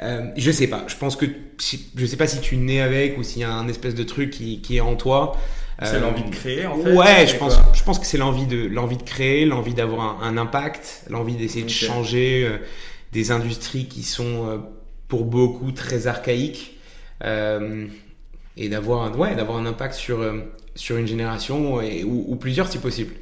Euh, 0.02 0.30
je 0.36 0.50
sais 0.50 0.66
pas. 0.66 0.84
Je 0.88 0.96
pense 0.96 1.14
que 1.14 1.26
je 1.96 2.06
sais 2.06 2.16
pas 2.16 2.26
si 2.26 2.40
tu 2.40 2.56
nais 2.56 2.80
avec 2.80 3.18
ou 3.18 3.22
s'il 3.22 3.42
y 3.42 3.44
a 3.44 3.52
un 3.52 3.68
espèce 3.68 3.94
de 3.94 4.02
truc 4.02 4.30
qui, 4.30 4.62
qui 4.62 4.78
est 4.78 4.80
en 4.80 4.96
toi. 4.96 5.36
C'est 5.82 5.98
l'envie 5.98 6.24
de 6.24 6.30
créer 6.30 6.66
en 6.66 6.76
fait. 6.78 6.92
Ouais, 6.92 7.26
je 7.26 7.36
pense. 7.36 7.58
Je 7.72 7.82
pense 7.84 7.98
que 7.98 8.04
c'est 8.04 8.18
l'envie 8.18 8.46
de 8.46 8.66
l'envie 8.66 8.98
de 8.98 9.02
créer, 9.02 9.46
l'envie 9.46 9.72
d'avoir 9.72 10.22
un, 10.22 10.28
un, 10.28 10.36
impact, 10.36 11.04
l'envie 11.08 11.36
d'essayer 11.36 11.64
de 11.64 11.70
changer 11.70 12.50
des 13.12 13.30
industries 13.30 13.86
qui 13.86 14.02
sont 14.02 14.60
pour 15.08 15.24
beaucoup 15.24 15.72
très 15.72 16.06
archaïques. 16.06 16.79
Euh, 17.24 17.86
et 18.56 18.68
d'avoir 18.68 19.16
ouais, 19.18 19.34
d'avoir 19.34 19.58
un 19.58 19.66
impact 19.66 19.94
sur, 19.94 20.20
euh, 20.20 20.40
sur 20.74 20.96
une 20.96 21.06
génération 21.06 21.80
et, 21.80 22.04
ou, 22.04 22.34
plusieurs 22.36 22.68
si 22.68 22.78
possible. 22.78 23.14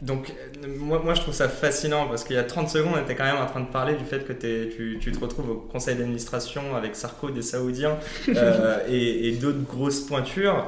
Donc, 0.00 0.32
moi, 0.78 1.00
moi, 1.04 1.14
je 1.14 1.20
trouve 1.20 1.34
ça 1.34 1.48
fascinant 1.48 2.06
parce 2.08 2.24
qu'il 2.24 2.36
y 2.36 2.38
a 2.38 2.44
30 2.44 2.70
secondes, 2.70 2.94
on 2.96 3.02
était 3.02 3.14
quand 3.14 3.24
même 3.24 3.36
en 3.36 3.46
train 3.46 3.60
de 3.60 3.68
parler 3.68 3.94
du 3.94 4.04
fait 4.04 4.26
que 4.26 4.32
tu, 4.32 4.98
tu, 4.98 5.12
te 5.12 5.20
retrouves 5.20 5.50
au 5.50 5.56
conseil 5.56 5.96
d'administration 5.96 6.74
avec 6.74 6.96
Sarko 6.96 7.30
des 7.30 7.42
Saoudiens 7.42 7.98
euh, 8.28 8.78
et, 8.88 9.28
et 9.28 9.32
d'autres 9.32 9.62
grosses 9.62 10.00
pointures. 10.00 10.66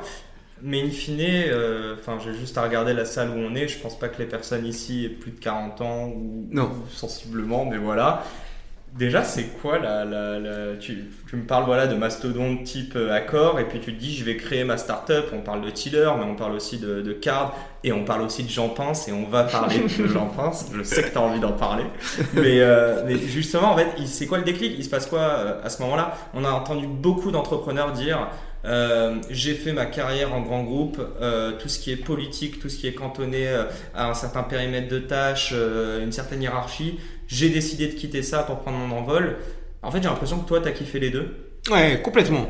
Mais 0.62 0.83
in 0.83 0.91
fine, 0.91 1.23
enfin, 1.99 2.19
j'ai 2.23 2.33
juste 2.33 2.57
à 2.57 2.62
regarder 2.62 2.95
la 2.95 3.05
salle 3.05 3.31
où 3.31 3.39
on 3.39 3.55
est. 3.55 3.69
Je 3.69 3.79
pense 3.79 3.99
pas 3.99 4.09
que 4.09 4.19
les 4.19 4.29
personnes 4.29 4.65
ici 4.65 5.05
aient 5.05 5.11
plus 5.11 5.33
de 5.33 5.41
40 5.41 5.81
ans 5.83 6.09
ou, 6.09 6.47
non. 6.51 6.65
ou 6.65 6.89
sensiblement, 6.91 7.67
mais 7.67 7.77
voilà. 7.77 8.25
Déjà, 8.99 9.25
c'est 9.25 9.45
quoi 9.61 9.79
la, 9.79 10.07
la, 10.07 10.39
la 10.39 10.77
tu, 10.77 11.05
tu, 11.29 11.37
me 11.37 11.43
parles 11.43 11.65
voilà 11.67 11.87
de 11.87 11.95
mastodonte 11.95 12.65
type 12.65 12.95
euh, 12.97 13.13
accord 13.13 13.61
et 13.61 13.65
puis 13.65 13.79
tu 13.79 13.95
te 13.95 14.01
dis 14.01 14.17
je 14.17 14.25
vais 14.25 14.37
créer 14.37 14.65
ma 14.65 14.79
startup. 14.79 15.27
On 15.35 15.41
parle 15.41 15.63
de 15.63 15.71
Tiller, 15.71 16.11
mais 16.19 16.25
on 16.25 16.35
parle 16.35 16.55
aussi 16.55 16.79
de, 16.79 17.03
de 17.03 17.13
Card 17.13 17.55
et 17.85 17.93
on 17.93 18.05
parle 18.05 18.23
aussi 18.23 18.43
de 18.43 18.49
Jean 18.49 18.71
Pince 18.71 19.07
et 19.09 19.13
on 19.13 19.29
va 19.29 19.45
parler 19.45 19.81
de 19.99 20.07
Jean 20.07 20.29
Pince. 20.29 20.71
Je 20.75 20.83
sais 20.83 21.03
que 21.03 21.11
tu 21.11 21.19
as 21.19 21.21
envie 21.21 21.41
d'en 21.41 21.53
parler, 21.53 21.85
mais, 22.33 22.61
euh, 22.61 23.03
mais, 23.07 23.19
justement 23.19 23.73
en 23.73 23.77
fait, 23.77 23.89
c'est 24.07 24.27
quoi 24.27 24.39
le 24.39 24.45
déclic? 24.45 24.75
Il 24.79 24.85
se 24.85 24.91
passe 24.91 25.07
quoi 25.07 25.21
euh, 25.21 25.61
à 25.63 25.69
ce 25.69 25.83
moment-là? 25.83 26.17
On 26.33 26.45
a 26.45 26.51
entendu 26.51 26.87
beaucoup 26.87 27.31
d'entrepreneurs 27.31 27.93
dire 27.93 28.31
euh, 28.67 29.17
j'ai 29.31 29.55
fait 29.55 29.73
ma 29.73 29.87
carrière 29.87 30.35
en 30.35 30.41
grand 30.41 30.65
groupe, 30.65 31.01
euh, 31.21 31.53
tout 31.53 31.69
ce 31.69 31.79
qui 31.79 31.93
est 31.93 31.97
politique, 31.97 32.59
tout 32.59 32.69
ce 32.69 32.77
qui 32.77 32.89
est 32.89 32.95
cantonné 32.95 33.47
euh, 33.49 33.65
à 33.95 34.11
un 34.11 34.15
certain 34.15 34.43
périmètre 34.43 34.89
de 34.89 34.99
tâches, 34.99 35.53
une 35.53 36.13
certaine 36.13 36.43
hiérarchie, 36.43 36.99
j'ai 37.27 37.51
décidé 37.51 37.89
de 37.89 37.93
quitter 37.93 38.23
ça 38.23 38.43
pour 38.43 38.61
prendre 38.61 38.79
mon 38.79 38.97
envol. 38.97 39.39
En 39.83 39.91
fait, 39.91 40.03
j'ai 40.03 40.09
l'impression 40.09 40.39
que 40.39 40.49
toi, 40.49 40.61
tu 40.61 40.69
as 40.69 40.73
kiffé 40.73 40.99
les 40.99 41.11
deux. 41.11 41.37
Ouais, 41.71 42.01
complètement. 42.03 42.47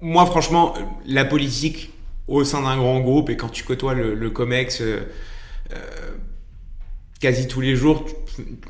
Moi, 0.00 0.26
franchement, 0.26 0.74
la 1.06 1.24
politique 1.24 1.90
au 2.28 2.44
sein 2.44 2.62
d'un 2.62 2.76
grand 2.76 3.00
groupe 3.00 3.30
et 3.30 3.36
quand 3.36 3.48
tu 3.48 3.64
côtoies 3.64 3.94
le, 3.94 4.30
COMEX 4.30 4.80
euh, 4.80 5.00
euh, 5.72 5.76
quasi 7.20 7.46
tous 7.46 7.60
les 7.60 7.76
jours, 7.76 8.04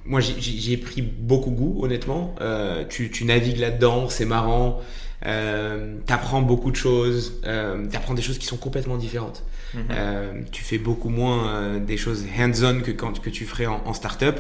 moi 0.04 0.20
j'y 0.20 0.72
ai 0.72 0.76
pris 0.76 1.02
beaucoup 1.02 1.50
goût, 1.50 1.78
honnêtement. 1.82 2.35
Euh, 2.40 2.85
tu, 2.88 3.11
tu, 3.11 3.24
navigues 3.24 3.59
là-dedans, 3.59 4.09
c'est 4.09 4.26
marrant. 4.26 4.80
Euh, 5.24 5.96
t'apprends 6.04 6.42
beaucoup 6.42 6.70
de 6.70 6.76
choses, 6.76 7.40
euh, 7.46 7.87
t'apprends 7.87 8.14
des 8.14 8.22
choses 8.22 8.38
qui 8.38 8.46
sont 8.46 8.59
complètement 8.59 8.96
différentes. 8.96 9.44
Mhm. 9.74 9.85
Euh, 9.90 10.32
tu 10.52 10.62
fais 10.62 10.78
beaucoup 10.78 11.09
moins 11.09 11.78
des 11.78 11.96
choses 11.96 12.24
hands-on 12.38 12.80
que 12.80 12.90
quand 12.90 13.20
que 13.20 13.30
tu 13.30 13.44
ferais 13.44 13.66
en, 13.66 13.82
en 13.85 13.92
start-up 13.92 14.38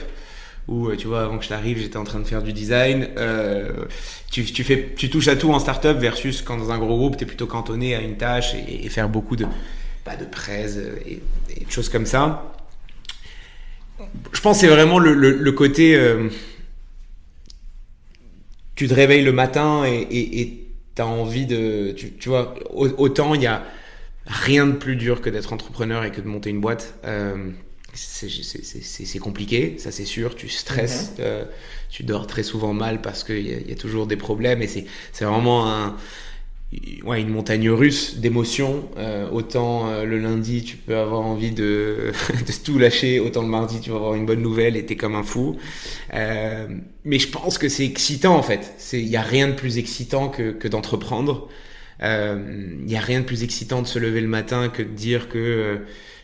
où 0.68 0.94
tu 0.96 1.06
vois 1.06 1.22
avant 1.22 1.38
que 1.38 1.44
je 1.44 1.48
t'arrive 1.48 1.78
j'étais 1.78 1.96
en 1.96 2.04
train 2.04 2.18
de 2.18 2.24
faire 2.24 2.42
du 2.42 2.52
design 2.52 3.08
tu, 4.30 4.44
tu 4.44 4.64
fais 4.64 4.94
tu 4.96 5.10
touches 5.10 5.28
à 5.28 5.36
tout 5.36 5.52
en 5.52 5.58
start-up 5.58 5.98
versus 5.98 6.42
quand 6.42 6.56
dans 6.56 6.70
un 6.70 6.78
gros 6.78 6.96
groupe 6.96 7.16
tu 7.16 7.24
es 7.24 7.26
plutôt 7.26 7.46
cantonné 7.46 7.94
à 7.94 8.00
une 8.00 8.16
tâche 8.16 8.54
et, 8.68 8.88
faire 8.88 9.08
beaucoup 9.08 9.36
de 9.36 9.46
bah, 10.04 10.16
de 10.16 10.24
presse 10.24 10.78
et, 11.06 11.22
et, 11.50 11.64
de 11.64 11.70
choses 11.70 11.88
comme 11.88 12.06
ça 12.06 12.52
je 14.32 14.40
pense 14.40 14.60
c'est 14.60 14.68
vraiment 14.68 14.98
le, 14.98 15.14
le, 15.14 15.30
le 15.32 15.52
côté 15.52 15.96
tu 18.74 18.88
te 18.88 18.94
réveilles 18.94 19.24
le 19.24 19.32
matin 19.32 19.84
et 19.86 20.66
tu 20.96 21.02
as 21.02 21.06
envie 21.06 21.46
de. 21.46 21.92
Tu, 21.92 22.12
tu 22.14 22.28
vois, 22.28 22.54
autant 22.70 23.34
il 23.34 23.42
y 23.42 23.46
a 23.46 23.62
rien 24.26 24.66
de 24.66 24.72
plus 24.72 24.96
dur 24.96 25.20
que 25.20 25.30
d'être 25.30 25.52
entrepreneur 25.52 26.02
et 26.04 26.10
que 26.10 26.20
de 26.20 26.26
monter 26.26 26.50
une 26.50 26.60
boîte. 26.60 26.94
Euh, 27.04 27.50
c'est 27.96 29.18
compliqué, 29.18 29.76
ça 29.78 29.90
c'est 29.90 30.04
sûr. 30.04 30.36
Tu 30.36 30.48
stresses, 30.48 31.12
mhm. 31.18 31.24
euh, 31.24 31.44
tu 31.88 32.02
dors 32.02 32.26
très 32.26 32.42
souvent 32.42 32.72
mal 32.72 33.00
parce 33.00 33.24
qu'il 33.24 33.46
y, 33.46 33.68
y, 33.68 33.72
a 33.72 33.76
toujours 33.76 34.06
des 34.06 34.16
problèmes 34.16 34.62
et 34.62 34.68
c'est 34.68 35.24
vraiment 35.24 35.68
un, 35.68 35.96
ouais, 37.04 37.20
une 37.20 37.28
montagne 37.28 37.70
russe 37.70 38.16
d'émotions. 38.18 38.88
Euh, 38.96 39.28
autant 39.30 39.88
euh, 39.88 40.04
le 40.04 40.18
lundi, 40.18 40.62
tu 40.62 40.76
peux 40.76 40.96
avoir 40.96 41.20
envie 41.22 41.50
de, 41.50 42.12
de 42.46 42.64
tout 42.64 42.78
lâcher, 42.78 43.20
autant 43.20 43.42
le 43.42 43.48
mardi, 43.48 43.80
tu 43.80 43.90
vas 43.90 43.96
avoir 43.96 44.14
une 44.14 44.26
bonne 44.26 44.42
nouvelle 44.42 44.76
et 44.76 44.84
t'es 44.84 44.96
comme 44.96 45.14
un 45.14 45.22
fou. 45.22 45.56
Euh, 46.14 46.66
mais 47.04 47.18
je 47.18 47.28
pense 47.28 47.58
que 47.58 47.68
c'est 47.68 47.84
excitant 47.84 48.36
en 48.36 48.42
fait. 48.42 48.74
Il 48.92 49.06
n'y 49.06 49.16
a 49.16 49.22
rien 49.22 49.48
de 49.48 49.54
plus 49.54 49.78
excitant 49.78 50.28
que, 50.28 50.52
que 50.52 50.68
d'entreprendre. 50.68 51.48
Il 52.00 52.04
euh, 52.04 52.36
n'y 52.84 52.96
a 52.96 53.00
rien 53.00 53.20
de 53.20 53.24
plus 53.24 53.42
excitant 53.42 53.82
de 53.82 53.86
se 53.86 53.98
lever 53.98 54.20
le 54.20 54.28
matin 54.28 54.68
que 54.68 54.82
de 54.82 54.88
dire 54.88 55.28
que 55.28 55.38
euh, 55.38 55.76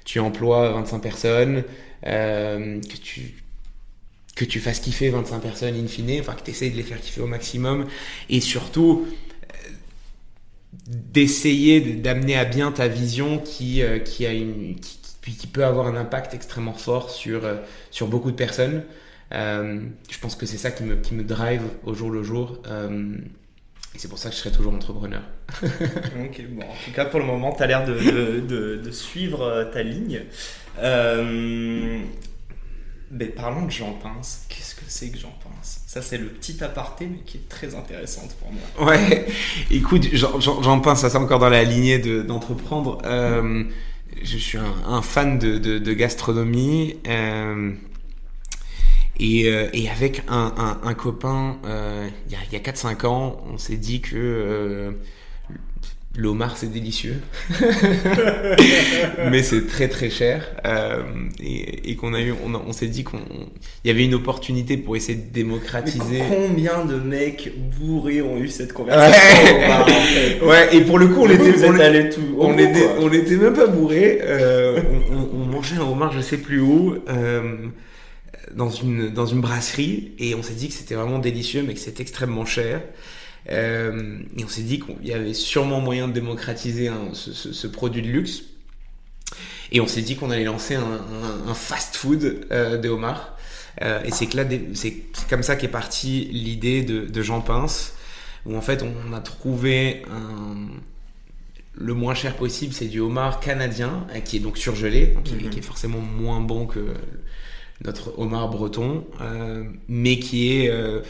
tu 0.04 0.18
emploies 0.20 0.70
25 0.72 0.98
personnes, 0.98 1.64
que 2.02 2.96
tu 3.02 3.34
que 4.34 4.44
tu 4.44 4.60
fasses 4.60 4.80
kiffer 4.80 5.10
25 5.10 5.40
personnes 5.40 5.74
in 5.74 5.86
fine, 5.86 6.20
enfin 6.20 6.34
que 6.34 6.42
tu 6.42 6.50
essayes 6.50 6.70
de 6.70 6.76
les 6.76 6.82
faire 6.82 7.00
kiffer 7.00 7.20
au 7.20 7.26
maximum, 7.26 7.86
et 8.30 8.40
surtout 8.40 9.06
d'essayer 10.86 11.80
d'amener 11.80 12.36
à 12.36 12.44
bien 12.44 12.72
ta 12.72 12.88
vision 12.88 13.38
qui, 13.38 13.82
euh, 13.82 13.98
qui, 13.98 14.26
a 14.26 14.32
une, 14.32 14.76
qui, 14.76 15.46
peut 15.46 15.64
avoir 15.64 15.86
un 15.86 15.96
impact 15.96 16.34
extrêmement 16.34 16.72
fort 16.72 17.10
sur, 17.10 17.44
euh, 17.44 17.56
sur 17.90 18.08
beaucoup 18.08 18.30
de 18.30 18.36
personnes. 18.36 18.84
Euh, 19.32 19.80
je 20.10 20.18
pense 20.18 20.34
que 20.34 20.46
c'est 20.46 20.56
ça 20.56 20.70
qui 20.70 20.82
me, 20.82 20.96
qui 20.96 21.14
me 21.14 21.24
drive 21.24 21.62
au 21.84 21.94
jour 21.94 22.10
le 22.10 22.22
jour. 22.22 22.62
Et 23.94 23.98
c'est 23.98 24.08
pour 24.08 24.18
ça 24.18 24.30
que 24.30 24.34
je 24.34 24.40
serai 24.40 24.52
toujours 24.52 24.72
entrepreneur. 24.72 25.22
ok, 25.62 26.42
bon, 26.50 26.62
en 26.62 26.74
tout 26.84 26.92
cas, 26.94 27.04
pour 27.04 27.20
le 27.20 27.26
moment, 27.26 27.52
tu 27.52 27.62
as 27.62 27.66
l'air 27.66 27.84
de, 27.84 27.94
de, 28.40 28.76
de, 28.76 28.90
suivre 28.90 29.70
ta 29.72 29.82
ligne. 29.82 30.22
mais 33.10 33.26
parlons 33.26 33.66
de 33.66 33.70
Jean 33.70 33.92
Pince. 33.92 34.46
Qu'est-ce 34.48 34.74
que 34.74 34.82
c'est 34.88 35.10
que 35.10 35.18
Jean 35.18 35.34
Pince? 35.44 35.82
Ça, 35.86 36.00
c'est 36.00 36.16
le 36.16 36.26
petit 36.26 36.62
aparté, 36.64 37.06
mais 37.06 37.18
qui 37.18 37.36
est 37.36 37.48
très 37.48 37.74
intéressante 37.74 38.34
pour 38.40 38.50
moi. 38.50 38.62
Ouais, 38.90 39.26
écoute, 39.70 40.06
j'en 40.14 40.80
pense, 40.80 41.00
ça 41.00 41.10
c'est 41.10 41.18
encore 41.18 41.38
dans 41.38 41.50
la 41.50 41.64
lignée 41.64 41.98
d'entreprendre. 41.98 43.02
euh, 43.04 43.64
je 44.22 44.36
suis 44.36 44.58
un, 44.58 45.02
fan 45.02 45.38
de, 45.38 45.58
de, 45.58 45.78
de 45.78 45.92
gastronomie. 45.92 46.96
Euh, 47.06 47.72
et, 49.18 49.48
euh, 49.48 49.68
et, 49.72 49.88
avec 49.88 50.22
un, 50.28 50.52
un, 50.56 50.88
un 50.88 50.94
copain, 50.94 51.58
euh, 51.66 52.08
il 52.26 52.32
y 52.32 52.56
a, 52.56 52.58
a 52.58 52.72
4-5 52.72 53.06
ans, 53.06 53.42
on 53.52 53.58
s'est 53.58 53.76
dit 53.76 54.00
que 54.00 54.16
euh, 54.16 54.92
L'homard, 56.14 56.58
c'est 56.58 56.70
délicieux, 56.70 57.22
mais 59.30 59.42
c'est 59.42 59.66
très 59.66 59.88
très 59.88 60.10
cher. 60.10 60.46
Euh, 60.66 61.02
et, 61.40 61.90
et 61.90 61.96
qu'on 61.96 62.12
a 62.12 62.20
eu, 62.20 62.34
on, 62.44 62.54
on 62.54 62.72
s'est 62.72 62.88
dit 62.88 63.02
qu'il 63.02 63.18
y 63.86 63.90
avait 63.90 64.04
une 64.04 64.12
opportunité 64.12 64.76
pour 64.76 64.94
essayer 64.94 65.16
de 65.16 65.32
démocratiser. 65.32 66.22
combien 66.28 66.84
de 66.84 66.96
mecs 66.96 67.54
bourrés 67.78 68.20
ont 68.20 68.36
eu 68.36 68.48
cette 68.48 68.74
conversation 68.74 69.56
ouais. 69.56 70.42
ouais, 70.46 70.76
et 70.76 70.82
pour 70.82 70.98
le 70.98 71.08
coup, 71.08 71.22
on 71.22 71.30
était, 71.30 71.64
on, 71.64 72.10
tout, 72.10 72.36
on, 72.38 72.58
était, 72.58 72.88
on 73.00 73.10
était 73.10 73.36
même 73.36 73.54
pas 73.54 73.66
bourrés. 73.66 74.18
Euh, 74.20 74.82
on, 75.10 75.38
on, 75.40 75.46
mangeait 75.46 75.76
un 75.76 75.90
homard, 75.90 76.12
je 76.12 76.20
sais 76.20 76.36
plus 76.36 76.60
où. 76.60 76.94
Euh, 77.08 77.68
dans 78.54 78.70
une 78.70 79.10
dans 79.10 79.26
une 79.26 79.40
brasserie 79.40 80.12
et 80.18 80.34
on 80.34 80.42
s'est 80.42 80.54
dit 80.54 80.68
que 80.68 80.74
c'était 80.74 80.94
vraiment 80.94 81.18
délicieux 81.18 81.62
mais 81.62 81.74
que 81.74 81.80
c'était 81.80 82.02
extrêmement 82.02 82.44
cher 82.44 82.82
euh, 83.50 84.18
et 84.36 84.44
on 84.44 84.48
s'est 84.48 84.62
dit 84.62 84.80
qu'il 84.80 85.06
y 85.06 85.12
avait 85.12 85.34
sûrement 85.34 85.80
moyen 85.80 86.08
de 86.08 86.12
démocratiser 86.12 86.90
ce, 87.12 87.32
ce, 87.32 87.52
ce, 87.52 87.66
produit 87.66 88.02
de 88.02 88.08
luxe. 88.08 88.42
Et 89.72 89.80
on 89.80 89.86
s'est 89.86 90.02
dit 90.02 90.16
qu'on 90.16 90.30
allait 90.30 90.44
lancer 90.44 90.74
un, 90.74 90.82
un, 90.82 91.48
un 91.48 91.54
fast-food 91.54 92.46
euh, 92.50 92.78
de 92.78 92.88
homard. 92.88 93.36
Euh, 93.80 94.02
et 94.04 94.10
c'est 94.10 94.26
que 94.26 94.36
là, 94.36 94.44
c'est 94.74 94.96
comme 95.30 95.42
ça 95.42 95.56
qu'est 95.56 95.68
partie 95.68 96.28
l'idée 96.30 96.82
de, 96.82 97.06
de, 97.06 97.22
Jean 97.22 97.40
Pince, 97.40 97.94
où 98.44 98.54
en 98.54 98.60
fait 98.60 98.82
on 98.82 99.14
a 99.14 99.20
trouvé 99.20 100.02
un, 100.10 100.68
le 101.74 101.94
moins 101.94 102.14
cher 102.14 102.36
possible, 102.36 102.74
c'est 102.74 102.86
du 102.86 103.00
homard 103.00 103.40
canadien, 103.40 104.06
euh, 104.14 104.20
qui 104.20 104.36
est 104.36 104.40
donc 104.40 104.58
surgelé, 104.58 105.14
qui, 105.24 105.34
mm-hmm. 105.34 105.48
qui, 105.48 105.58
est 105.60 105.62
forcément 105.62 106.00
moins 106.00 106.40
bon 106.40 106.66
que 106.66 106.94
notre 107.84 108.18
homard 108.18 108.48
breton, 108.48 109.04
euh, 109.20 109.64
mais 109.88 110.18
qui 110.18 110.52
est 110.52 110.70
euh, 110.70 111.00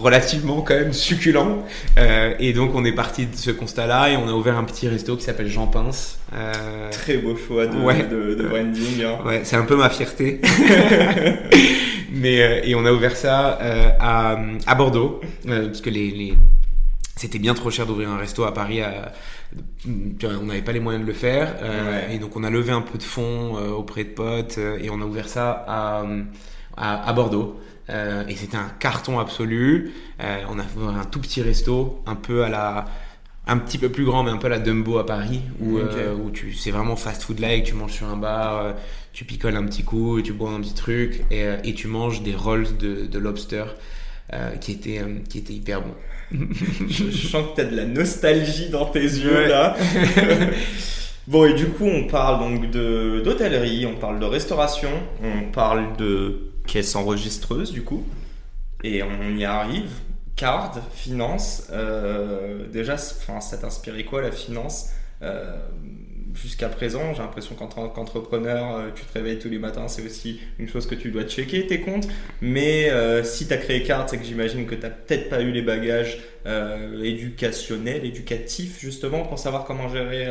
relativement 0.00 0.62
quand 0.62 0.74
même 0.74 0.92
succulent. 0.92 1.64
Euh, 1.98 2.34
et 2.38 2.52
donc 2.52 2.74
on 2.74 2.84
est 2.84 2.92
parti 2.92 3.26
de 3.26 3.36
ce 3.36 3.50
constat-là 3.50 4.10
et 4.10 4.16
on 4.16 4.28
a 4.28 4.32
ouvert 4.32 4.58
un 4.58 4.64
petit 4.64 4.88
resto 4.88 5.16
qui 5.16 5.22
s'appelle 5.22 5.48
Jean 5.48 5.66
Pince. 5.66 6.18
Euh... 6.34 6.90
Très 6.90 7.18
beau 7.18 7.36
choix 7.36 7.66
de, 7.66 7.76
ouais. 7.76 8.02
de, 8.04 8.34
de 8.34 8.48
branding. 8.48 9.04
Hein. 9.04 9.18
Ouais, 9.24 9.40
c'est 9.44 9.56
un 9.56 9.64
peu 9.64 9.76
ma 9.76 9.90
fierté. 9.90 10.40
Mais 12.12 12.42
euh, 12.42 12.60
et 12.64 12.74
on 12.74 12.84
a 12.84 12.92
ouvert 12.92 13.16
ça 13.16 13.58
à, 14.00 14.38
à 14.66 14.74
Bordeaux 14.74 15.20
parce 15.46 15.80
que 15.80 15.90
les, 15.90 16.10
les... 16.10 16.34
c'était 17.16 17.38
bien 17.38 17.54
trop 17.54 17.70
cher 17.70 17.86
d'ouvrir 17.86 18.10
un 18.10 18.18
resto 18.18 18.44
à 18.44 18.52
Paris. 18.52 18.80
À... 18.80 19.12
On 19.86 20.44
n'avait 20.44 20.62
pas 20.62 20.72
les 20.72 20.80
moyens 20.80 21.04
de 21.04 21.08
le 21.08 21.14
faire 21.14 21.54
ouais. 21.62 22.14
et 22.14 22.18
donc 22.18 22.36
on 22.36 22.44
a 22.44 22.50
levé 22.50 22.72
un 22.72 22.80
peu 22.80 22.98
de 22.98 23.02
fonds 23.02 23.56
auprès 23.72 24.04
de 24.04 24.10
potes 24.10 24.58
et 24.58 24.90
on 24.90 25.00
a 25.00 25.04
ouvert 25.04 25.28
ça 25.28 25.64
à, 25.66 26.04
à, 26.76 27.08
à 27.08 27.12
Bordeaux. 27.12 27.60
Euh, 27.90 28.26
et 28.28 28.34
c'était 28.34 28.56
un 28.56 28.70
carton 28.80 29.18
absolu. 29.18 29.92
Euh, 30.22 30.38
on 30.48 30.58
a 30.58 30.62
fait 30.62 30.80
un 30.80 31.04
tout 31.04 31.20
petit 31.20 31.42
resto, 31.42 32.02
un 32.06 32.14
peu 32.14 32.42
à 32.42 32.48
la, 32.48 32.86
un 33.46 33.58
petit 33.58 33.76
peu 33.76 33.90
plus 33.90 34.06
grand, 34.06 34.22
mais 34.22 34.30
un 34.30 34.38
peu 34.38 34.46
à 34.46 34.50
la 34.50 34.58
Dumbo 34.58 34.96
à 34.96 35.04
Paris, 35.04 35.42
où, 35.60 35.76
okay. 35.76 35.96
euh, 35.98 36.14
où 36.14 36.30
tu, 36.30 36.54
c'est 36.54 36.70
vraiment 36.70 36.96
fast 36.96 37.22
food 37.24 37.40
like. 37.40 37.64
Tu 37.64 37.74
manges 37.74 37.92
sur 37.92 38.08
un 38.08 38.16
bar, 38.16 38.56
euh, 38.56 38.72
tu 39.12 39.26
picoles 39.26 39.56
un 39.56 39.64
petit 39.66 39.84
coup, 39.84 40.22
tu 40.22 40.32
bois 40.32 40.50
un 40.50 40.60
petit 40.60 40.72
truc, 40.72 41.24
et, 41.30 41.44
euh, 41.44 41.58
et 41.62 41.74
tu 41.74 41.86
manges 41.86 42.22
des 42.22 42.34
rolls 42.34 42.74
de, 42.78 43.06
de 43.06 43.18
lobster 43.18 43.64
qui 44.60 44.72
étaient, 44.72 45.02
qui 45.28 45.38
étaient 45.38 45.52
hyper 45.52 45.82
bons. 45.82 45.94
Je, 46.32 47.10
je 47.10 47.28
sens 47.28 47.50
que 47.50 47.54
tu 47.56 47.60
as 47.60 47.64
de 47.64 47.76
la 47.76 47.84
nostalgie 47.84 48.68
dans 48.70 48.86
tes 48.86 49.00
yeux 49.00 49.34
ouais. 49.34 49.48
là. 49.48 49.76
bon, 51.26 51.46
et 51.46 51.54
du 51.54 51.66
coup, 51.66 51.86
on 51.86 52.06
parle 52.06 52.40
donc 52.40 52.70
de 52.70 53.20
d'hôtellerie, 53.24 53.86
on 53.86 53.96
parle 53.96 54.18
de 54.20 54.26
restauration, 54.26 54.90
on 55.22 55.50
parle 55.52 55.96
de 55.96 56.50
caisse 56.66 56.94
enregistreuse 56.96 57.72
du 57.72 57.82
coup. 57.82 58.06
Et 58.82 59.02
on 59.02 59.36
y 59.36 59.44
arrive. 59.44 59.90
Card, 60.36 60.80
finance. 60.92 61.68
Euh, 61.72 62.66
déjà, 62.68 62.96
ça 62.98 63.56
t'inspirait 63.56 64.04
quoi 64.04 64.20
la 64.20 64.32
finance? 64.32 64.90
Euh, 65.22 65.56
Jusqu'à 66.34 66.68
présent, 66.68 67.14
j'ai 67.14 67.22
l'impression 67.22 67.54
qu'en 67.54 67.68
tant 67.68 67.88
qu'entrepreneur, 67.88 68.76
euh, 68.76 68.90
tu 68.94 69.04
te 69.04 69.12
réveilles 69.12 69.38
tous 69.38 69.48
les 69.48 69.58
matins, 69.58 69.86
c'est 69.86 70.04
aussi 70.04 70.40
une 70.58 70.68
chose 70.68 70.86
que 70.86 70.96
tu 70.96 71.12
dois 71.12 71.22
checker 71.22 71.66
tes 71.66 71.80
comptes. 71.80 72.08
Mais 72.40 72.90
euh, 72.90 73.22
si 73.22 73.46
tu 73.46 73.52
as 73.52 73.56
créé 73.56 73.84
Card, 73.84 74.08
c'est 74.10 74.18
que 74.18 74.24
j'imagine 74.24 74.66
que 74.66 74.74
tu 74.74 74.80
peut-être 74.80 75.28
pas 75.28 75.42
eu 75.42 75.52
les 75.52 75.62
bagages 75.62 76.18
euh, 76.46 77.02
éducationnels, 77.02 78.04
éducatifs 78.04 78.80
justement, 78.80 79.22
pour 79.22 79.38
savoir 79.38 79.64
comment 79.64 79.88
gérer, 79.88 80.26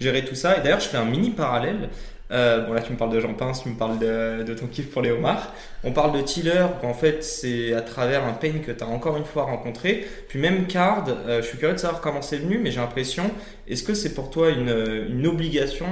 gérer 0.00 0.24
tout 0.24 0.34
ça. 0.34 0.58
Et 0.58 0.60
d'ailleurs, 0.60 0.80
je 0.80 0.88
fais 0.88 0.96
un 0.96 1.04
mini 1.04 1.30
parallèle 1.30 1.88
euh, 2.30 2.66
bon 2.66 2.72
là 2.72 2.80
tu 2.80 2.90
me 2.90 2.96
parles 2.96 3.12
de 3.12 3.20
Jean 3.20 3.34
Pince, 3.34 3.62
tu 3.62 3.68
me 3.68 3.76
parles 3.76 3.98
de, 3.98 4.54
ton 4.54 4.66
kiff 4.66 4.90
pour 4.90 5.02
les 5.02 5.10
homards. 5.10 5.52
On 5.82 5.92
parle 5.92 6.16
de 6.16 6.22
Tiller, 6.22 6.66
en 6.82 6.94
fait 6.94 7.22
c'est 7.22 7.74
à 7.74 7.82
travers 7.82 8.24
un 8.24 8.32
pain 8.32 8.52
que 8.64 8.72
tu 8.72 8.82
as 8.82 8.86
encore 8.86 9.16
une 9.16 9.26
fois 9.26 9.44
rencontré. 9.44 10.06
Puis 10.28 10.38
même 10.38 10.66
Card, 10.66 11.04
euh, 11.08 11.42
je 11.42 11.46
suis 11.46 11.58
curieux 11.58 11.74
de 11.74 11.80
savoir 11.80 12.00
comment 12.00 12.22
c'est 12.22 12.38
venu, 12.38 12.58
mais 12.58 12.70
j'ai 12.70 12.80
l'impression, 12.80 13.30
est-ce 13.68 13.82
que 13.82 13.94
c'est 13.94 14.14
pour 14.14 14.30
toi 14.30 14.50
une, 14.50 15.26
obligation 15.26 15.86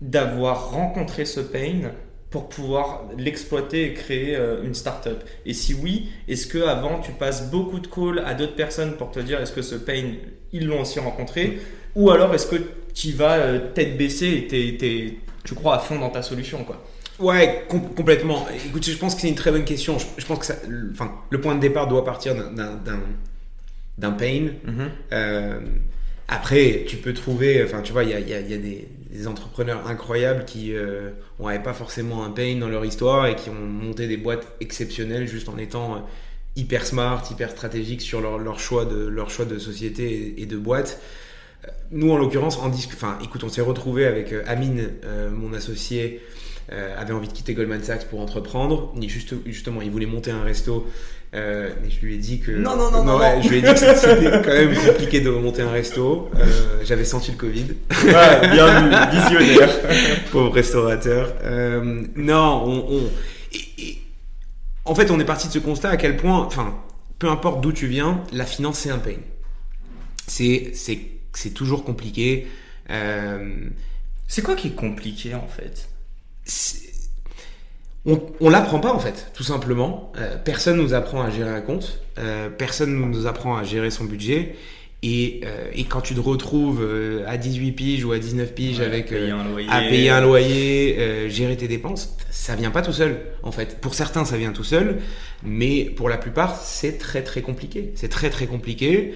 d'avoir 0.00 0.70
rencontré 0.70 1.24
ce 1.24 1.40
pain 1.40 1.90
pour 2.30 2.48
pouvoir 2.48 3.04
l'exploiter 3.16 3.86
et 3.86 3.94
créer 3.94 4.36
euh, 4.36 4.62
une 4.64 4.74
startup? 4.74 5.22
Et 5.44 5.52
si 5.52 5.74
oui, 5.74 6.08
est-ce 6.28 6.46
que 6.46 6.66
avant 6.66 7.00
tu 7.00 7.12
passes 7.12 7.50
beaucoup 7.50 7.78
de 7.78 7.86
calls 7.86 8.22
à 8.24 8.32
d'autres 8.32 8.56
personnes 8.56 8.96
pour 8.96 9.10
te 9.10 9.20
dire 9.20 9.40
est-ce 9.40 9.52
que 9.52 9.62
ce 9.62 9.74
pain 9.74 10.14
ils 10.52 10.66
l'ont 10.66 10.80
aussi 10.80 10.98
rencontré? 10.98 11.58
Ou 11.94 12.10
alors 12.10 12.34
est-ce 12.34 12.46
que 12.46 12.56
tu 12.94 13.12
vas 13.12 13.58
tête 13.74 13.98
baissée 13.98 14.48
et 14.50 15.18
tu 15.46 15.54
crois 15.54 15.76
à 15.76 15.78
fond 15.78 15.98
dans 15.98 16.10
ta 16.10 16.22
solution 16.22 16.64
quoi 16.64 16.84
Ouais, 17.18 17.64
complètement. 17.96 18.46
Écoute, 18.66 18.84
je 18.84 18.96
pense 18.98 19.14
que 19.14 19.22
c'est 19.22 19.28
une 19.28 19.36
très 19.36 19.50
bonne 19.50 19.64
question. 19.64 19.96
Je, 20.18 20.26
pense 20.26 20.38
que 20.38 20.44
ça, 20.44 20.56
enfin, 20.92 21.14
le 21.30 21.40
point 21.40 21.54
de 21.54 21.60
départ 21.60 21.88
doit 21.88 22.04
partir 22.04 22.34
d'un 22.34 24.10
pain. 24.10 24.48
Mm-hmm. 24.66 24.88
Euh, 25.12 25.60
après, 26.28 26.84
tu 26.86 26.96
peux 26.96 27.14
trouver, 27.14 27.62
enfin, 27.64 27.80
tu 27.80 27.92
vois, 27.92 28.04
il 28.04 28.10
y 28.10 28.14
a, 28.14 28.20
y 28.20 28.34
a, 28.34 28.42
des, 28.42 28.88
des, 29.10 29.26
entrepreneurs 29.28 29.86
incroyables 29.86 30.44
qui 30.44 30.72
n'avaient 30.72 31.56
euh, 31.56 31.62
pas 31.62 31.72
forcément 31.72 32.24
un 32.24 32.30
pain 32.30 32.56
dans 32.56 32.68
leur 32.68 32.84
histoire 32.84 33.26
et 33.26 33.36
qui 33.36 33.48
ont 33.48 33.54
monté 33.54 34.08
des 34.08 34.16
boîtes 34.16 34.46
exceptionnelles 34.60 35.26
juste 35.26 35.48
en 35.48 35.56
étant 35.56 35.94
euh, 35.94 35.98
hyper 36.56 36.84
smart, 36.84 37.22
hyper 37.30 37.50
stratégique 37.50 38.02
sur 38.02 38.20
leur, 38.20 38.38
leur, 38.38 38.58
choix, 38.58 38.84
de, 38.84 39.06
leur 39.06 39.30
choix 39.30 39.44
de 39.44 39.58
société 39.58 40.34
et, 40.38 40.46
de 40.46 40.56
boîte. 40.56 41.00
Euh, 41.66 41.70
nous, 41.90 42.10
en 42.10 42.16
l'occurrence, 42.16 42.58
en 42.58 42.68
enfin, 42.68 43.18
écoute, 43.22 43.44
on 43.44 43.48
s'est 43.48 43.60
retrouvé 43.60 44.06
avec 44.06 44.34
Amine, 44.46 44.90
mon 45.32 45.52
associé, 45.54 46.20
avait 46.68 47.12
envie 47.12 47.28
de 47.28 47.32
quitter 47.32 47.54
Goldman 47.54 47.82
Sachs 47.82 48.06
pour 48.08 48.20
entreprendre. 48.20 48.92
juste, 49.06 49.34
justement, 49.46 49.82
il 49.82 49.90
voulait 49.90 50.06
monter 50.06 50.32
un 50.32 50.42
resto 50.42 50.86
euh, 51.34 51.70
mais 51.82 51.90
je 51.90 52.00
lui 52.04 52.14
ai 52.14 52.18
dit 52.18 52.40
que. 52.40 52.52
Non, 52.52 52.76
non, 52.76 52.90
non, 52.90 53.04
non. 53.04 53.42
je 53.42 53.48
lui 53.48 53.58
ai 53.58 53.62
dit 53.62 53.72
que 53.72 53.78
c'était 53.96 54.30
quand 54.42 54.46
même 54.46 54.74
compliqué 54.74 55.20
de 55.20 55.30
monter 55.30 55.62
un 55.62 55.70
resto. 55.70 56.30
Euh, 56.34 56.80
j'avais 56.84 57.04
senti 57.04 57.32
le 57.32 57.36
Covid. 57.36 57.66
Ouais, 58.04 58.48
bien 58.50 59.08
visionnaire. 59.10 59.70
Pauvre 60.32 60.52
restaurateur. 60.52 61.34
Euh, 61.44 62.04
non, 62.14 62.86
on. 62.88 63.02
En 64.84 64.94
fait, 64.94 65.10
on 65.10 65.18
est 65.18 65.24
parti 65.24 65.48
de 65.48 65.52
ce 65.52 65.58
constat 65.58 65.90
à 65.90 65.96
quel 65.96 66.16
point, 66.16 66.38
enfin, 66.38 66.74
peu 67.18 67.28
importe 67.28 67.60
d'où 67.60 67.72
tu 67.72 67.88
viens, 67.88 68.22
la 68.32 68.46
finance 68.46 68.78
c'est 68.78 68.90
un 68.90 68.98
pain. 68.98 69.16
C'est, 70.28 70.72
c'est, 71.36 71.50
toujours 71.50 71.84
compliqué. 71.84 72.46
C'est 74.28 74.42
quoi 74.42 74.54
qui 74.54 74.68
est 74.68 74.74
compliqué 74.76 75.34
en 75.34 75.46
fait? 75.46 75.88
On, 78.08 78.20
on 78.40 78.48
l'apprend 78.50 78.78
pas 78.78 78.92
en 78.92 79.00
fait, 79.00 79.32
tout 79.34 79.42
simplement. 79.42 80.12
Euh, 80.16 80.36
personne 80.36 80.76
nous 80.76 80.94
apprend 80.94 81.22
à 81.22 81.30
gérer 81.30 81.50
un 81.50 81.60
compte, 81.60 82.00
euh, 82.18 82.48
personne 82.48 82.94
nous 82.94 83.26
apprend 83.26 83.56
à 83.56 83.64
gérer 83.64 83.90
son 83.90 84.04
budget. 84.04 84.54
Et, 85.02 85.40
euh, 85.44 85.68
et 85.74 85.84
quand 85.84 86.00
tu 86.00 86.14
te 86.14 86.20
retrouves 86.20 86.86
à 87.26 87.36
18 87.36 87.72
piges 87.72 88.04
ou 88.04 88.12
à 88.12 88.18
19 88.18 88.54
piges 88.54 88.80
avec 88.80 89.12
à 89.12 89.80
payer 89.80 90.10
un 90.10 90.20
loyer, 90.20 91.28
gérer 91.28 91.56
tes 91.56 91.68
dépenses, 91.68 92.16
ça 92.30 92.54
vient 92.54 92.70
pas 92.70 92.82
tout 92.82 92.92
seul 92.92 93.20
en 93.42 93.52
fait. 93.52 93.80
Pour 93.80 93.94
certains, 93.94 94.24
ça 94.24 94.36
vient 94.36 94.52
tout 94.52 94.64
seul, 94.64 95.00
mais 95.42 95.84
pour 95.84 96.08
la 96.08 96.16
plupart, 96.16 96.56
c'est 96.56 96.98
très 96.98 97.22
très 97.22 97.42
compliqué. 97.42 97.92
C'est 97.96 98.08
très 98.08 98.30
très 98.30 98.46
compliqué. 98.46 99.14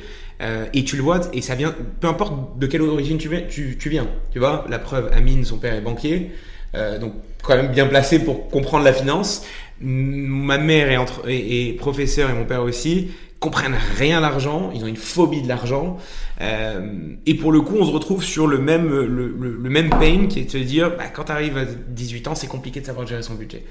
Et 0.72 0.84
tu 0.84 0.96
le 0.96 1.02
vois, 1.02 1.20
et 1.32 1.42
ça 1.42 1.54
vient, 1.54 1.74
peu 2.00 2.08
importe 2.08 2.58
de 2.58 2.66
quelle 2.66 2.82
origine 2.82 3.18
tu 3.18 3.28
viens, 3.28 3.42
tu, 3.48 3.76
tu 3.78 3.90
viens. 3.90 4.06
Tu 4.32 4.38
vois, 4.38 4.64
la 4.70 4.78
preuve, 4.78 5.10
Amine, 5.12 5.44
son 5.44 5.58
père 5.58 5.74
est 5.74 5.82
banquier. 5.82 6.30
Euh, 6.74 6.98
donc 6.98 7.14
quand 7.42 7.56
même 7.56 7.72
bien 7.72 7.86
placé 7.86 8.18
pour 8.20 8.48
comprendre 8.48 8.84
la 8.84 8.92
finance. 8.92 9.44
Ma 9.80 10.58
mère 10.58 10.90
est, 10.90 10.96
entre, 10.96 11.28
et, 11.28 11.72
professeur 11.78 12.30
et 12.30 12.34
mon 12.34 12.44
père 12.44 12.62
aussi 12.62 13.08
comprennent 13.40 13.78
rien 13.96 14.18
à 14.18 14.20
l'argent, 14.20 14.70
ils 14.74 14.84
ont 14.84 14.86
une 14.86 14.98
phobie 14.98 15.40
de 15.40 15.48
l'argent. 15.48 15.96
Euh, 16.42 17.14
et 17.24 17.34
pour 17.34 17.52
le 17.52 17.62
coup, 17.62 17.76
on 17.80 17.86
se 17.86 17.90
retrouve 17.90 18.22
sur 18.22 18.46
le 18.46 18.58
même, 18.58 18.90
le, 18.90 19.06
le, 19.06 19.70
même 19.70 19.88
pain 19.88 20.26
qui 20.28 20.40
est 20.40 20.44
de 20.44 20.50
se 20.50 20.58
dire, 20.58 20.94
bah, 20.98 21.04
quand 21.06 21.24
tu 21.24 21.32
arrives 21.32 21.56
à 21.56 21.64
18 21.64 22.28
ans, 22.28 22.34
c'est 22.34 22.48
compliqué 22.48 22.82
de 22.82 22.86
savoir 22.86 23.06
gérer 23.06 23.22
son 23.22 23.34
budget. 23.34 23.64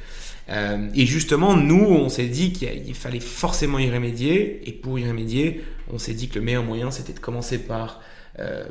Euh, 0.49 0.89
et 0.95 1.05
justement, 1.05 1.55
nous, 1.55 1.83
on 1.83 2.09
s'est 2.09 2.27
dit 2.27 2.53
qu'il 2.53 2.95
fallait 2.95 3.19
forcément 3.19 3.79
y 3.79 3.89
remédier. 3.89 4.61
Et 4.67 4.71
pour 4.71 4.99
y 4.99 5.07
remédier, 5.07 5.61
on 5.91 5.97
s'est 5.97 6.13
dit 6.13 6.27
que 6.27 6.39
le 6.39 6.45
meilleur 6.45 6.63
moyen, 6.63 6.91
c'était 6.91 7.13
de 7.13 7.19
commencer 7.19 7.59
par 7.59 8.01
euh, 8.39 8.65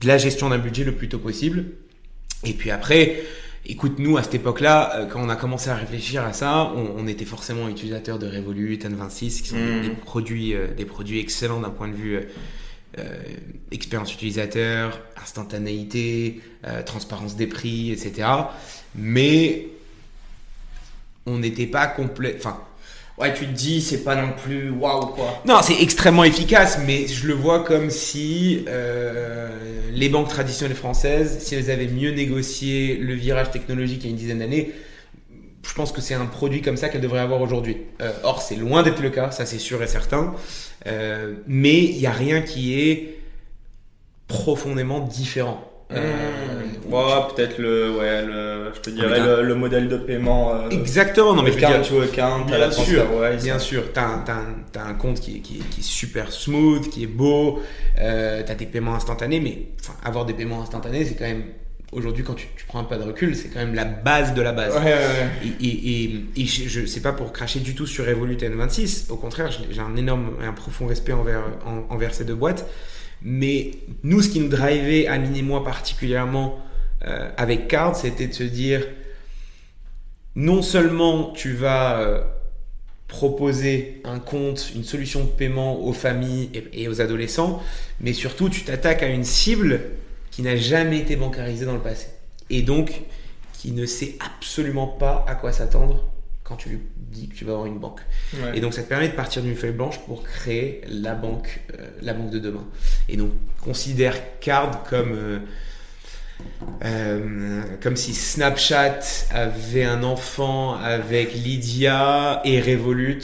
de 0.00 0.06
la 0.06 0.18
gestion 0.18 0.48
d'un 0.48 0.58
budget 0.58 0.84
le 0.84 0.94
plus 0.94 1.08
tôt 1.08 1.18
possible. 1.18 1.66
Et 2.44 2.52
puis 2.52 2.70
après, 2.70 3.22
Écoute, 3.66 3.98
nous, 3.98 4.16
à 4.16 4.22
cette 4.22 4.34
époque-là, 4.34 4.96
euh, 4.96 5.06
quand 5.06 5.22
on 5.22 5.28
a 5.28 5.36
commencé 5.36 5.68
à 5.68 5.74
réfléchir 5.74 6.24
à 6.24 6.32
ça, 6.32 6.72
on, 6.74 7.06
était 7.06 7.26
forcément 7.26 7.68
utilisateurs 7.68 8.18
de 8.18 8.26
Revolut, 8.26 8.76
N26, 8.76 9.42
qui 9.42 9.48
sont 9.48 9.56
des, 9.56 9.90
mm. 9.90 9.96
produits, 9.96 10.54
euh, 10.54 10.68
des 10.74 10.86
produits 10.86 11.20
excellents 11.20 11.60
d'un 11.60 11.70
point 11.70 11.88
de 11.88 11.94
vue 11.94 12.18
euh, 12.98 13.22
expérience 13.70 14.14
utilisateur, 14.14 15.00
instantanéité, 15.22 16.40
transparence 16.86 17.36
des 17.36 17.46
prix, 17.46 17.92
etc. 17.92 18.28
Mais 18.94 19.68
on 21.26 21.38
n'était 21.38 21.66
pas 21.66 21.86
complet. 21.86 22.34
Enfin, 22.38 22.60
ouais, 23.18 23.34
tu 23.34 23.46
te 23.46 23.52
dis, 23.52 23.80
c'est 23.80 24.02
pas 24.02 24.16
non 24.16 24.32
plus 24.32 24.70
waouh 24.70 25.06
quoi. 25.06 25.42
Non, 25.46 25.60
c'est 25.62 25.80
extrêmement 25.80 26.24
efficace, 26.24 26.78
mais 26.86 27.06
je 27.06 27.26
le 27.26 27.34
vois 27.34 27.64
comme 27.64 27.90
si 27.90 28.64
euh, 28.68 29.50
les 29.92 30.08
banques 30.08 30.28
traditionnelles 30.28 30.76
françaises, 30.76 31.38
si 31.40 31.54
elles 31.54 31.70
avaient 31.70 31.88
mieux 31.88 32.10
négocié 32.10 32.96
le 32.96 33.14
virage 33.14 33.50
technologique 33.50 34.02
il 34.02 34.06
y 34.06 34.08
a 34.08 34.10
une 34.10 34.16
dizaine 34.16 34.38
d'années, 34.38 34.72
je 35.62 35.74
pense 35.74 35.92
que 35.92 36.00
c'est 36.00 36.14
un 36.14 36.26
produit 36.26 36.62
comme 36.62 36.76
ça 36.76 36.88
qu'elles 36.88 37.00
devraient 37.00 37.20
avoir 37.20 37.40
aujourd'hui. 37.42 37.76
Euh, 38.00 38.12
or, 38.22 38.40
c'est 38.40 38.56
loin 38.56 38.82
d'être 38.82 39.00
le 39.00 39.10
cas, 39.10 39.30
ça 39.30 39.44
c'est 39.46 39.58
sûr 39.58 39.82
et 39.82 39.86
certain. 39.86 40.34
Euh, 40.86 41.34
mais 41.46 41.82
il 41.82 41.98
n'y 41.98 42.06
a 42.06 42.12
rien 42.12 42.40
qui 42.40 42.80
est 42.80 43.18
profondément 44.26 45.00
différent. 45.00 45.69
Mmh. 45.90 47.34
peut-être 47.34 47.58
le, 47.58 47.96
ouais, 47.96 48.24
le, 48.24 48.72
je 48.74 48.80
te 48.80 48.90
dirais 48.90 49.42
le, 49.42 49.54
modèle 49.54 49.88
de 49.88 49.96
paiement. 49.96 50.54
Euh, 50.54 50.68
Exactement, 50.70 51.34
non 51.34 51.42
mais 51.42 51.50
je 51.50 51.56
veux 51.56 51.66
dire, 51.66 51.82
to 51.82 52.00
account, 52.00 52.46
bien 52.46 52.70
sûr, 52.70 53.06
bien 53.42 53.58
sûr, 53.58 53.92
t'as, 53.92 54.24
as, 54.26 54.80
un 54.86 54.94
compte 54.94 55.20
qui 55.20 55.36
est, 55.36 55.40
qui, 55.40 55.58
qui 55.58 55.80
est, 55.80 55.84
super 55.84 56.32
smooth, 56.32 56.88
qui 56.88 57.04
est 57.04 57.08
beau, 57.08 57.60
euh, 57.98 58.42
t'as 58.46 58.54
des 58.54 58.66
paiements 58.66 58.94
instantanés, 58.94 59.40
mais 59.40 59.68
enfin, 59.80 59.94
avoir 60.04 60.24
des 60.26 60.34
paiements 60.34 60.62
instantanés, 60.62 61.04
c'est 61.04 61.14
quand 61.14 61.26
même 61.26 61.44
aujourd'hui 61.92 62.22
quand 62.22 62.34
tu, 62.34 62.46
tu, 62.56 62.64
prends 62.66 62.80
un 62.80 62.84
pas 62.84 62.98
de 62.98 63.02
recul, 63.02 63.34
c'est 63.34 63.48
quand 63.48 63.58
même 63.58 63.74
la 63.74 63.84
base 63.84 64.34
de 64.34 64.42
la 64.42 64.52
base. 64.52 64.74
Ouais, 64.76 64.84
ouais, 64.84 65.54
et, 65.60 65.66
et, 65.66 66.24
et, 66.36 66.46
je, 66.46 66.86
sais 66.86 67.00
pas 67.00 67.12
pour 67.12 67.32
cracher 67.32 67.60
du 67.60 67.74
tout 67.74 67.86
sur 67.86 68.06
Revolut 68.06 68.36
N26, 68.36 69.10
au 69.10 69.16
contraire, 69.16 69.50
j'ai 69.50 69.80
un 69.80 69.96
énorme, 69.96 70.36
un 70.42 70.52
profond 70.52 70.86
respect 70.86 71.12
envers, 71.12 71.42
envers 71.88 72.14
ces 72.14 72.24
deux 72.24 72.34
boîtes. 72.34 72.66
Mais 73.22 73.72
nous, 74.02 74.22
ce 74.22 74.28
qui 74.28 74.40
nous 74.40 74.48
drivait, 74.48 75.06
Amine 75.06 75.36
et 75.36 75.42
moi 75.42 75.62
particulièrement, 75.64 76.58
euh, 77.04 77.30
avec 77.36 77.68
Card, 77.68 77.96
c'était 77.96 78.26
de 78.26 78.32
se 78.32 78.42
dire, 78.42 78.86
non 80.36 80.62
seulement 80.62 81.32
tu 81.32 81.52
vas 81.52 82.00
euh, 82.00 82.22
proposer 83.08 84.00
un 84.04 84.18
compte, 84.18 84.72
une 84.74 84.84
solution 84.84 85.24
de 85.24 85.30
paiement 85.30 85.84
aux 85.84 85.92
familles 85.92 86.50
et, 86.72 86.88
aux 86.88 87.00
adolescents, 87.00 87.62
mais 88.00 88.12
surtout 88.12 88.48
tu 88.48 88.62
t'attaques 88.62 89.02
à 89.02 89.08
une 89.08 89.24
cible 89.24 89.80
qui 90.30 90.42
n'a 90.42 90.56
jamais 90.56 90.98
été 90.98 91.16
bancarisée 91.16 91.66
dans 91.66 91.74
le 91.74 91.80
passé. 91.80 92.08
Et 92.50 92.62
donc, 92.62 93.02
qui 93.52 93.72
ne 93.72 93.84
sait 93.84 94.16
absolument 94.20 94.86
pas 94.86 95.24
à 95.28 95.34
quoi 95.34 95.52
s'attendre 95.52 96.08
quand 96.50 96.56
tu 96.56 96.68
lui 96.68 96.80
dis 96.96 97.28
que 97.28 97.34
tu 97.34 97.44
vas 97.44 97.52
avoir 97.52 97.66
une 97.66 97.78
banque. 97.78 98.00
Et 98.54 98.60
donc 98.60 98.74
ça 98.74 98.82
te 98.82 98.88
permet 98.88 99.08
de 99.08 99.14
partir 99.14 99.40
d'une 99.40 99.54
feuille 99.54 99.70
blanche 99.70 100.00
pour 100.00 100.24
créer 100.24 100.80
la 100.88 101.14
banque, 101.14 101.60
euh, 101.78 101.86
la 102.02 102.12
banque 102.12 102.30
de 102.30 102.40
demain. 102.40 102.66
Et 103.08 103.16
donc 103.16 103.30
considère 103.62 104.16
Card 104.40 104.82
comme 104.82 105.12
euh, 105.12 105.38
euh, 106.84 107.60
comme 107.80 107.94
si 107.96 108.14
Snapchat 108.14 109.00
avait 109.30 109.84
un 109.84 110.02
enfant 110.02 110.74
avec 110.74 111.34
Lydia 111.34 112.40
et 112.44 112.60
Revolut 112.60 113.22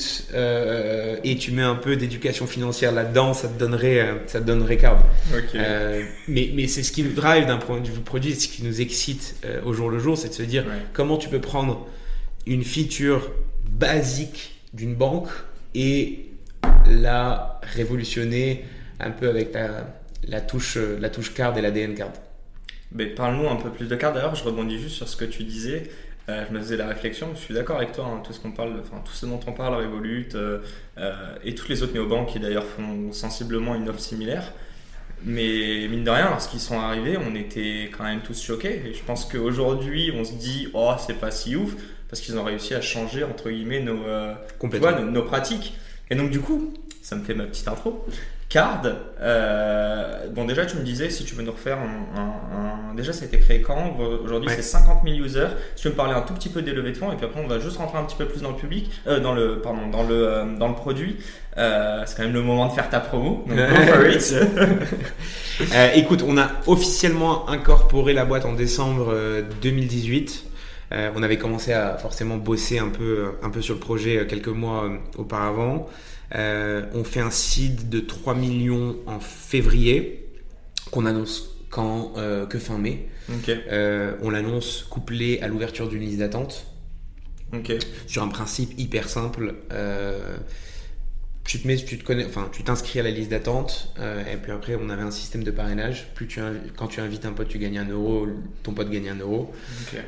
et 1.24 1.36
tu 1.36 1.50
mets 1.50 1.62
un 1.62 1.74
peu 1.74 1.96
d'éducation 1.96 2.46
financière 2.46 2.92
là-dedans, 2.92 3.34
ça 3.34 3.48
te 3.48 3.58
donnerait 3.58 4.20
ça 4.26 4.38
te 4.38 4.44
donnerait 4.44 4.76
Card. 4.76 5.02
mais 6.28 6.52
mais 6.54 6.68
c'est 6.68 6.84
ce 6.84 6.92
qui 6.92 7.02
nous 7.02 7.14
drive 7.14 7.46
d'un 7.46 7.56
point 7.56 7.80
de 7.80 7.88
vue 7.88 8.00
produit, 8.00 8.36
ce 8.36 8.46
qui 8.46 8.62
nous 8.62 8.80
excite 8.80 9.34
au 9.64 9.72
jour 9.72 9.90
le 9.90 9.98
jour, 9.98 10.16
c'est 10.16 10.28
de 10.28 10.34
se 10.34 10.42
dire 10.42 10.64
comment 10.92 11.16
tu 11.16 11.28
peux 11.28 11.40
prendre 11.40 11.88
une 12.46 12.64
feature 12.64 13.30
basique 13.70 14.62
d'une 14.72 14.94
banque 14.94 15.28
et 15.74 16.26
la 16.88 17.60
révolutionner 17.62 18.64
un 19.00 19.10
peu 19.10 19.28
avec 19.28 19.52
la, 20.28 20.40
touche, 20.40 20.76
la 20.76 21.10
touche 21.10 21.34
card 21.34 21.56
et 21.58 21.62
l'ADN 21.62 21.94
card. 21.94 22.12
Mais 22.92 23.06
parle-nous 23.06 23.48
un 23.48 23.56
peu 23.56 23.70
plus 23.70 23.88
de 23.88 23.96
card. 23.96 24.12
D'ailleurs, 24.12 24.34
je 24.34 24.44
rebondis 24.44 24.78
juste 24.78 24.96
sur 24.96 25.08
ce 25.08 25.16
que 25.16 25.24
tu 25.24 25.42
disais. 25.44 25.90
Euh, 26.28 26.44
je 26.48 26.52
me 26.52 26.58
faisais 26.58 26.76
la 26.76 26.88
réflexion, 26.88 27.28
je 27.34 27.40
suis 27.40 27.54
d'accord 27.54 27.76
avec 27.76 27.92
toi, 27.92 28.06
hein, 28.06 28.20
tout 28.24 28.32
ce 28.32 28.40
parle, 28.48 28.72
enfin 28.80 29.00
tout 29.04 29.12
ce 29.12 29.26
dont 29.26 29.38
on 29.46 29.52
parle, 29.52 29.74
Revolut 29.74 30.28
euh, 30.34 30.58
euh, 30.98 31.12
et 31.44 31.54
toutes 31.54 31.68
les 31.68 31.84
autres 31.84 31.92
néobanques 31.94 32.30
qui 32.30 32.40
d'ailleurs 32.40 32.64
font 32.64 33.12
sensiblement 33.12 33.76
une 33.76 33.88
offre 33.88 34.00
similaire. 34.00 34.52
Mais 35.24 35.86
mine 35.88 36.02
de 36.02 36.10
rien, 36.10 36.28
lorsqu'ils 36.28 36.60
sont 36.60 36.80
arrivés, 36.80 37.16
on 37.16 37.34
était 37.36 37.90
quand 37.96 38.04
même 38.04 38.20
tous 38.20 38.42
choqués. 38.42 38.82
Et 38.86 38.94
je 38.94 39.02
pense 39.04 39.24
qu'aujourd'hui, 39.24 40.12
on 40.14 40.24
se 40.24 40.34
dit, 40.34 40.68
oh, 40.74 40.94
c'est 40.98 41.18
pas 41.18 41.30
si 41.30 41.54
ouf 41.56 41.74
parce 42.08 42.20
qu'ils 42.20 42.38
ont 42.38 42.44
réussi 42.44 42.74
à 42.74 42.80
changer 42.80 43.24
entre 43.24 43.50
guillemets 43.50 43.80
nos, 43.80 44.04
euh, 44.04 44.34
nos, 45.10 45.22
pratiques. 45.22 45.76
Et 46.10 46.14
donc 46.14 46.30
du 46.30 46.40
coup, 46.40 46.72
ça 47.02 47.16
me 47.16 47.24
fait 47.24 47.34
ma 47.34 47.44
petite 47.44 47.68
intro. 47.68 48.04
Card, 48.48 48.82
euh, 49.20 50.28
bon 50.32 50.44
déjà 50.44 50.64
tu 50.66 50.76
me 50.76 50.82
disais 50.82 51.10
si 51.10 51.24
tu 51.24 51.34
veux 51.34 51.42
nous 51.42 51.50
refaire 51.50 51.78
un, 51.78 52.94
déjà 52.94 53.12
ça 53.12 53.24
a 53.24 53.26
été 53.26 53.40
créé 53.40 53.60
quand? 53.60 53.96
Aujourd'hui 54.22 54.48
c'est 54.54 54.62
50 54.62 55.00
000 55.04 55.16
users. 55.16 55.48
Si 55.74 55.82
tu 55.82 55.88
veux 55.88 55.94
me 55.94 55.96
parler 55.96 56.14
un 56.14 56.20
tout 56.20 56.32
petit 56.32 56.48
peu 56.48 56.62
des 56.62 56.72
levées 56.72 56.92
de 56.92 56.96
fonds 56.96 57.10
et 57.10 57.16
puis 57.16 57.26
après 57.26 57.40
on 57.40 57.48
va 57.48 57.58
juste 57.58 57.78
rentrer 57.78 57.98
un 57.98 58.04
petit 58.04 58.14
peu 58.14 58.26
plus 58.26 58.42
dans 58.42 58.50
le 58.50 58.56
public, 58.56 58.88
euh, 59.08 59.18
dans 59.18 59.34
le 59.34 59.60
pardon, 59.60 59.88
dans 59.90 60.04
le 60.04 60.14
euh, 60.14 60.44
dans 60.56 60.68
le 60.68 60.76
produit. 60.76 61.16
c'est 61.56 62.16
quand 62.16 62.22
même 62.22 62.32
le 62.32 62.42
moment 62.42 62.68
de 62.68 62.72
faire 62.72 62.88
ta 62.88 63.00
promo. 63.00 63.44
Donc 63.48 63.56
go 63.56 63.74
for 63.92 64.06
it. 64.06 64.34
écoute, 65.96 66.22
on 66.24 66.38
a 66.38 66.48
officiellement 66.68 67.48
incorporé 67.50 68.12
la 68.12 68.24
boîte 68.24 68.44
en 68.44 68.52
décembre 68.52 69.12
2018. 69.60 70.44
On 70.92 71.22
avait 71.22 71.38
commencé 71.38 71.72
à 71.72 71.96
forcément 71.98 72.36
bosser 72.36 72.78
un 72.78 72.88
peu 72.88 73.32
un 73.42 73.50
peu 73.50 73.60
sur 73.60 73.74
le 73.74 73.80
projet 73.80 74.26
quelques 74.26 74.48
mois 74.48 74.90
auparavant. 75.16 75.88
Euh, 76.34 76.84
on 76.94 77.04
fait 77.04 77.20
un 77.20 77.30
seed 77.30 77.88
de 77.88 78.00
3 78.00 78.34
millions 78.34 78.96
en 79.06 79.20
février, 79.20 80.28
qu'on 80.90 81.06
annonce 81.06 81.56
quand, 81.70 82.14
euh, 82.16 82.46
que 82.46 82.58
fin 82.58 82.78
mai. 82.78 83.08
Euh, 83.48 84.14
on 84.22 84.30
l'annonce 84.30 84.86
couplé 84.88 85.40
à 85.40 85.48
l'ouverture 85.48 85.88
d'une 85.88 86.02
liste 86.02 86.18
d'attente. 86.18 86.66
Sur 88.06 88.22
un 88.22 88.28
principe 88.28 88.78
hyper 88.78 89.08
simple 89.08 89.54
tu 91.46 91.60
te 91.60 91.66
mets, 91.66 91.76
tu 91.76 91.96
te 91.98 92.04
connais, 92.04 92.24
enfin, 92.24 92.48
tu 92.52 92.62
t'inscris 92.64 92.98
à 92.98 93.02
la 93.02 93.10
liste 93.10 93.30
d'attente, 93.30 93.92
euh, 94.00 94.22
et 94.32 94.36
puis 94.36 94.50
après, 94.50 94.76
on 94.80 94.90
avait 94.90 95.02
un 95.02 95.12
système 95.12 95.44
de 95.44 95.50
parrainage. 95.50 96.08
Plus 96.14 96.26
tu, 96.26 96.40
quand 96.76 96.88
tu 96.88 97.00
invites 97.00 97.24
un 97.24 97.32
pote, 97.32 97.48
tu 97.48 97.58
gagnes 97.58 97.78
un 97.78 97.88
euro, 97.88 98.26
ton 98.64 98.72
pote 98.72 98.90
gagne 98.90 99.08
un 99.08 99.18
euro. 99.18 99.52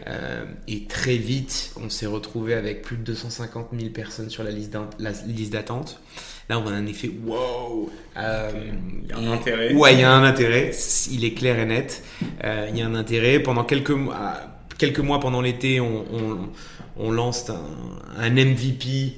Euh, 0.08 0.44
et 0.66 0.84
très 0.84 1.16
vite, 1.16 1.72
on 1.82 1.90
s'est 1.90 2.06
retrouvé 2.06 2.54
avec 2.54 2.82
plus 2.82 2.96
de 2.96 3.02
250 3.02 3.68
000 3.78 3.90
personnes 3.90 4.30
sur 4.30 4.42
la 4.42 4.50
liste 4.50 4.72
d'attente. 5.52 6.00
Là, 6.48 6.58
on 6.58 6.66
a 6.66 6.72
un 6.72 6.86
effet 6.86 7.10
wow. 7.24 7.90
Euh, 8.16 8.50
il 9.04 9.08
y 9.08 9.12
a 9.12 9.18
un 9.18 9.30
intérêt. 9.30 9.74
Ouais, 9.74 9.94
il 9.94 10.00
y 10.00 10.02
a 10.02 10.12
un 10.12 10.24
intérêt. 10.24 10.72
Il 11.10 11.24
est 11.24 11.34
clair 11.34 11.58
et 11.58 11.66
net. 11.66 12.02
il 12.42 12.76
y 12.76 12.82
a 12.82 12.86
un 12.86 12.94
intérêt. 12.94 13.38
Pendant 13.38 13.64
quelques 13.64 13.90
mois, 13.90 14.40
quelques 14.76 15.00
mois 15.00 15.20
pendant 15.20 15.42
l'été, 15.42 15.78
on, 15.78 16.50
on, 16.96 17.10
lance 17.12 17.50
un, 17.50 17.60
un 18.16 18.30
MVP 18.30 19.12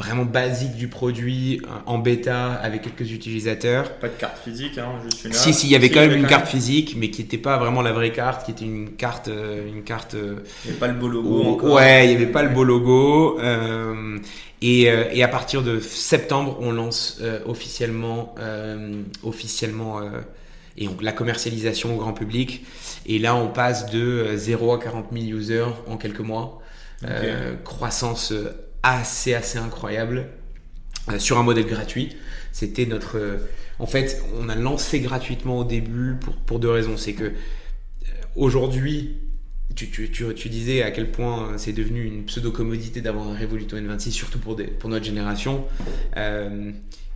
vraiment 0.00 0.24
basique 0.24 0.76
du 0.76 0.88
produit 0.88 1.60
euh, 1.64 1.68
en 1.84 1.98
bêta 1.98 2.54
avec 2.54 2.82
quelques 2.82 3.12
utilisateurs. 3.12 3.92
Pas 3.98 4.08
de 4.08 4.14
carte 4.14 4.38
physique, 4.42 4.78
hein, 4.78 4.92
juste 5.04 5.26
une. 5.26 5.32
Si, 5.34 5.52
si, 5.52 5.66
il 5.66 5.70
y 5.70 5.76
avait 5.76 5.90
quand 5.90 6.00
même 6.00 6.16
une 6.16 6.26
carte 6.26 6.48
physique, 6.48 6.94
mais 6.96 7.10
qui 7.10 7.22
n'était 7.22 7.38
pas 7.38 7.58
vraiment 7.58 7.82
la 7.82 7.92
vraie 7.92 8.12
carte, 8.12 8.46
qui 8.46 8.50
était 8.50 8.64
une 8.64 8.92
carte, 8.92 9.28
euh, 9.28 9.68
une 9.68 9.82
carte. 9.82 10.14
Euh, 10.14 10.36
il 10.64 10.68
n'y 10.68 10.70
avait 10.70 10.80
pas 10.80 10.88
le 10.88 10.94
beau 10.94 11.08
logo 11.08 11.42
encore. 11.42 11.74
Ouais, 11.74 12.06
il 12.06 12.10
n'y 12.10 12.16
avait 12.16 12.32
pas 12.32 12.42
le 12.42 12.48
beau 12.48 12.64
logo. 12.64 13.38
Euh, 13.40 14.18
et, 14.62 14.82
et, 14.82 15.22
à 15.22 15.28
partir 15.28 15.62
de 15.62 15.80
septembre, 15.80 16.58
on 16.60 16.72
lance 16.72 17.22
officiellement, 17.46 18.34
officiellement, 19.22 20.02
et 20.76 20.84
donc 20.84 21.02
la 21.02 21.12
commercialisation 21.12 21.94
au 21.94 21.98
grand 21.98 22.12
public. 22.12 22.66
Et 23.06 23.18
là, 23.18 23.34
on 23.34 23.48
passe 23.48 23.90
de 23.90 24.32
0 24.34 24.74
à 24.74 24.78
40 24.78 25.06
000 25.12 25.24
users 25.38 25.64
en 25.86 25.96
quelques 25.96 26.20
mois. 26.20 26.60
croissance 27.64 28.34
assez 28.82 29.34
assez 29.34 29.58
incroyable 29.58 30.26
euh, 31.08 31.18
sur 31.18 31.38
un 31.38 31.42
modèle 31.42 31.66
gratuit. 31.66 32.16
C'était 32.52 32.86
notre. 32.86 33.18
Euh, 33.18 33.38
en 33.78 33.86
fait, 33.86 34.22
on 34.38 34.48
a 34.48 34.54
lancé 34.54 35.00
gratuitement 35.00 35.58
au 35.58 35.64
début 35.64 36.14
pour, 36.20 36.36
pour 36.36 36.58
deux 36.58 36.70
raisons. 36.70 36.96
C'est 36.96 37.14
que 37.14 37.24
euh, 37.24 37.32
aujourd'hui, 38.36 39.16
tu, 39.74 39.90
tu, 39.90 40.10
tu, 40.10 40.34
tu, 40.34 40.48
disais 40.48 40.82
à 40.82 40.90
quel 40.90 41.10
point 41.10 41.56
c'est 41.56 41.72
devenu 41.72 42.04
une 42.04 42.24
pseudo-commodité 42.24 43.00
d'avoir 43.00 43.28
un 43.28 43.38
Revoluto 43.38 43.76
N26, 43.76 44.10
surtout 44.10 44.38
pour, 44.38 44.56
des, 44.56 44.64
pour 44.64 44.90
notre 44.90 45.04
génération. 45.04 45.64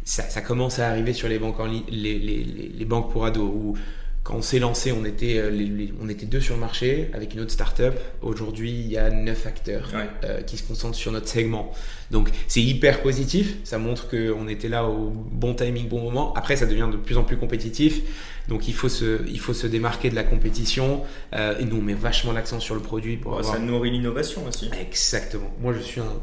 ça, 0.04 0.40
commence 0.40 0.78
à 0.78 0.88
arriver 0.88 1.12
sur 1.12 1.28
les 1.28 1.38
banques, 1.38 1.60
en 1.60 1.66
les, 1.66 1.82
les, 1.90 2.18
les, 2.18 2.44
les 2.44 2.84
banques 2.84 3.10
pour 3.10 3.26
ados, 3.26 3.50
où 3.52 3.76
quand 4.24 4.36
on 4.36 4.42
s'est 4.42 4.58
lancé, 4.58 4.90
on 4.90 5.04
était, 5.04 5.36
euh, 5.36 5.86
on 6.00 6.08
était 6.08 6.24
deux 6.24 6.40
sur 6.40 6.54
le 6.54 6.60
marché 6.60 7.10
avec 7.12 7.34
une 7.34 7.40
autre 7.40 7.50
startup. 7.50 7.92
Aujourd'hui, 8.22 8.70
il 8.70 8.90
y 8.90 8.96
a 8.96 9.10
neuf 9.10 9.46
acteurs 9.46 9.90
euh, 10.24 10.40
qui 10.40 10.56
se 10.56 10.62
concentrent 10.62 10.96
sur 10.96 11.12
notre 11.12 11.28
segment. 11.28 11.70
Donc, 12.10 12.30
c'est 12.48 12.62
hyper 12.62 13.02
positif. 13.02 13.56
Ça 13.64 13.76
montre 13.76 14.08
qu'on 14.08 14.48
était 14.48 14.70
là 14.70 14.86
au 14.86 15.10
bon 15.10 15.52
timing, 15.52 15.88
bon 15.88 16.00
moment. 16.00 16.32
Après, 16.34 16.56
ça 16.56 16.64
devient 16.64 16.88
de 16.90 16.96
plus 16.96 17.18
en 17.18 17.22
plus 17.22 17.36
compétitif. 17.36 18.00
Donc, 18.48 18.66
il 18.66 18.72
faut 18.72 18.88
se, 18.88 19.28
il 19.28 19.38
faut 19.38 19.52
se 19.52 19.66
démarquer 19.66 20.08
de 20.08 20.14
la 20.14 20.24
compétition. 20.24 21.02
Euh, 21.34 21.58
et 21.58 21.66
nous, 21.66 21.76
on 21.76 21.82
met 21.82 21.92
vachement 21.92 22.32
l'accent 22.32 22.60
sur 22.60 22.74
le 22.74 22.80
produit. 22.80 23.18
Pour 23.18 23.44
Ça 23.44 23.58
nourrit 23.58 23.90
l'innovation 23.90 24.46
aussi. 24.46 24.70
Exactement. 24.80 25.54
Moi, 25.60 25.74
je 25.74 25.80
suis 25.80 26.00
un. 26.00 26.22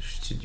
Je 0.00 0.26
suis 0.26 0.36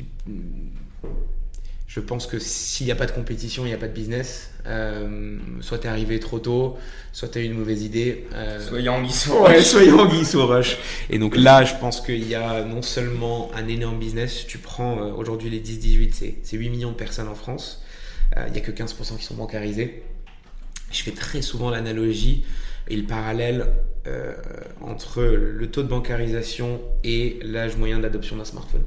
je 1.96 2.02
pense 2.02 2.26
que 2.26 2.38
s'il 2.38 2.84
n'y 2.84 2.92
a 2.92 2.94
pas 2.94 3.06
de 3.06 3.12
compétition, 3.12 3.64
il 3.64 3.68
n'y 3.68 3.74
a 3.74 3.78
pas 3.78 3.88
de 3.88 3.94
business. 3.94 4.50
Euh, 4.66 5.38
soit 5.62 5.78
tu 5.78 5.86
es 5.86 5.88
arrivé 5.88 6.20
trop 6.20 6.38
tôt, 6.38 6.76
soit 7.14 7.28
tu 7.28 7.38
as 7.38 7.40
eu 7.40 7.46
une 7.46 7.54
mauvaise 7.54 7.84
idée. 7.84 8.26
Euh, 8.34 8.60
soit 8.60 8.80
Yang 8.80 9.06
ouais, 9.40 9.62
soit 9.62 10.44
rush. 10.44 10.76
Et 11.08 11.18
donc 11.18 11.38
là, 11.38 11.64
je 11.64 11.74
pense 11.76 12.02
qu'il 12.02 12.28
y 12.28 12.34
a 12.34 12.64
non 12.64 12.82
seulement 12.82 13.50
un 13.54 13.66
énorme 13.66 13.98
business, 13.98 14.46
tu 14.46 14.58
prends 14.58 14.98
euh, 14.98 15.12
aujourd'hui 15.14 15.48
les 15.48 15.58
10-18, 15.58 16.36
c'est 16.42 16.56
8 16.58 16.68
millions 16.68 16.90
de 16.90 16.96
personnes 16.96 17.28
en 17.28 17.34
France. 17.34 17.82
Il 18.46 18.52
n'y 18.52 18.58
a 18.58 18.60
que 18.60 18.72
15% 18.72 19.16
qui 19.16 19.24
sont 19.24 19.36
bancarisés. 19.36 20.02
Je 20.92 21.02
fais 21.02 21.12
très 21.12 21.40
souvent 21.40 21.70
l'analogie 21.70 22.44
et 22.88 22.96
le 22.96 23.04
parallèle 23.04 23.68
entre 24.82 25.22
le 25.22 25.70
taux 25.70 25.82
de 25.82 25.88
bancarisation 25.88 26.80
et 27.04 27.38
l'âge 27.42 27.76
moyen 27.76 28.00
d'adoption 28.00 28.36
d'un 28.36 28.44
smartphone 28.44 28.82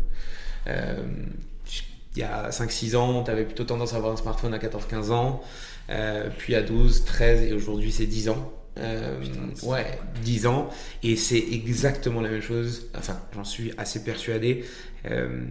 il 2.20 2.24
y 2.24 2.26
a 2.26 2.50
5-6 2.50 2.98
ans, 2.98 3.24
tu 3.24 3.32
avais 3.32 3.46
plutôt 3.46 3.64
tendance 3.64 3.94
à 3.94 3.96
avoir 3.96 4.12
un 4.12 4.18
smartphone 4.18 4.54
à 4.54 4.58
14-15 4.58 5.12
ans, 5.12 5.42
euh, 5.90 6.30
puis 6.38 6.54
à 6.54 6.62
12, 6.62 7.06
13 7.06 7.44
et 7.44 7.54
aujourd'hui 7.54 7.94
c'est 7.94 8.06
10 8.06 8.28
ans. 8.28 8.54
Euh, 8.78 9.18
ouais, 9.64 9.98
10 10.24 10.48
ans. 10.48 10.70
Et 11.02 11.16
c'est 11.16 11.40
exactement 11.40 12.20
la 12.20 12.30
même 12.30 12.42
chose. 12.42 12.90
Enfin, 12.98 13.18
j'en 13.34 13.46
suis 13.46 13.72
assez 13.78 14.04
persuadé. 14.04 14.66
Euh, 15.10 15.46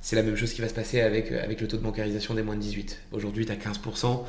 c'est 0.00 0.14
la 0.14 0.22
même 0.22 0.36
chose 0.36 0.52
qui 0.52 0.60
va 0.60 0.68
se 0.68 0.74
passer 0.74 1.00
avec, 1.00 1.32
avec 1.32 1.60
le 1.60 1.66
taux 1.66 1.78
de 1.78 1.82
bancarisation 1.82 2.34
des 2.34 2.42
moins 2.42 2.54
de 2.54 2.60
18. 2.60 3.00
Aujourd'hui, 3.10 3.44
tu 3.44 3.52
as 3.52 3.56
15% 3.56 4.24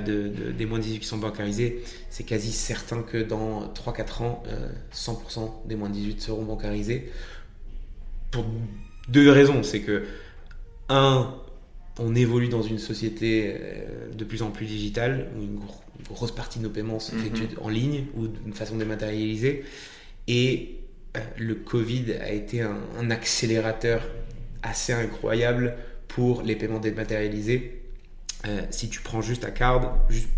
de, 0.00 0.28
des 0.52 0.64
moins 0.64 0.78
de 0.78 0.84
18 0.84 1.00
qui 1.00 1.06
sont 1.06 1.18
bancarisés. 1.18 1.82
C'est 2.08 2.24
quasi 2.24 2.52
certain 2.52 3.02
que 3.02 3.18
dans 3.18 3.66
3-4 3.72 4.22
ans, 4.22 4.42
100% 4.94 5.66
des 5.66 5.74
moins 5.76 5.88
de 5.88 5.94
18 5.94 6.22
seront 6.22 6.44
bancarisés. 6.44 7.10
Pour 8.30 8.46
deux 9.08 9.30
raisons. 9.30 9.62
C'est 9.62 9.80
que 9.80 10.04
un, 10.88 11.34
on 11.98 12.14
évolue 12.14 12.48
dans 12.48 12.62
une 12.62 12.78
société 12.78 13.56
euh, 13.60 14.12
de 14.12 14.24
plus 14.24 14.42
en 14.42 14.50
plus 14.50 14.66
digitale, 14.66 15.28
où 15.36 15.42
une, 15.42 15.60
grosse 16.08 16.32
partie 16.32 16.60
de 16.60 16.64
nos 16.64 16.70
paiements 16.70 17.00
s'effectuent 17.00 17.56
mhm. 17.56 17.62
en 17.62 17.68
ligne 17.68 18.04
ou 18.14 18.28
d'une 18.28 18.52
façon 18.54 18.76
dématérialisée. 18.76 19.64
Et 20.28 20.76
euh, 21.16 21.20
le 21.36 21.56
Covid 21.56 22.12
a 22.20 22.30
été 22.30 22.62
un, 22.62 23.10
accélérateur 23.10 24.06
assez 24.62 24.92
incroyable 24.92 25.74
pour 26.06 26.42
les 26.42 26.54
paiements 26.54 26.78
dématérialisés. 26.78 27.82
Euh, 28.46 28.62
si 28.70 28.88
tu 28.88 29.00
prends 29.00 29.22
juste 29.22 29.44
à 29.44 29.50
card, 29.50 29.98
juste 30.08 30.28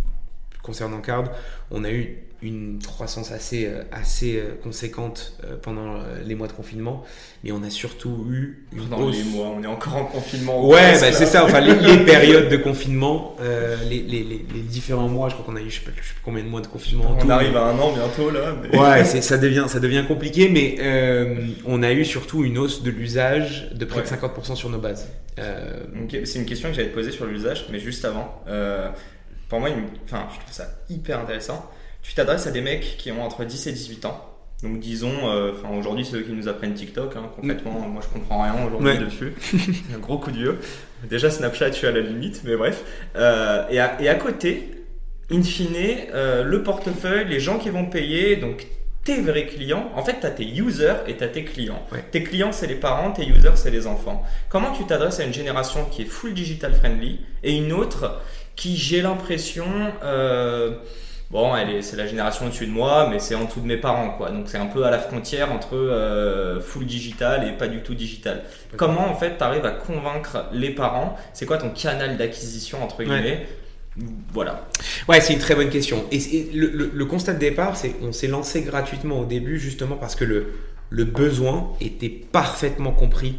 concernant 0.62 1.02
card, 1.02 1.30
on 1.70 1.84
a 1.84 1.92
eu 1.92 2.16
une 2.42 2.78
croissance 2.82 3.32
assez, 3.32 3.66
euh, 3.66 3.82
assez 3.92 4.36
euh, 4.36 4.54
conséquente 4.62 5.34
euh, 5.44 5.56
pendant 5.60 5.98
les 6.24 6.34
mois 6.34 6.48
de 6.48 6.52
confinement, 6.52 7.04
mais 7.44 7.52
on 7.52 7.62
a 7.62 7.70
surtout 7.70 8.26
eu 8.30 8.64
une 8.72 8.88
pendant 8.88 9.10
les 9.10 9.22
mois, 9.24 9.48
on 9.48 9.62
est 9.62 9.66
encore 9.66 9.96
en 9.96 10.04
confinement. 10.04 10.66
Ouais, 10.66 10.98
bah, 10.98 11.12
c'est 11.12 11.26
ça, 11.26 11.44
enfin 11.44 11.60
les, 11.60 11.74
périodes 12.04 12.48
de 12.48 12.56
confinement, 12.56 13.36
les, 13.88 14.00
les, 14.00 14.22
les, 14.24 14.62
différents 14.62 15.08
mois, 15.08 15.28
je 15.28 15.34
crois 15.34 15.46
qu'on 15.46 15.56
a 15.56 15.60
eu 15.60 15.70
je 15.70 15.80
sais, 15.80 15.84
pas, 15.84 15.90
sais 15.90 16.14
plus 16.14 16.22
combien 16.24 16.42
de 16.42 16.48
mois 16.48 16.60
de 16.60 16.66
confinement. 16.66 17.16
On 17.22 17.28
arrive 17.28 17.56
à 17.56 17.64
un 17.64 17.78
an 17.78 17.92
bientôt 17.92 18.30
là. 18.30 18.54
Ouais, 18.72 19.04
ça, 19.04 19.38
devient, 19.38 19.66
ça 19.68 19.80
devient 19.80 20.04
compliqué, 20.06 20.48
mais 20.48 20.76
on 21.66 21.82
a 21.82 21.92
eu 21.92 22.04
surtout 22.04 22.44
une 22.44 22.58
hausse 22.58 22.82
de 22.82 22.90
l'usage 22.90 23.70
de 23.74 23.84
près 23.84 24.02
de 24.02 24.06
50% 24.06 24.54
sur 24.54 24.70
nos 24.70 24.78
bases. 24.78 25.08
C'est 25.36 26.38
une 26.38 26.46
question 26.46 26.70
que 26.70 26.74
j'allais 26.74 26.88
te 26.88 26.94
poser 26.94 27.10
sur 27.10 27.26
l'usage, 27.26 27.66
mais 27.70 27.78
juste 27.78 28.04
avant. 28.04 28.42
pour 29.48 29.60
moi, 29.60 29.68
enfin, 30.04 30.26
je 30.32 30.40
trouve 30.40 30.52
ça 30.52 30.68
hyper 30.88 31.18
intéressant 31.18 31.70
tu 32.02 32.14
t'adresses 32.14 32.46
à 32.46 32.50
des 32.50 32.60
mecs 32.60 32.96
qui 32.98 33.12
ont 33.12 33.22
entre 33.22 33.44
10 33.44 33.66
et 33.66 33.72
18 33.72 34.04
ans. 34.06 34.26
Donc 34.62 34.78
disons, 34.78 35.12
euh, 35.24 35.52
enfin 35.52 35.74
aujourd'hui 35.74 36.04
ceux 36.04 36.20
qui 36.20 36.32
nous 36.32 36.46
apprennent 36.46 36.74
TikTok, 36.74 37.16
hein, 37.16 37.30
concrètement, 37.34 37.80
mm. 37.80 37.92
moi 37.92 38.02
je 38.02 38.08
comprends 38.12 38.42
rien 38.42 38.54
aujourd'hui 38.66 38.98
dessus. 38.98 39.32
C'est 39.40 39.94
un 39.94 39.98
gros 39.98 40.18
coup 40.18 40.30
de 40.30 40.36
vieux. 40.36 40.58
Déjà 41.08 41.30
Snapchat, 41.30 41.68
je 41.68 41.76
suis 41.76 41.86
à 41.86 41.92
la 41.92 42.00
limite, 42.00 42.42
mais 42.44 42.56
bref. 42.56 42.84
Euh, 43.16 43.66
et, 43.70 43.80
à, 43.80 44.00
et, 44.02 44.08
à, 44.08 44.14
côté, 44.16 44.84
in 45.30 45.42
fine, 45.42 45.74
euh, 46.12 46.44
le 46.44 46.62
portefeuille, 46.62 47.26
les 47.26 47.40
gens 47.40 47.58
qui 47.58 47.70
vont 47.70 47.86
payer, 47.86 48.36
donc 48.36 48.66
tes 49.02 49.22
vrais 49.22 49.46
clients, 49.46 49.90
en 49.96 50.04
fait, 50.04 50.20
tu 50.20 50.26
as 50.26 50.30
tes 50.30 50.46
users 50.46 50.96
et 51.06 51.16
tu 51.16 51.24
as 51.24 51.28
tes 51.28 51.44
clients. 51.44 51.82
Tes 52.10 52.22
clients, 52.22 52.52
c'est 52.52 52.66
les 52.66 52.74
parents, 52.74 53.12
tes 53.12 53.26
users, 53.26 53.56
c'est 53.56 53.70
les 53.70 53.86
enfants. 53.86 54.22
Comment 54.50 54.72
tu 54.72 54.84
t'adresses 54.84 55.20
à 55.20 55.24
une 55.24 55.32
génération 55.32 55.86
qui 55.86 56.02
est 56.02 56.06
full 56.06 56.34
digital 56.34 56.74
friendly 56.74 57.20
et 57.42 57.56
une 57.56 57.72
autre 57.72 58.20
qui, 58.56 58.76
j'ai 58.76 59.00
l'impression, 59.00 59.64
bon, 61.30 61.54
elle 61.56 61.70
est, 61.70 61.82
c'est 61.82 61.96
la 61.96 62.06
génération 62.06 62.46
au-dessus 62.46 62.66
de 62.66 62.72
moi, 62.72 63.08
mais 63.08 63.18
c'est 63.18 63.34
en 63.34 63.44
dessous 63.44 63.60
de 63.60 63.66
mes 63.66 63.76
parents, 63.76 64.10
quoi. 64.10 64.30
Donc 64.30 64.48
c'est 64.48 64.58
un 64.58 64.66
peu 64.66 64.84
à 64.84 64.90
la 64.90 64.98
frontière 64.98 65.52
entre 65.52 65.76
euh, 65.76 66.60
full 66.60 66.86
digital 66.86 67.46
et 67.48 67.52
pas 67.52 67.68
du 67.68 67.82
tout 67.82 67.94
digital. 67.94 68.42
Comment 68.76 69.08
en 69.08 69.14
fait 69.14 69.38
tu 69.38 69.44
arrives 69.44 69.64
à 69.64 69.70
convaincre 69.70 70.46
les 70.52 70.70
parents? 70.70 71.16
C'est 71.32 71.46
quoi 71.46 71.58
ton 71.58 71.70
canal 71.70 72.16
d'acquisition 72.16 72.82
entre 72.82 73.02
guillemets? 73.02 73.46
Voilà. 74.32 74.68
Ouais, 75.08 75.20
c'est 75.20 75.32
une 75.32 75.40
très 75.40 75.54
bonne 75.54 75.68
question. 75.68 76.04
Et, 76.10 76.16
et 76.16 76.50
le, 76.54 76.68
le- 76.68 76.90
le 76.94 77.04
constat 77.06 77.34
de 77.34 77.38
départ, 77.38 77.76
c'est 77.76 77.90
qu'on 77.90 78.12
s'est 78.12 78.28
lancé 78.28 78.62
gratuitement 78.62 79.20
au 79.20 79.24
début 79.24 79.58
justement 79.58 79.96
parce 79.96 80.14
que 80.14 80.24
le, 80.24 80.52
le 80.90 81.04
besoin 81.04 81.72
était 81.80 82.08
parfaitement 82.08 82.92
compris 82.92 83.38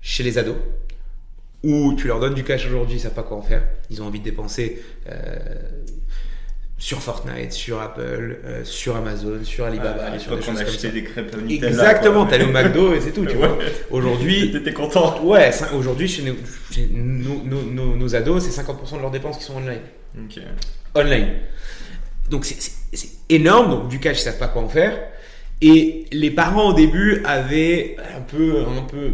chez 0.00 0.22
les 0.22 0.38
ados. 0.38 0.56
Où 1.64 1.94
tu 1.94 2.06
leur 2.06 2.20
donnes 2.20 2.34
du 2.34 2.44
cash 2.44 2.64
aujourd'hui, 2.66 2.96
ils 2.98 3.00
savent 3.00 3.14
pas 3.14 3.24
quoi 3.24 3.36
en 3.38 3.42
faire. 3.42 3.64
Ils 3.90 4.00
ont 4.00 4.06
envie 4.06 4.20
de 4.20 4.24
dépenser 4.24 4.80
euh, 5.10 5.34
sur 6.78 7.00
Fortnite, 7.00 7.52
sur 7.52 7.80
Apple, 7.80 8.38
euh, 8.44 8.60
sur 8.64 8.96
Amazon, 8.96 9.42
sur 9.44 9.64
Alibaba, 9.64 10.04
à 10.12 10.18
sur 10.18 10.32
des 10.32 10.42
on 10.42 10.42
choses 10.42 10.62
comme 10.62 10.68
ça. 10.74 10.88
des 10.90 11.04
crêpes 11.04 11.34
Nutella. 11.42 11.68
Exactement, 11.68 12.26
t'allais 12.26 12.44
au 12.44 12.50
McDo 12.52 12.92
et 12.94 13.00
c'est 13.00 13.12
tout, 13.12 13.24
tu 13.24 13.34
vois. 13.36 13.56
Aujourd'hui, 13.90 14.52
T'étais 14.52 14.72
content. 14.74 15.22
ouais, 15.24 15.50
aujourd'hui 15.74 16.06
chez, 16.06 16.22
nos, 16.22 16.34
chez 16.70 16.86
nos, 16.92 17.96
nos- 17.96 18.14
ados, 18.14 18.44
c'est 18.44 18.60
50% 18.62 18.96
de 18.96 19.00
leurs 19.00 19.10
dépenses 19.10 19.38
qui 19.38 19.44
sont 19.44 19.56
online 19.56 19.80
Ok. 20.18 20.38
online. 20.94 21.28
Donc 22.28 22.44
c'est- 22.44 22.72
énorme, 23.30 23.70
donc 23.70 23.88
du 23.88 23.98
cash, 23.98 24.18
ils 24.18 24.24
savent 24.24 24.38
pas 24.38 24.48
quoi 24.48 24.62
en 24.62 24.68
faire. 24.68 24.98
Et 25.62 26.04
les 26.12 26.30
parents 26.30 26.70
au 26.70 26.74
début 26.74 27.22
avaient 27.24 27.96
un 28.16 28.20
peu, 28.20 28.64
un 28.66 28.82
peu 28.82 29.12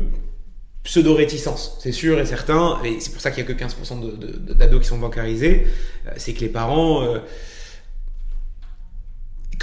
pseudo-réticence, 0.83 1.79
c'est 1.81 1.93
sûr 1.93 2.19
et 2.19 2.27
certain. 2.27 2.79
Et 2.85 2.99
c'est 3.01 3.13
pour 3.13 3.21
ça 3.21 3.31
qu'il 3.31 3.45
y 3.45 3.47
a 3.47 3.49
que 3.49 3.57
15% 3.57 4.01
de- 4.01 4.11
de- 4.17 4.37
de- 4.39 4.53
d'ados 4.53 4.81
qui 4.83 4.89
sont 4.89 4.99
bancarisés. 4.99 5.67
Euh, 6.07 6.11
C'est 6.17 6.33
que 6.35 6.41
les 6.41 6.49
parents, 6.49 7.05
euh, 7.05 7.19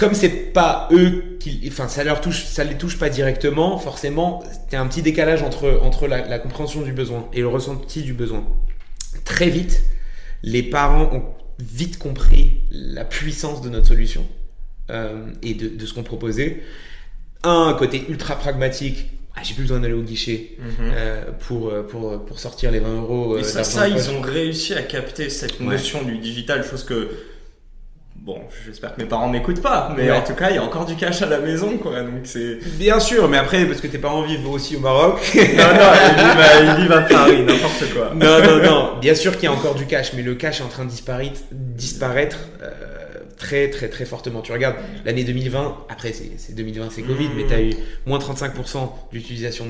comme 0.00 0.14
c'est 0.14 0.52
pas 0.52 0.88
eux 0.92 1.36
qui, 1.38 1.62
enfin 1.68 1.86
ça 1.88 2.02
leur 2.02 2.20
touche, 2.20 2.44
ça 2.44 2.64
les 2.64 2.76
touche 2.76 2.98
pas 2.98 3.08
directement, 3.10 3.78
forcément, 3.78 4.42
il 4.70 4.74
y 4.74 4.76
a 4.76 4.80
un 4.80 4.86
petit 4.88 5.02
décalage 5.02 5.42
entre 5.42 5.80
entre 5.82 6.08
la, 6.08 6.26
la 6.26 6.38
compréhension 6.38 6.82
du 6.82 6.92
besoin 6.92 7.28
et 7.32 7.40
le 7.40 7.48
ressenti 7.48 8.02
du 8.02 8.14
besoin. 8.14 8.44
Très 9.24 9.48
vite, 9.50 9.82
les 10.42 10.62
parents 10.62 11.10
ont 11.12 11.24
vite 11.58 11.98
compris 11.98 12.62
la 12.70 13.04
puissance 13.04 13.60
de 13.62 13.68
notre 13.68 13.86
solution 13.88 14.26
euh, 14.90 15.26
et 15.42 15.54
de, 15.54 15.68
de 15.68 15.86
ce 15.86 15.92
qu'on 15.94 16.02
proposait. 16.02 16.62
Un 17.42 17.74
côté 17.78 18.04
ultra 18.08 18.36
pragmatique. 18.36 19.06
Ah, 19.36 19.40
j'ai 19.44 19.54
plus 19.54 19.62
besoin 19.62 19.80
d'aller 19.80 19.94
au 19.94 20.02
guichet 20.02 20.56
Mhm. 20.58 20.90
euh, 20.92 21.24
pour, 21.46 21.68
euh, 21.68 21.82
pour, 21.82 22.24
pour 22.24 22.38
sortir 22.40 22.70
les 22.70 22.80
20 22.80 22.96
euros. 22.96 23.34
euh, 23.36 23.40
Et 23.40 23.44
ça, 23.44 23.62
ça, 23.64 23.88
ils 23.88 24.10
ont 24.10 24.20
réussi 24.20 24.74
à 24.74 24.82
capter 24.82 25.30
cette 25.30 25.60
Ouais. 25.60 25.66
notion 25.66 26.02
du 26.02 26.18
digital, 26.18 26.64
chose 26.64 26.84
que. 26.84 27.08
Bon, 28.16 28.38
j'espère 28.66 28.94
que 28.94 29.00
mes 29.00 29.08
parents 29.08 29.28
m'écoutent 29.30 29.62
pas, 29.62 29.94
mais 29.96 30.10
Ouais. 30.10 30.16
en 30.16 30.20
tout 30.22 30.34
cas, 30.34 30.50
il 30.50 30.56
y 30.56 30.58
a 30.58 30.62
encore 30.62 30.84
du 30.84 30.94
cash 30.94 31.22
à 31.22 31.26
la 31.26 31.38
maison, 31.38 31.78
quoi. 31.78 32.02
Donc 32.02 32.20
c'est. 32.24 32.58
Bien 32.76 33.00
sûr, 33.00 33.28
mais 33.28 33.38
après, 33.38 33.64
parce 33.64 33.80
que 33.80 33.86
tes 33.86 33.96
parents 33.98 34.22
vivent 34.22 34.46
aussi 34.48 34.76
au 34.76 34.80
Maroc. 34.80 35.18
Non, 35.34 35.40
non, 35.40 36.76
il 36.78 36.86
vit 36.86 36.92
à, 36.92 37.00
Paris, 37.00 37.42
n'importe 37.42 37.84
quoi. 37.94 38.10
non, 38.14 38.42
non, 38.44 38.62
non. 38.62 38.98
Bien 39.00 39.14
sûr 39.14 39.32
qu'il 39.34 39.44
y 39.44 39.46
a 39.46 39.52
encore 39.52 39.74
du 39.74 39.86
cash, 39.86 40.12
mais 40.14 40.22
le 40.22 40.34
cash 40.34 40.60
est 40.60 40.64
en 40.64 40.68
train 40.68 40.84
de 40.84 40.90
disparaître, 40.90 41.40
disparaître 41.50 42.36
euh, 42.62 42.68
très, 43.38 43.70
très, 43.70 43.88
très 43.88 44.04
fortement. 44.04 44.42
Tu 44.42 44.52
regardes 44.52 44.76
l'année 45.06 45.24
2020, 45.24 45.86
après 45.88 46.12
c'est 46.12 46.32
c'est 46.36 46.54
2020, 46.54 46.88
c'est 46.90 47.02
Covid, 47.02 47.30
mais 47.36 47.46
tu 47.46 47.54
as 47.54 47.62
eu 47.62 47.72
moins 48.04 48.18
35% 48.18 48.90
d'utilisation 49.12 49.66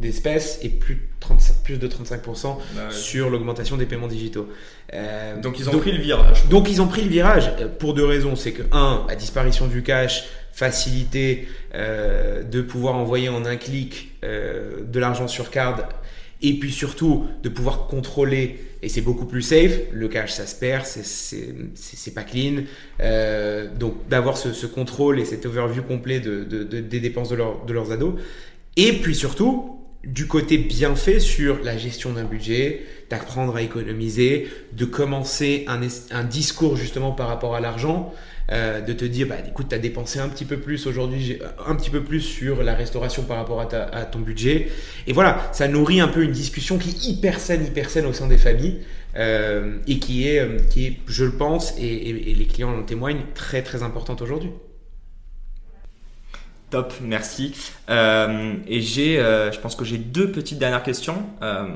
d'espèces 0.00 0.58
et 0.62 0.68
plus, 0.68 0.94
de 0.94 1.00
35 1.20 1.54
plus 1.64 1.78
de 1.78 1.88
35% 1.88 2.42
Bah 2.42 2.56
ouais. 2.88 2.90
sur 2.90 3.30
l'augmentation 3.30 3.76
des 3.76 3.86
paiements 3.86 4.06
digitaux. 4.08 4.48
Euh, 4.94 5.40
Donc 5.40 5.58
ils 5.58 5.68
ont 5.68 5.78
pris 5.78 5.92
le 5.92 5.98
virage. 6.02 6.46
donc 6.48 6.70
ils 6.70 6.80
ont 6.80 6.86
pris 6.86 7.02
le 7.02 7.08
virage 7.10 7.50
euh, 7.60 7.68
pour 7.68 7.94
deux 7.94 8.04
raisons. 8.04 8.36
C'est 8.36 8.52
que 8.52 8.62
un, 8.72 9.04
la 9.08 9.16
disparition 9.16 9.66
du 9.66 9.82
cash, 9.82 10.24
facilité 10.52 11.48
euh, 11.74 12.42
de 12.42 12.62
pouvoir 12.62 12.94
envoyer 12.96 13.28
en 13.28 13.44
un 13.44 13.56
clic 13.56 14.10
euh, 14.24 14.80
de 14.84 14.98
l'argent 15.00 15.28
sur 15.28 15.50
carte, 15.50 15.82
et 16.42 16.54
puis 16.54 16.70
surtout 16.72 17.26
de 17.42 17.48
pouvoir 17.48 17.86
contrôler. 17.86 18.58
Et 18.80 18.88
c'est 18.88 19.00
beaucoup 19.00 19.24
plus 19.26 19.42
safe. 19.42 19.72
Le 19.92 20.06
cash, 20.06 20.30
ça 20.30 20.46
se 20.46 20.54
perd, 20.54 20.84
c'est 20.86 22.14
pas 22.14 22.22
clean. 22.22 22.62
Donc 23.78 24.08
d'avoir 24.08 24.36
ce, 24.36 24.52
ce 24.52 24.66
contrôle 24.66 25.18
et 25.18 25.24
cet 25.24 25.46
overview 25.46 25.82
complet 25.82 26.20
de, 26.20 26.44
de- 26.44 26.62
de- 26.62 26.80
des 26.80 27.00
dépenses 27.00 27.28
de, 27.30 27.34
leur- 27.36 27.64
de 27.64 27.72
leurs 27.72 27.90
ados. 27.90 28.14
Et 28.76 28.92
puis 29.00 29.16
surtout, 29.16 29.77
du 30.04 30.26
côté 30.26 30.58
bien 30.58 30.94
fait 30.94 31.20
sur 31.20 31.58
la 31.64 31.76
gestion 31.76 32.12
d'un 32.12 32.24
budget, 32.24 32.82
d'apprendre 33.10 33.56
à 33.56 33.62
économiser, 33.62 34.48
de 34.72 34.84
commencer 34.84 35.66
un, 35.68 36.24
discours 36.24 36.76
justement 36.76 37.12
par 37.12 37.28
rapport 37.28 37.54
à 37.54 37.60
l'argent, 37.60 38.12
euh, 38.50 38.80
de 38.80 38.92
te 38.92 39.04
dire, 39.04 39.26
bah 39.28 39.36
écoute, 39.46 39.66
tu 39.68 39.74
as 39.74 39.78
dépensé 39.78 40.18
un 40.20 40.28
petit 40.28 40.44
peu 40.44 40.58
plus 40.58 40.86
aujourd'hui, 40.86 41.38
un 41.66 41.74
petit 41.74 41.90
peu 41.90 42.02
plus 42.02 42.20
sur 42.20 42.62
la 42.62 42.74
restauration 42.74 43.24
par 43.24 43.36
rapport 43.36 43.60
à, 43.60 43.66
ta- 43.66 43.84
à 43.84 44.04
ton 44.04 44.20
budget. 44.20 44.68
Et 45.06 45.12
voilà, 45.12 45.50
ça 45.52 45.68
nourrit 45.68 46.00
un 46.00 46.08
peu 46.08 46.22
une 46.22 46.32
discussion 46.32 46.78
qui 46.78 46.90
est 46.90 47.04
hyper 47.06 47.40
saine, 47.40 47.66
hyper 47.66 47.90
saine 47.90 48.06
au 48.06 48.12
sein 48.12 48.26
des 48.28 48.38
familles. 48.38 48.78
euh, 49.16 49.78
et 49.88 49.98
qui 49.98 50.28
est, 50.28 50.38
euh, 50.38 50.58
qui 50.70 50.86
est, 50.86 50.98
je 51.08 51.24
le 51.24 51.32
pense, 51.32 51.74
et, 51.78 51.82
et- 51.86 52.30
et 52.30 52.34
les 52.34 52.44
clients 52.46 52.78
en 52.78 52.82
témoignent, 52.82 53.22
très 53.34 53.62
très 53.62 53.82
importante 53.82 54.20
aujourd'hui. 54.22 54.50
Top, 56.70 56.92
merci. 57.00 57.54
Euh, 57.88 58.54
et 58.66 58.82
j'ai, 58.82 59.18
euh, 59.18 59.50
je 59.50 59.58
pense 59.58 59.74
que 59.74 59.84
j'ai 59.86 59.96
deux 59.96 60.30
petites 60.30 60.58
dernières 60.58 60.82
questions. 60.82 61.24
Euh, 61.40 61.66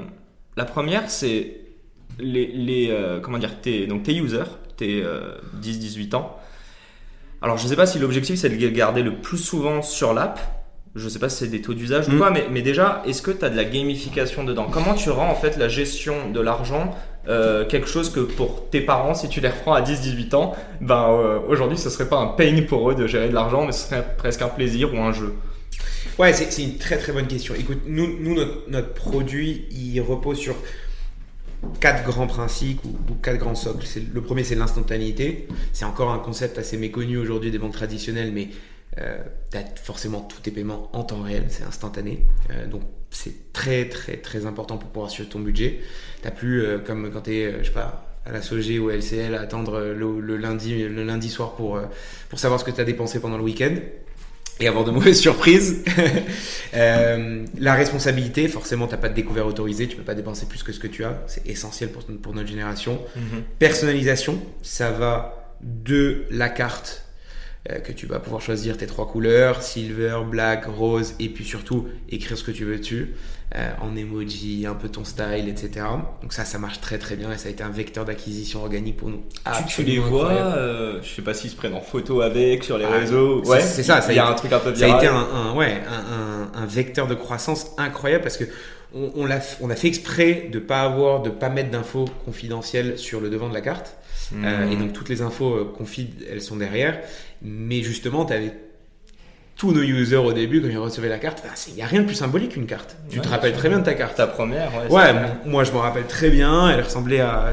la 0.57 0.66
première, 0.66 1.11
c'est 1.11 1.61
les, 2.18 2.95
comment 3.22 3.38
dire, 3.38 3.61
tes, 3.61 3.86
donc 3.86 4.03
tes 4.03 4.14
users, 4.14 4.59
tes 4.76 5.03
10-18 5.62 6.14
ans. 6.14 6.38
Alors, 7.40 7.57
je 7.57 7.66
sais 7.66 7.76
pas 7.76 7.86
si 7.86 7.99
l'objectif 7.99 8.38
c'est 8.38 8.51
de 8.51 8.55
les 8.55 8.70
garder 8.70 9.03
le 9.03 9.16
plus 9.16 9.38
souvent 9.38 9.80
sur 9.80 10.12
l'app. 10.12 10.38
Je 10.95 11.09
sais 11.09 11.18
pas 11.18 11.28
si 11.30 11.38
c'est 11.38 11.51
des 11.51 11.62
taux 11.62 11.72
d'usage 11.74 12.09
ou 12.09 12.12
Mm. 12.12 12.18
quoi, 12.18 12.30
mais, 12.30 12.47
mais 12.51 12.61
déjà, 12.62 13.03
est-ce 13.07 13.22
que 13.22 13.30
tu 13.30 13.45
as 13.45 13.49
de 13.51 13.57
la 13.57 13.64
gamification 13.64 14.45
dedans? 14.45 14.66
Comment 14.70 14.95
tu 14.95 15.09
rends 15.11 15.30
en 15.30 15.34
fait 15.34 15.57
la 15.57 15.68
gestion 15.68 16.30
de 16.30 16.40
l'argent 16.40 16.95
euh, 17.28 17.64
quelque 17.64 17.86
chose 17.86 18.11
que 18.11 18.18
pour 18.20 18.68
tes 18.68 18.80
parents, 18.80 19.14
si 19.14 19.28
tu 19.28 19.40
les 19.40 19.49
reprends 19.49 19.74
à 19.74 19.80
10-18 19.80 20.34
ans, 20.34 20.55
ben 20.80 21.07
euh, 21.09 21.38
aujourd'hui 21.49 21.78
ce 21.78 21.88
serait 21.88 22.09
pas 22.09 22.16
un 22.18 22.26
pain 22.26 22.62
pour 22.68 22.90
eux 22.90 22.97
de 22.97 23.07
gérer 23.07 23.28
de 23.28 23.34
l'argent, 23.34 23.64
mais 23.64 23.70
ce 23.72 23.86
serait 23.88 24.05
presque 24.18 24.43
un 24.43 24.49
plaisir 24.49 24.93
ou 24.93 24.99
un 24.99 25.12
jeu? 25.12 25.32
Ouais, 26.18 26.32
c'est 26.32 26.62
une 26.62 26.78
très 26.78 26.99
très 26.99 27.12
bonne 27.12 27.28
question. 27.28 27.55
Écoute, 27.55 27.82
nous, 27.86 28.18
nous 28.20 28.34
notre, 28.34 28.68
notre 28.68 28.93
produit, 28.93 29.66
il 29.70 30.01
repose 30.01 30.36
sur 30.36 30.57
quatre 31.80 32.03
grands 32.05 32.26
principes 32.26 32.84
ou, 32.84 32.88
ou 33.11 33.14
quatre 33.22 33.38
grands 33.38 33.55
socles. 33.55 33.86
Le 34.12 34.20
premier, 34.20 34.43
c'est 34.43 34.57
l'instantanéité. 34.57 35.47
C'est 35.72 35.84
encore 35.84 36.11
un 36.11 36.18
concept 36.18 36.59
assez 36.59 36.76
méconnu 36.76 37.18
aujourd'hui 37.18 37.53
des 37.53 37.59
banques 37.59 37.72
traditionnelles, 37.72 38.32
mais 38.34 38.49
euh, 38.99 39.22
as 39.55 39.80
forcément 39.80 40.20
tous 40.20 40.40
tes 40.40 40.51
paiements 40.51 40.90
en 40.93 41.05
temps 41.05 41.22
réel, 41.22 41.47
c'est 41.49 41.64
instantané. 41.64 42.26
Euh, 42.51 42.66
donc 42.66 42.82
c'est 43.11 43.53
très 43.53 43.88
très 43.88 44.16
très 44.16 44.47
important 44.47 44.78
pour 44.78 44.90
pouvoir 44.90 45.11
suivre 45.11 45.28
ton 45.28 45.40
budget. 45.40 45.80
T'as 46.22 46.30
plus 46.30 46.62
euh, 46.62 46.78
comme 46.78 47.11
quand 47.12 47.22
tu 47.22 47.34
es, 47.34 47.59
je 47.61 47.68
sais 47.68 47.72
pas, 47.72 48.12
à 48.24 48.32
la 48.32 48.43
SOG 48.43 48.78
ou 48.80 48.88
à 48.88 48.95
LCL 48.95 49.34
à 49.34 49.40
attendre 49.40 49.74
euh, 49.74 49.95
le, 49.95 50.20
le 50.20 50.36
lundi, 50.36 50.82
le 50.88 51.05
lundi 51.05 51.28
soir 51.28 51.55
pour, 51.55 51.76
euh, 51.76 51.86
pour 52.28 52.38
savoir 52.38 52.61
ce 52.61 52.64
que 52.64 52.70
tu 52.70 52.80
as 52.80 52.84
dépensé 52.84 53.20
pendant 53.20 53.36
le 53.36 53.43
week-end 53.43 53.74
et 54.61 54.68
avoir 54.68 54.84
de 54.84 54.90
mauvaises 54.93 55.20
surprises. 55.20 55.84
Euh, 56.74 57.45
la 57.59 57.74
responsabilité, 57.74 58.49
forcément, 58.49 58.86
t'as 58.86 58.97
pas 58.97 59.11
de 59.11 59.14
découvert 59.14 59.47
autorisé, 59.47 59.88
tu 59.88 59.95
peux 59.95 60.03
pas 60.03 60.14
dépenser 60.14 60.47
plus 60.47 60.62
que 60.62 60.72
ce 60.72 60.80
que 60.80 60.86
tu 60.86 61.05
as, 61.05 61.22
c'est 61.26 61.47
essentiel 61.47 61.90
pour, 61.90 62.03
pour 62.07 62.32
notre 62.32 62.49
génération. 62.49 62.99
Personnalisation, 63.59 64.40
ça 64.62 64.90
va 64.90 65.55
de 65.61 66.24
la 66.30 66.49
carte 66.49 67.05
euh, 67.05 67.11
que 67.84 67.92
tu 67.92 68.06
vas 68.06 68.18
pouvoir 68.18 68.42
choisir 68.42 68.76
tes 68.76 68.86
trois 68.86 69.06
couleurs, 69.06 69.62
silver, 69.62 70.18
black, 70.28 70.64
rose, 70.66 71.14
et 71.20 71.28
puis 71.28 71.44
surtout 71.44 71.86
écrire 72.10 72.36
ce 72.36 72.42
que 72.42 72.50
tu 72.50 72.64
veux 72.64 72.78
dessus, 72.78 73.14
euh, 73.54 73.70
en 73.80 73.94
emoji, 73.94 74.66
un 74.66 74.74
peu 74.74 74.88
ton 74.88 75.04
style, 75.04 75.48
etc. 75.48 75.86
Donc 76.22 76.32
ça, 76.32 76.44
ça 76.44 76.58
marche 76.58 76.80
très 76.80 76.98
très 76.98 77.14
bien 77.14 77.30
et 77.30 77.38
ça 77.38 77.48
a 77.48 77.52
été 77.52 77.62
un 77.62 77.70
vecteur 77.70 78.04
d'acquisition 78.04 78.62
organique 78.62 78.96
pour 78.96 79.10
nous. 79.10 79.22
Tu, 79.68 79.74
tu 79.76 79.82
les 79.84 79.98
vois, 80.00 80.30
euh, 80.32 80.98
je 81.02 81.08
sais 81.14 81.22
pas 81.22 81.34
s'ils 81.34 81.50
se 81.50 81.56
prennent 81.56 81.74
en 81.74 81.80
photo 81.82 82.20
avec 82.22 82.64
sur 82.64 82.78
les 82.78 82.84
Ah, 82.84 82.98
réseaux. 82.98 83.44
Ouais, 83.44 83.60
c'est 83.60 83.82
ça, 83.84 84.00
ça 84.00 84.08
a 84.08 84.12
Il 84.12 84.16
y 84.16 84.18
a 84.18 84.24
été- 84.24 84.32
un 84.32 84.34
truc 84.34 84.52
un 84.52 84.58
peu 84.58 84.74
Ça 84.74 84.84
a 84.84 84.86
viral. 84.86 85.04
été 85.04 85.06
un, 85.06 85.14
un- 85.16 85.54
ouais, 85.54 85.82
un, 85.88 86.58
un- 86.58 86.62
un 86.62 86.66
vecteur 86.66 87.06
de 87.06 87.14
croissance 87.14 87.66
incroyable 87.78 88.24
parce 88.24 88.38
que 88.38 88.44
on, 88.94 89.10
on, 89.14 89.24
l'a, 89.24 89.38
on 89.60 89.70
a 89.70 89.76
fait 89.76 89.88
exprès 89.88 90.48
de 90.52 90.58
pas 90.58 90.80
avoir, 90.82 91.22
de 91.22 91.30
pas 91.30 91.48
mettre 91.48 91.70
d'infos 91.70 92.06
confidentielles 92.24 92.98
sur 92.98 93.20
le 93.20 93.30
devant 93.30 93.48
de 93.48 93.54
la 93.54 93.60
carte. 93.62 93.96
Euh, 94.44 94.70
et 94.70 94.76
donc 94.76 94.92
toutes 94.92 95.08
les 95.08 95.20
infos 95.22 95.54
euh, 95.54 95.72
confid, 95.76 96.08
elles 96.30 96.40
sont 96.42 96.56
derrière. 96.56 96.98
Mais 97.42 97.82
justement, 97.82 98.24
tu 98.24 98.32
avais 98.32 98.52
tous 99.56 99.72
nos 99.72 99.82
users 99.82 100.16
au 100.16 100.32
début 100.32 100.60
quand 100.60 100.68
ils 100.68 100.78
recevaient 100.78 101.08
la 101.08 101.18
carte. 101.18 101.42
Il 101.68 101.74
n'y 101.74 101.82
a 101.82 101.86
rien 101.86 102.00
de 102.00 102.06
plus 102.06 102.14
symbolique 102.14 102.52
qu'une 102.52 102.66
carte. 102.66 102.96
Tu 103.10 103.18
Ouais, 103.18 103.24
te 103.24 103.28
rappelles 103.28 103.52
très 103.52 103.68
bien 103.68 103.78
de 103.78 103.84
ta 103.84 103.94
carte. 103.94 104.16
ta 104.16 104.26
première. 104.26 104.70
Ouais. 104.74 104.90
Ouais, 104.90 105.14
moi 105.46 105.64
je 105.64 105.72
me 105.72 105.76
rappelle 105.78 106.06
très 106.06 106.30
bien. 106.30 106.70
Elle 106.70 106.80
ressemblait 106.80 107.20
à 107.20 107.52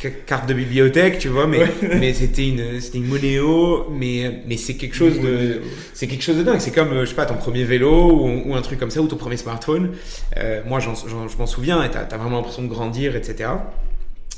ca- 0.00 0.10
carte 0.26 0.48
de 0.48 0.54
bibliothèque, 0.54 1.18
tu 1.18 1.28
vois, 1.28 1.46
mais 1.46 1.66
mais 1.82 2.14
c'était 2.14 2.48
une 2.48 2.80
c'était 2.80 2.98
une 2.98 3.06
monéo, 3.06 3.88
mais 3.90 4.42
mais 4.48 4.56
c'est 4.56 4.74
quelque 4.74 4.96
chose 4.96 5.20
de 5.20 5.60
c'est 5.92 6.06
quelque 6.08 6.22
chose 6.24 6.38
de 6.38 6.42
dingue. 6.42 6.60
C'est 6.60 6.74
comme 6.74 6.92
euh, 6.92 7.04
je 7.04 7.10
sais 7.10 7.14
pas 7.16 7.26
ton 7.26 7.34
premier 7.36 7.64
vélo 7.64 8.10
ou, 8.12 8.50
ou 8.50 8.54
un 8.56 8.62
truc 8.62 8.78
comme 8.80 8.90
ça 8.90 9.00
ou 9.02 9.06
ton 9.06 9.16
premier 9.16 9.36
smartphone. 9.36 9.90
Euh, 10.38 10.62
moi 10.66 10.80
j'en- 10.80 10.94
je 10.94 11.36
m'en 11.36 11.46
souviens 11.46 11.82
et 11.84 11.90
t'as 11.90 12.00
as 12.00 12.16
vraiment 12.16 12.36
l'impression 12.38 12.62
de 12.62 12.68
grandir, 12.68 13.14
etc. 13.16 13.50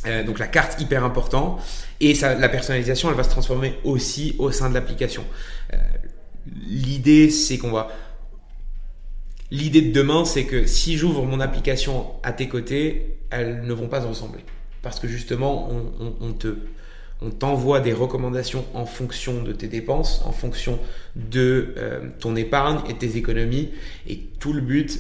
Euh, 0.07 0.25
donc 0.25 0.39
la 0.39 0.47
carte 0.47 0.81
hyper 0.81 1.05
important 1.05 1.59
et 2.01 2.15
la 2.15 2.49
personnalisation 2.49 3.11
elle 3.11 3.17
va 3.17 3.23
se 3.23 3.29
transformer 3.29 3.75
aussi 3.85 4.35
au 4.39 4.51
sein 4.51 4.71
de 4.71 4.75
l'application. 4.75 5.25
Euh, 5.75 5.77
l'idée 6.67 7.29
c'est 7.29 7.59
qu'on 7.59 7.71
va 7.71 7.89
l'idée 9.51 9.83
de 9.83 9.93
demain 9.93 10.25
c'est 10.25 10.45
que 10.45 10.65
si 10.67 10.97
j'ouvre 10.97 11.27
mon 11.27 11.39
application 11.39 12.07
à 12.23 12.33
tes 12.33 12.49
côtés 12.49 13.19
elles 13.29 13.63
ne 13.63 13.73
vont 13.75 13.89
pas 13.89 14.01
se 14.01 14.07
ressembler 14.07 14.43
parce 14.83 15.01
que 15.01 15.07
justement 15.07 15.69
on, 16.21 16.33
te 16.33 16.57
on 17.21 17.29
t'envoie 17.29 17.81
des 17.81 17.93
recommandations 17.93 18.65
en 18.73 18.87
fonction 18.87 19.43
de 19.43 19.53
tes 19.53 19.69
dépenses, 19.69 20.23
en 20.25 20.33
fonction 20.33 20.79
de 21.15 21.75
euh, 21.77 22.09
ton 22.19 22.35
épargne 22.35 22.81
et 22.89 22.95
tes 22.95 23.19
économies. 23.19 23.73
Et 24.09 24.21
tout 24.39 24.55
le 24.55 24.63
but 24.63 24.99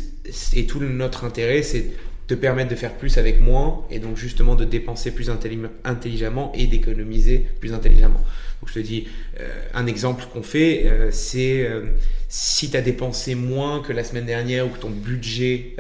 et 0.53 0.67
tout 0.67 0.81
notre 0.81 1.25
intérêt, 1.25 1.63
c'est 1.63 1.93
te 2.31 2.35
permettre 2.37 2.71
de 2.71 2.77
faire 2.77 2.93
plus 2.93 3.19
avec 3.19 3.41
moins 3.41 3.85
et 3.91 3.99
donc 3.99 4.17
justement 4.17 4.55
de 4.55 4.65
dépenser 4.65 5.11
plus 5.11 5.31
intelligemment 5.31 6.53
et 6.55 6.69
d'économiser 6.69 7.45
plus 7.59 7.75
intelligemment. 7.75 8.21
Donc 8.61 8.69
je 8.69 8.75
te 8.75 8.79
dis 8.79 9.09
euh, 9.41 9.49
un 9.75 9.89
exemple 9.89 10.25
qu'on 10.33 10.45
fait, 10.45 10.85
euh, 10.85 11.09
c'est 11.11 11.65
euh, 11.65 11.87
si 12.29 12.71
tu 12.71 12.77
as 12.77 12.83
dépensé 12.83 13.35
moins 13.35 13.83
que 13.83 13.93
la 13.93 14.05
semaine 14.05 14.27
dernière 14.27 14.65
ou 14.65 14.69
que 14.69 14.79
ton 14.79 14.91
budget 14.91 15.75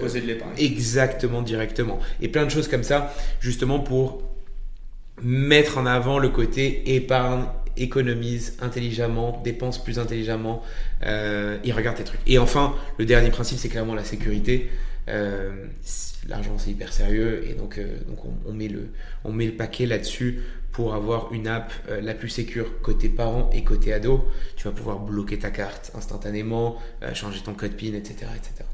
poser 0.00 0.20
de 0.20 0.26
l'épargne 0.26 0.52
exactement 0.58 1.40
directement 1.40 1.98
et 2.20 2.28
plein 2.28 2.44
de 2.44 2.50
choses 2.50 2.68
comme 2.68 2.84
ça 2.84 3.14
justement 3.40 3.78
pour 3.78 4.22
mettre 5.22 5.78
en 5.78 5.86
avant 5.86 6.18
le 6.18 6.28
côté 6.28 6.94
épargne 6.94 7.44
économise 7.78 8.58
intelligemment, 8.60 9.40
dépense 9.42 9.82
plus 9.82 9.98
intelligemment 9.98 10.62
et 11.02 11.72
regarde 11.72 11.96
tes 11.96 12.04
trucs. 12.04 12.20
Et 12.26 12.38
enfin, 12.38 12.74
le 12.98 13.04
dernier 13.04 13.30
principe, 13.30 13.58
c'est 13.58 13.68
clairement 13.68 13.94
la 13.94 14.04
sécurité. 14.04 14.70
Euh, 15.08 15.66
L'argent, 16.26 16.56
c'est 16.56 16.70
hyper 16.70 16.90
sérieux 16.90 17.44
et 17.46 17.52
donc, 17.52 17.76
euh, 17.76 17.98
donc 18.08 18.18
on, 18.46 18.52
met 18.54 18.68
le, 18.68 18.88
on 19.24 19.32
met 19.32 19.44
le 19.44 19.52
paquet 19.52 19.84
là-dessus 19.84 20.40
pour 20.72 20.94
avoir 20.94 21.30
une 21.34 21.46
app 21.46 21.70
euh, 21.90 22.00
la 22.00 22.14
plus 22.14 22.30
sécure 22.30 22.80
côté 22.80 23.10
parent 23.10 23.50
et 23.52 23.62
côté 23.62 23.92
ado. 23.92 24.26
Tu 24.56 24.64
vas 24.64 24.72
pouvoir 24.72 25.00
bloquer 25.00 25.38
ta 25.38 25.50
carte 25.50 25.92
instantanément, 25.94 26.78
changer 27.12 27.40
ton 27.40 27.52
code 27.52 27.72
PIN, 27.72 27.92
etc. 27.92 28.14
etc. 28.34 28.64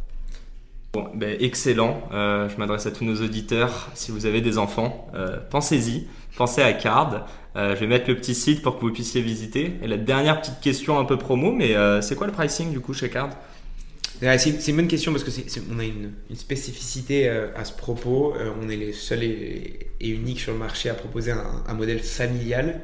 Bon, 0.93 1.09
ben, 1.15 1.37
excellent. 1.41 2.03
Je 2.11 2.57
m'adresse 2.57 2.87
à 2.87 2.91
tous 2.91 3.05
nos 3.05 3.21
auditeurs. 3.21 3.91
Si 3.95 4.13
vous 4.13 4.27
avez 4.27 4.41
des 4.41 4.59
enfants, 4.59 5.09
pensez-y. 5.51 6.09
Pensez 6.37 6.63
à 6.63 6.73
Card. 6.73 7.29
Je 7.55 7.75
vais 7.75 7.87
mettre 7.87 8.09
le 8.09 8.17
petit 8.17 8.35
site 8.35 8.61
pour 8.63 8.77
que 8.77 8.81
vous 8.81 8.93
puissiez 8.93 9.23
visiter. 9.23 9.79
Et 9.83 9.87
la 9.87 9.99
dernière 9.99 10.41
petite 10.41 10.61
question 10.61 10.99
un 10.99 11.05
peu 11.05 11.17
promo, 11.17 11.53
mais 11.53 11.77
c'est 12.03 12.17
quoi 12.17 12.27
le 12.27 12.33
pricing 12.33 12.73
du 12.73 12.81
coup 12.81 12.93
chez 12.93 13.09
Card? 13.09 13.31
C'est 14.39 14.69
une 14.69 14.77
bonne 14.77 14.89
question 14.89 15.13
parce 15.13 15.25
que 15.25 15.31
on 15.73 15.79
a 15.79 15.85
une, 15.85 16.13
une 16.29 16.37
spécificité 16.37 17.29
euh, 17.29 17.49
à 17.57 17.65
ce 17.65 17.73
propos. 17.73 18.35
Euh, 18.37 18.51
on 18.63 18.69
est 18.69 18.77
les 18.77 18.93
seuls 18.93 19.23
et, 19.23 19.91
et, 20.01 20.09
uniques 20.09 20.41
sur 20.41 20.53
le 20.53 20.59
marché 20.59 20.91
à 20.91 20.95
proposer 20.95 21.33
un, 21.33 21.65
un 21.67 21.75
modèle 21.75 22.01
familial. 22.01 22.81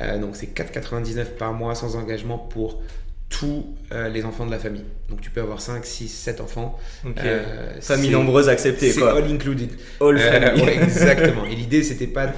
Euh, 0.00 0.18
donc 0.18 0.34
c'est 0.34 0.52
4,99 0.52 1.36
par 1.38 1.52
mois 1.52 1.74
sans 1.74 1.96
engagement 1.96 2.38
pour 2.38 2.82
tous 3.30 3.66
les 3.90 4.24
enfants 4.24 4.46
de 4.46 4.52
la 4.52 4.60
famille. 4.60 4.84
Donc 5.08 5.20
tu 5.20 5.30
peux 5.30 5.40
avoir 5.40 5.60
5, 5.60 5.84
6, 5.84 6.08
7 6.08 6.40
enfants. 6.40 6.78
Okay. 7.04 7.40
Famille 7.80 8.10
nombreuse 8.10 8.48
acceptée. 8.48 8.92
C'est 8.92 9.02
all 9.02 9.24
included. 9.24 9.70
All 10.00 10.16
family. 10.18 10.62
Ouais, 10.62 10.76
exactement. 10.82 11.44
Et 11.44 11.56
l'idée 11.56 11.82
c'était 11.82 12.06
pas 12.06 12.32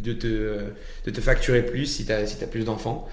de 0.00 0.12
te, 0.12 0.58
de 1.06 1.10
te 1.10 1.20
facturer 1.22 1.64
plus 1.64 1.86
si 1.86 2.04
tu 2.04 2.12
as, 2.12 2.26
si 2.26 2.44
as 2.44 2.46
plus 2.46 2.64
d'enfants. 2.64 3.08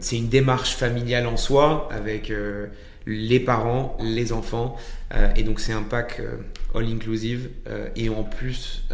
C'est 0.00 0.16
une 0.16 0.28
démarche 0.28 0.74
familiale 0.74 1.26
en 1.26 1.38
soi 1.38 1.88
avec 1.90 2.30
les 3.06 3.40
parents, 3.40 3.96
les 4.00 4.32
enfants. 4.32 4.76
Euh, 5.14 5.32
et 5.36 5.42
donc 5.42 5.60
c'est 5.60 5.72
un 5.72 5.82
pack 5.82 6.20
all 6.74 6.86
inclusive. 6.86 7.50
et 7.96 8.08
en 8.08 8.24
plus, 8.24 8.84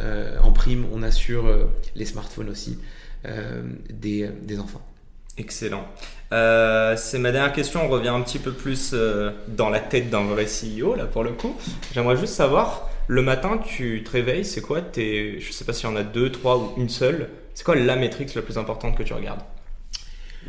en 0.42 0.52
prime, 0.52 0.86
on 0.92 1.02
assure 1.02 1.68
les 1.94 2.04
smartphones 2.04 2.50
aussi 2.50 2.78
des, 3.90 4.28
des 4.42 4.59
enfants. 4.59 4.82
Excellent. 5.38 5.86
Euh, 6.32 6.96
c'est 6.96 7.18
ma 7.18 7.30
dernière 7.30 7.52
question. 7.52 7.84
On 7.84 7.88
revient 7.88 8.09
un 8.09 8.20
petit 8.20 8.38
peu 8.38 8.52
plus 8.52 8.90
euh, 8.92 9.30
dans 9.46 9.70
la 9.70 9.78
tête 9.78 10.11
d'un 10.11 10.24
vrai 10.24 10.46
CEO, 10.46 10.94
là, 10.96 11.04
pour 11.04 11.22
le 11.22 11.30
coup. 11.30 11.56
J'aimerais 11.94 12.16
juste 12.16 12.34
savoir, 12.34 12.90
le 13.06 13.22
matin, 13.22 13.59
tu 13.59 14.02
te 14.04 14.11
réveilles, 14.11 14.44
c'est 14.44 14.61
quoi 14.61 14.80
tes, 14.82 15.40
Je 15.40 15.52
sais 15.52 15.64
pas 15.64 15.72
s'il 15.72 15.88
y 15.88 15.92
en 15.92 15.96
a 15.96 16.02
deux, 16.02 16.30
trois 16.30 16.59
ou 16.59 16.72
une 16.76 16.88
seule. 16.88 17.28
C'est 17.54 17.64
quoi 17.64 17.76
la 17.76 17.96
métrique 17.96 18.34
la 18.34 18.42
plus 18.42 18.59
importante 18.59 18.96
que 18.96 19.02
tu 19.04 19.12
regardes? 19.12 19.40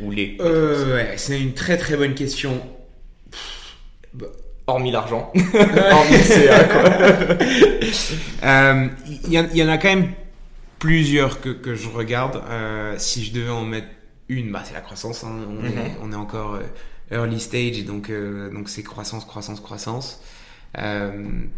Ou 0.00 0.10
les 0.10 0.36
euh, 0.40 0.94
ouais, 0.94 1.14
C'est 1.16 1.40
une 1.40 1.54
très 1.54 1.76
très 1.76 1.96
bonne 1.96 2.14
question. 2.14 2.60
Bah. 4.12 4.26
Hormis 4.66 4.92
l'argent. 4.92 5.32
Hormis 5.92 6.18
CA, 6.18 6.64
quoi. 6.64 6.82
Il 9.24 9.32
y, 9.32 9.58
y, 9.58 9.62
en 9.64 9.68
a 9.68 9.78
quand 9.78 9.88
même 9.88 10.12
plusieurs 10.78 11.40
que, 11.40 11.48
que 11.48 11.74
je 11.74 11.88
regarde. 11.88 12.40
si 12.98 13.24
je 13.24 13.32
devais 13.32 13.50
en 13.50 13.64
mettre 13.64 13.88
une, 14.30 14.52
bah, 14.52 14.62
c'est 14.64 14.74
la 14.74 14.80
croissance. 14.80 15.24
Hein. 15.24 15.44
On, 15.48 15.52
mm 15.52 15.66
-hmm. 15.66 15.78
est, 15.78 15.96
on, 16.02 16.12
est, 16.12 16.16
encore 16.16 16.54
euh, 16.54 17.16
early 17.16 17.40
stage, 17.40 17.84
donc 17.84 18.08
euh, 18.08 18.50
donc 18.52 18.68
c'est 18.68 18.82
croissance, 18.82 19.24
croissance, 19.24 19.60
croissance. 19.60 20.22
Euh, 20.78 21.10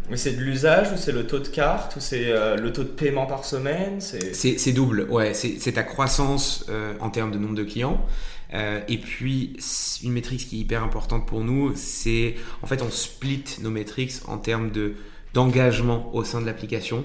Mais 0.09 0.17
c'est 0.17 0.33
de 0.33 0.41
l'usage 0.41 0.91
ou 0.91 0.97
c'est 0.97 1.11
le 1.11 1.27
taux 1.27 1.39
de 1.39 1.47
carte 1.47 1.95
ou 1.95 1.99
c'est 1.99 2.31
euh, 2.31 2.55
le 2.57 2.73
taux 2.73 2.83
de 2.83 2.89
paiement 2.89 3.25
par 3.27 3.45
semaine? 3.45 4.01
C'est 4.01 4.71
double, 4.73 5.07
ouais. 5.09 5.33
C'est 5.33 5.73
ta 5.73 5.83
croissance 5.83 6.65
en 6.99 7.09
termes 7.09 7.31
de 7.31 7.37
nombre 7.37 7.55
de 7.55 7.63
clients. 7.63 8.05
et 8.51 8.97
puis 8.97 9.57
une 10.03 10.11
métrique 10.13 10.47
qui 10.47 10.57
est 10.57 10.59
hyper 10.59 10.83
importante 10.83 11.27
pour 11.27 11.41
nous, 11.41 11.73
c'est 11.75 12.35
en 12.61 12.67
fait 12.67 12.81
on 12.81 12.89
split 12.89 13.43
nos 13.61 13.71
métriques 13.71 14.13
en 14.27 14.37
termes 14.37 14.71
de 14.71 14.95
d'engagement 15.33 16.13
au 16.13 16.23
sein 16.23 16.41
de 16.41 16.45
l'application. 16.45 17.03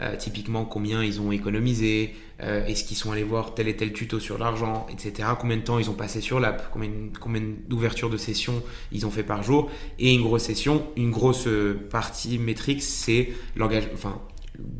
Euh, 0.00 0.16
typiquement 0.16 0.64
combien 0.64 1.04
ils 1.04 1.20
ont 1.20 1.30
économisé, 1.30 2.16
euh, 2.42 2.66
est-ce 2.66 2.82
qu'ils 2.82 2.96
sont 2.96 3.12
allés 3.12 3.22
voir 3.22 3.54
tel 3.54 3.68
et 3.68 3.76
tel 3.76 3.92
tuto 3.92 4.18
sur 4.18 4.38
l'argent, 4.38 4.86
etc. 4.90 5.28
Combien 5.38 5.56
de 5.56 5.62
temps 5.62 5.78
ils 5.78 5.88
ont 5.88 5.94
passé 5.94 6.20
sur 6.20 6.40
l'app, 6.40 6.68
combien, 6.72 6.90
combien 7.20 7.42
d'ouvertures 7.68 8.10
de 8.10 8.16
sessions 8.16 8.60
ils 8.90 9.06
ont 9.06 9.10
fait 9.10 9.22
par 9.22 9.44
jour. 9.44 9.70
Et 10.00 10.12
une 10.12 10.22
grosse 10.22 10.42
session, 10.42 10.84
une 10.96 11.12
grosse 11.12 11.48
partie 11.90 12.38
métrique, 12.38 12.82
c'est 12.82 13.28
l'engagement, 13.54 13.92
enfin, 13.94 14.20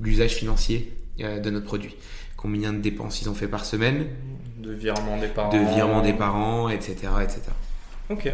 l'usage 0.03 0.35
financier 0.35 0.93
euh, 1.21 1.39
de 1.39 1.51
notre 1.51 1.67
produit. 1.67 1.95
Combien 2.37 2.73
de 2.73 2.79
dépenses 2.79 3.23
ils 3.23 3.29
ont 3.29 3.35
fait 3.35 3.49
par 3.49 3.65
semaine. 3.65 4.07
De 4.59 4.73
virement 4.73 5.19
des 5.19 5.29
parents. 5.29 5.51
De 5.51 5.75
virement 5.75 6.03
des 6.03 6.13
parents, 6.13 6.69
etc. 6.69 6.95
etc. 7.23 7.43
Ok. 8.11 8.33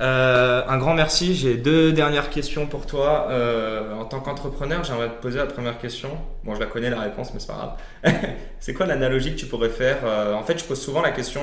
Euh, 0.00 0.62
un 0.66 0.78
grand 0.78 0.94
merci. 0.94 1.34
J'ai 1.34 1.56
deux 1.56 1.92
dernières 1.92 2.30
questions 2.30 2.66
pour 2.66 2.86
toi. 2.86 3.28
Euh, 3.30 3.94
en 3.94 4.04
tant 4.04 4.20
qu'entrepreneur, 4.20 4.82
j'aimerais 4.82 5.08
te 5.08 5.20
poser 5.20 5.38
la 5.38 5.46
première 5.46 5.78
question. 5.78 6.10
Bon, 6.44 6.54
je 6.54 6.60
la 6.60 6.66
connais 6.66 6.90
la 6.90 7.00
réponse, 7.00 7.34
mais 7.34 7.40
c'est 7.40 7.48
pas 7.48 7.76
grave. 8.02 8.20
c'est 8.60 8.72
quoi 8.72 8.86
l'analogie 8.86 9.34
que 9.34 9.38
tu 9.38 9.46
pourrais 9.46 9.68
faire 9.68 9.98
euh, 10.04 10.34
En 10.34 10.42
fait, 10.42 10.58
je 10.58 10.64
pose 10.64 10.80
souvent 10.80 11.02
la 11.02 11.10
question. 11.10 11.42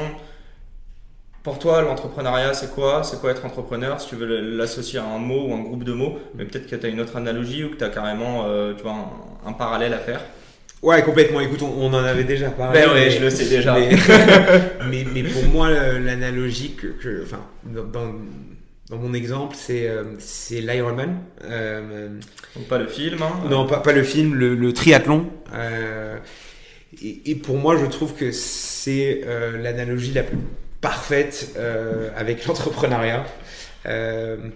Pour 1.43 1.59
toi, 1.59 1.81
l'entrepreneuriat, 1.81 2.53
c'est 2.53 2.73
quoi? 2.73 3.03
C'est 3.03 3.21
quoi 3.21 3.31
être 3.31 3.45
entrepreneur? 3.45 4.01
Si 4.01 4.09
tu 4.09 4.15
veux 4.15 4.57
l'associer 4.57 4.99
à 4.99 5.05
un 5.05 5.19
mot 5.19 5.47
ou 5.47 5.53
un 5.53 5.61
groupe 5.61 5.83
de 5.83 5.93
mots, 5.93 6.17
mais 6.35 6.43
peut-être 6.43 6.67
que 6.67 6.75
tu 6.75 6.85
as 6.85 6.89
une 6.89 6.99
autre 6.99 7.15
analogie 7.15 7.63
ou 7.63 7.69
que 7.69 7.75
tu 7.75 7.83
as 7.83 7.89
carrément 7.89 8.43
tu 8.75 8.83
vois, 8.83 8.91
un, 8.91 9.49
un, 9.49 9.53
parallèle 9.53 9.93
à 9.93 9.99
faire. 9.99 10.19
Ouais, 10.81 11.01
complètement. 11.03 11.39
Écoute, 11.39 11.61
on, 11.61 11.85
on 11.85 11.93
en 11.93 12.03
avait 12.03 12.25
déjà 12.25 12.49
parlé. 12.49 12.81
Ben 12.81 12.89
ouais, 12.89 13.05
mais, 13.05 13.11
je 13.11 13.21
le 13.21 13.29
sais 13.29 13.45
déjà. 13.45 13.77
Mais, 14.89 15.05
mais, 15.13 15.21
mais 15.21 15.23
pour 15.23 15.43
moi, 15.51 15.69
l'analogie 15.69 16.75
que, 16.75 16.87
que, 16.87 17.23
enfin, 17.23 17.41
dans, 17.65 18.13
dans 18.89 18.97
mon 18.97 19.13
exemple, 19.13 19.55
c'est 19.57 19.87
euh, 19.89 20.03
l'Ironman. 20.49 21.19
Euh, 21.43 22.19
Donc 22.55 22.67
pas 22.67 22.77
le 22.77 22.87
film. 22.87 23.21
Hein, 23.21 23.49
non, 23.49 23.67
pas, 23.67 23.79
pas 23.79 23.91
le 23.91 24.03
film, 24.03 24.33
le, 24.33 24.55
le 24.55 24.73
triathlon. 24.73 25.29
Euh, 25.53 26.17
et, 27.01 27.31
et, 27.31 27.35
pour 27.35 27.57
moi, 27.57 27.75
je 27.77 27.85
trouve 27.85 28.13
que 28.13 28.31
c'est 28.31 29.23
l'analogie 29.61 30.13
la 30.13 30.23
plus 30.23 30.37
parfaite 30.79 31.57
avec 32.15 32.45
l'entrepreneuriat. 32.47 33.25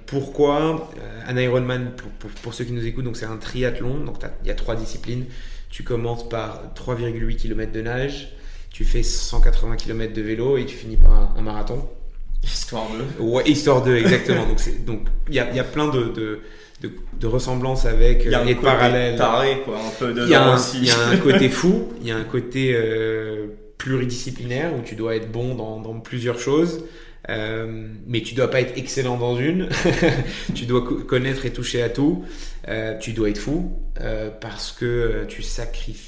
pourquoi 0.05 0.89
un 1.27 1.38
Ironman 1.38 1.91
pour, 1.97 2.09
pour, 2.11 2.29
pour, 2.41 2.53
ceux 2.53 2.63
qui 2.63 2.71
nous 2.71 2.86
écoutent, 2.86 3.05
donc 3.05 3.17
c'est 3.17 3.25
un 3.25 3.38
triathlon. 3.38 3.97
Donc 4.05 4.17
il 4.43 4.47
y 4.47 4.51
a 4.51 4.55
trois 4.55 4.77
disciplines. 4.77 5.25
Tu 5.69 5.84
commences 5.84 6.27
par 6.27 6.73
3,8 6.75 7.36
km 7.36 7.71
de 7.71 7.82
nage, 7.82 8.34
tu 8.71 8.86
fais 8.86 9.03
180 9.03 9.75
km 9.75 10.13
de 10.13 10.21
vélo 10.21 10.57
et 10.57 10.65
tu 10.65 10.75
finis 10.75 10.97
par 10.97 11.11
un, 11.11 11.34
un 11.38 11.41
marathon. 11.41 11.89
Histoire 12.43 12.87
2. 13.19 13.23
Ouais, 13.23 13.43
Histoire 13.45 13.83
2, 13.83 13.95
exactement. 13.95 14.45
donc 14.85 15.01
il 15.29 15.35
y, 15.35 15.39
a, 15.39 15.53
y 15.53 15.59
a 15.59 15.63
plein 15.63 15.87
de, 15.87 16.05
de, 16.05 16.39
de, 16.81 16.91
de 17.19 17.27
ressemblances 17.27 17.85
avec 17.85 18.25
y 18.25 18.33
a 18.33 18.43
et 18.45 18.55
de 18.55 18.59
parallèles. 18.59 19.17
Taré, 19.17 19.61
quoi, 19.63 19.77
un 19.77 19.89
peu 19.99 20.13
Il 20.17 20.29
y, 20.29 20.33
a 20.33 20.53
un, 20.53 20.57
y 20.81 20.89
a 20.89 21.07
un 21.09 21.17
côté 21.23 21.49
fou, 21.49 21.89
il 22.01 22.07
y 22.07 22.11
a 22.11 22.17
un 22.17 22.23
côté 22.23 22.73
euh, 22.73 23.47
pluridisciplinaire 23.77 24.73
où 24.75 24.81
tu 24.81 24.95
dois 24.95 25.15
être 25.15 25.31
bon 25.31 25.55
dans, 25.55 25.79
dans 25.79 25.99
plusieurs 25.99 26.39
choses. 26.39 26.83
Euh, 27.29 27.87
mais 28.07 28.21
tu 28.21 28.33
dois 28.33 28.49
pas 28.49 28.61
être 28.61 28.75
excellent 28.77 29.17
dans 29.17 29.37
une. 29.37 29.69
tu 30.55 30.65
dois 30.65 30.83
connaître 31.07 31.45
et 31.45 31.53
toucher 31.53 31.83
à 31.83 31.89
tout. 31.89 32.25
Euh, 32.67 32.97
tu 32.97 33.13
dois 33.13 33.29
être 33.29 33.37
fou 33.37 33.77
parce 34.39 34.71
que 34.71 35.25
tu 35.27 35.41
sacrifies 35.43 36.07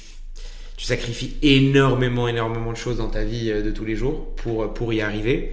tu 0.76 0.86
sacrifies 0.86 1.36
énormément 1.42 2.26
énormément 2.26 2.72
de 2.72 2.76
choses 2.76 2.96
dans 2.96 3.08
ta 3.08 3.22
vie 3.22 3.48
de 3.48 3.70
tous 3.70 3.84
les 3.84 3.94
jours 3.94 4.34
pour 4.34 4.74
pour 4.74 4.92
y 4.92 5.00
arriver 5.00 5.52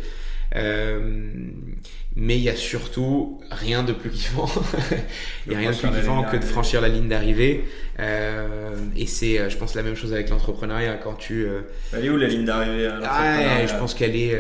mais 0.54 2.36
il 2.36 2.42
y 2.42 2.50
a 2.50 2.56
surtout 2.56 3.42
rien 3.52 3.84
de 3.84 3.94
plus 3.94 4.10
kiffant. 4.10 4.50
il 5.48 5.54
y 5.54 5.56
a 5.56 5.60
rien 5.60 5.72
de 5.72 5.76
plus 5.76 5.90
kiffant 5.90 6.24
que 6.24 6.38
de 6.38 6.44
franchir 6.44 6.82
la 6.82 6.90
ligne 6.90 7.08
d'arrivée. 7.08 7.66
et 8.00 9.08
c'est, 9.08 9.50
je 9.50 9.58
pense, 9.58 9.76
la 9.76 9.84
même 9.84 9.96
chose 9.96 10.14
avec 10.14 10.30
l'entrepreneuriat. 10.30 10.96
Quand 10.96 11.14
tu. 11.14 11.48
Elle 11.94 12.06
est 12.06 12.10
où 12.10 12.18
la 12.18 12.28
ligne 12.28 12.46
d'arrivée 12.46 12.90
ah, 13.04 13.66
Je 13.66 13.76
pense 13.76 13.94
qu'elle 13.94 14.16
est. 14.16 14.38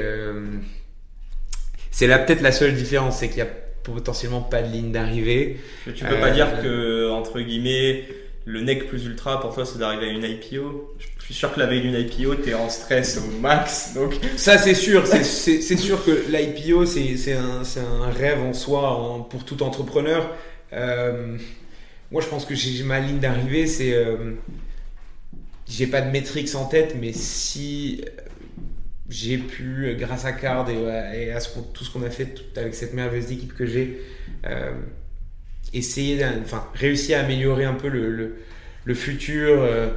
c'est 1.91 2.07
là 2.07 2.19
peut-être 2.19 2.41
la 2.41 2.51
seule 2.51 2.73
différence, 2.73 3.19
c'est 3.19 3.29
qu'il 3.29 3.39
y 3.39 3.41
a 3.41 3.49
potentiellement 3.83 4.41
pas 4.41 4.61
de 4.61 4.71
ligne 4.71 4.91
d'arrivée. 4.91 5.59
Tu 5.95 6.05
peux 6.05 6.19
pas 6.19 6.31
dire 6.31 6.61
que 6.61 7.09
entre 7.09 7.39
guillemets 7.39 8.05
le 8.45 8.61
nec 8.61 8.87
plus 8.87 9.05
ultra 9.05 9.39
pour 9.39 9.53
toi 9.53 9.65
c'est 9.65 9.77
d'arriver 9.77 10.07
à 10.07 10.09
une 10.09 10.23
IPO. 10.23 10.95
Je 11.19 11.25
suis 11.25 11.33
sûr 11.33 11.53
que 11.53 11.59
la 11.59 11.67
veille 11.67 11.81
d'une 11.81 11.95
IPO 11.95 12.35
t'es 12.35 12.53
en 12.53 12.69
stress 12.69 13.17
au 13.17 13.39
max. 13.39 13.93
Donc 13.93 14.15
ça 14.37 14.57
c'est 14.57 14.73
sûr, 14.73 15.05
c'est 15.07 15.77
sûr 15.77 16.03
que 16.03 16.25
l'IPO 16.29 16.85
c'est 16.85 17.33
un, 17.33 18.09
rêve 18.09 18.41
en 18.41 18.53
soi 18.53 19.27
pour 19.29 19.45
tout 19.45 19.61
entrepreneur. 19.63 20.29
Euh, 20.73 21.37
moi 22.11 22.21
je 22.21 22.27
pense 22.27 22.45
que 22.45 22.55
j'ai 22.55 22.83
ma 22.83 22.99
ligne 22.99 23.19
d'arrivée 23.19 23.67
c'est 23.67 23.93
euh, 23.93 24.35
j'ai 25.67 25.87
pas 25.87 26.01
de 26.01 26.09
métriques 26.11 26.55
en 26.55 26.65
tête 26.65 26.95
mais 26.99 27.11
si 27.11 28.05
j'ai 29.09 29.37
pu 29.37 29.95
grâce 29.99 30.23
à 30.25 30.31
Card 30.31 30.69
et, 30.69 31.31
à 31.31 31.39
tout 31.73 31.83
ce 31.83 31.91
qu'on 31.91 32.03
a 32.03 32.09
fait 32.09 32.33
avec 32.55 32.73
cette 32.73 32.93
merveilleuse 32.93 33.31
équipe 33.31 33.53
que 33.53 33.65
j'ai 33.65 34.01
euh, 34.45 34.71
essayer, 35.73 36.25
enfin, 36.43 36.65
réussir 36.73 37.17
à 37.17 37.21
améliorer 37.21 37.65
un 37.65 37.73
peu 37.73 37.87
le, 37.87 38.35
le, 38.83 38.93
futur 38.93 39.61
euh, 39.61 39.89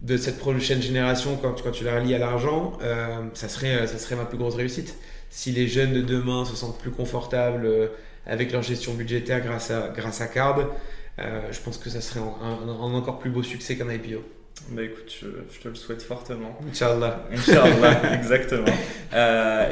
de 0.00 0.16
cette 0.16 0.38
prochaine 0.38 0.80
génération 0.80 1.36
quand, 1.36 1.62
quand 1.62 1.70
tu 1.70 1.84
la 1.84 1.98
relis 1.98 2.14
à 2.14 2.18
l'argent, 2.18 2.78
euh, 2.82 3.18
ça, 3.34 3.48
serait, 3.48 3.86
ça 3.86 3.98
serait 3.98 4.16
ma 4.16 4.24
plus 4.24 4.38
grosse 4.38 4.54
réussite. 4.54 4.96
Si 5.30 5.50
les 5.50 5.66
jeunes 5.66 5.92
de 5.92 6.02
demain 6.02 6.44
se 6.44 6.54
sentent 6.54 6.78
plus 6.78 6.90
confortables 6.90 7.66
euh, 7.66 7.88
avec 8.26 8.52
leur 8.52 8.62
gestion 8.62 8.94
budgétaire 8.94 9.40
grâce 9.40 9.70
à, 9.70 9.92
grâce 9.94 10.20
à 10.20 10.26
Card, 10.26 10.68
je 11.18 11.60
pense 11.60 11.78
que 11.78 11.90
ça 11.90 12.00
serait 12.00 12.20
un, 12.20 12.68
encore 12.68 13.18
plus 13.18 13.30
beau 13.30 13.42
succès 13.42 13.76
qu'un 13.76 13.90
IPO. 13.90 14.22
Bah 14.70 14.82
écoute, 14.82 15.12
je, 15.20 15.26
je, 15.52 15.60
te 15.60 15.68
le 15.68 15.74
souhaite 15.74 16.02
fortement. 16.02 16.58
Inch'Allah. 16.68 17.26
Inch'Allah, 17.30 18.14
exactement. 18.14 18.72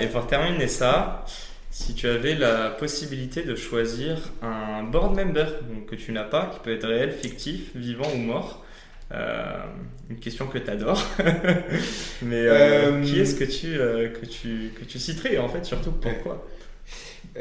et 0.00 0.06
pour 0.08 0.26
terminer 0.26 0.68
ça, 0.68 1.24
si 1.72 1.94
tu 1.94 2.06
avais 2.06 2.34
la 2.34 2.68
possibilité 2.68 3.42
de 3.42 3.56
choisir 3.56 4.30
un 4.42 4.82
board 4.82 5.16
member 5.16 5.46
que 5.88 5.96
tu 5.96 6.12
n'as 6.12 6.22
pas, 6.22 6.50
qui 6.52 6.60
peut 6.60 6.72
être 6.72 6.86
réel, 6.86 7.12
fictif, 7.12 7.74
vivant 7.74 8.08
ou 8.14 8.18
mort, 8.18 8.62
euh, 9.10 9.64
une 10.10 10.18
question 10.18 10.46
que 10.46 10.58
tu 10.58 10.70
adores, 10.70 11.02
mais 12.22 12.36
euh, 12.36 12.92
euh, 12.92 13.02
qui 13.02 13.18
est-ce 13.18 13.34
que 13.34 13.44
tu, 13.44 13.78
que, 13.78 14.26
tu, 14.26 14.72
que 14.78 14.84
tu 14.84 14.98
citerais 14.98 15.38
en 15.38 15.48
fait, 15.48 15.64
surtout 15.64 15.92
pourquoi? 15.92 16.46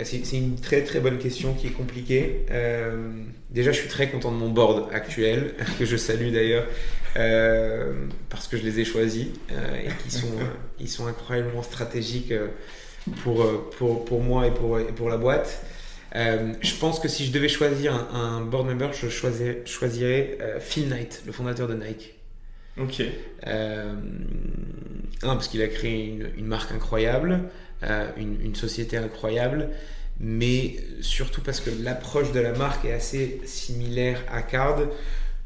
C'est 0.03 0.37
une 0.37 0.55
très 0.55 0.83
très 0.85 1.01
bonne 1.01 1.17
question 1.17 1.53
qui 1.53 1.67
est 1.67 1.71
compliquée. 1.71 2.45
déjà, 3.49 3.73
je 3.73 3.79
suis 3.79 3.89
très 3.89 4.09
content 4.09 4.31
de 4.31 4.37
mon 4.37 4.49
board 4.49 4.93
actuel, 4.93 5.55
que 5.79 5.83
je 5.83 5.97
salue 5.97 6.31
d'ailleurs, 6.31 6.65
parce 8.29 8.47
que 8.47 8.55
je 8.55 8.63
les 8.63 8.79
ai 8.79 8.85
choisis 8.85 9.27
et 9.49 9.89
qui 10.03 10.11
sont, 10.11 10.39
ils 10.79 10.87
sont 10.87 11.07
incroyablement 11.07 11.63
stratégiques 11.63 12.33
pour, 13.23 13.41
euh, 13.41 13.69
pour, 13.77 14.05
pour 14.05 14.21
moi 14.21 14.47
et 14.47 14.51
pour, 14.51 14.79
et 14.79 14.85
pour 14.85 15.09
la 15.09 15.17
boîte. 15.17 15.65
Euh, 16.15 16.53
je 16.61 16.75
pense 16.75 16.99
que 16.99 17.07
si 17.07 17.25
je 17.25 17.31
devais 17.31 17.47
choisir 17.47 17.93
un, 18.13 18.41
board 18.41 18.67
member, 18.67 18.93
je 18.93 19.07
choisirais, 19.07 19.61
choisirais 19.65 20.37
euh, 20.41 20.59
Phil 20.59 20.89
Knight, 20.89 21.23
le 21.25 21.31
fondateur 21.31 21.67
de 21.67 21.75
Nike. 21.75 22.15
Ok. 22.77 23.01
un, 23.43 23.95
parce 25.21 25.47
qu'il 25.47 25.61
a 25.61 25.67
créé 25.67 26.05
une, 26.05 26.29
une 26.37 26.45
marque 26.45 26.71
incroyable, 26.71 27.49
une, 28.17 28.39
une, 28.41 28.55
société 28.55 28.95
incroyable, 28.95 29.69
mais 30.19 30.77
surtout 31.01 31.41
parce 31.41 31.59
que 31.59 31.69
l'approche 31.83 32.31
de 32.31 32.39
la 32.39 32.53
marque 32.53 32.85
est 32.85 32.93
assez 32.93 33.41
similaire 33.45 34.23
à 34.31 34.41
Card, 34.41 34.83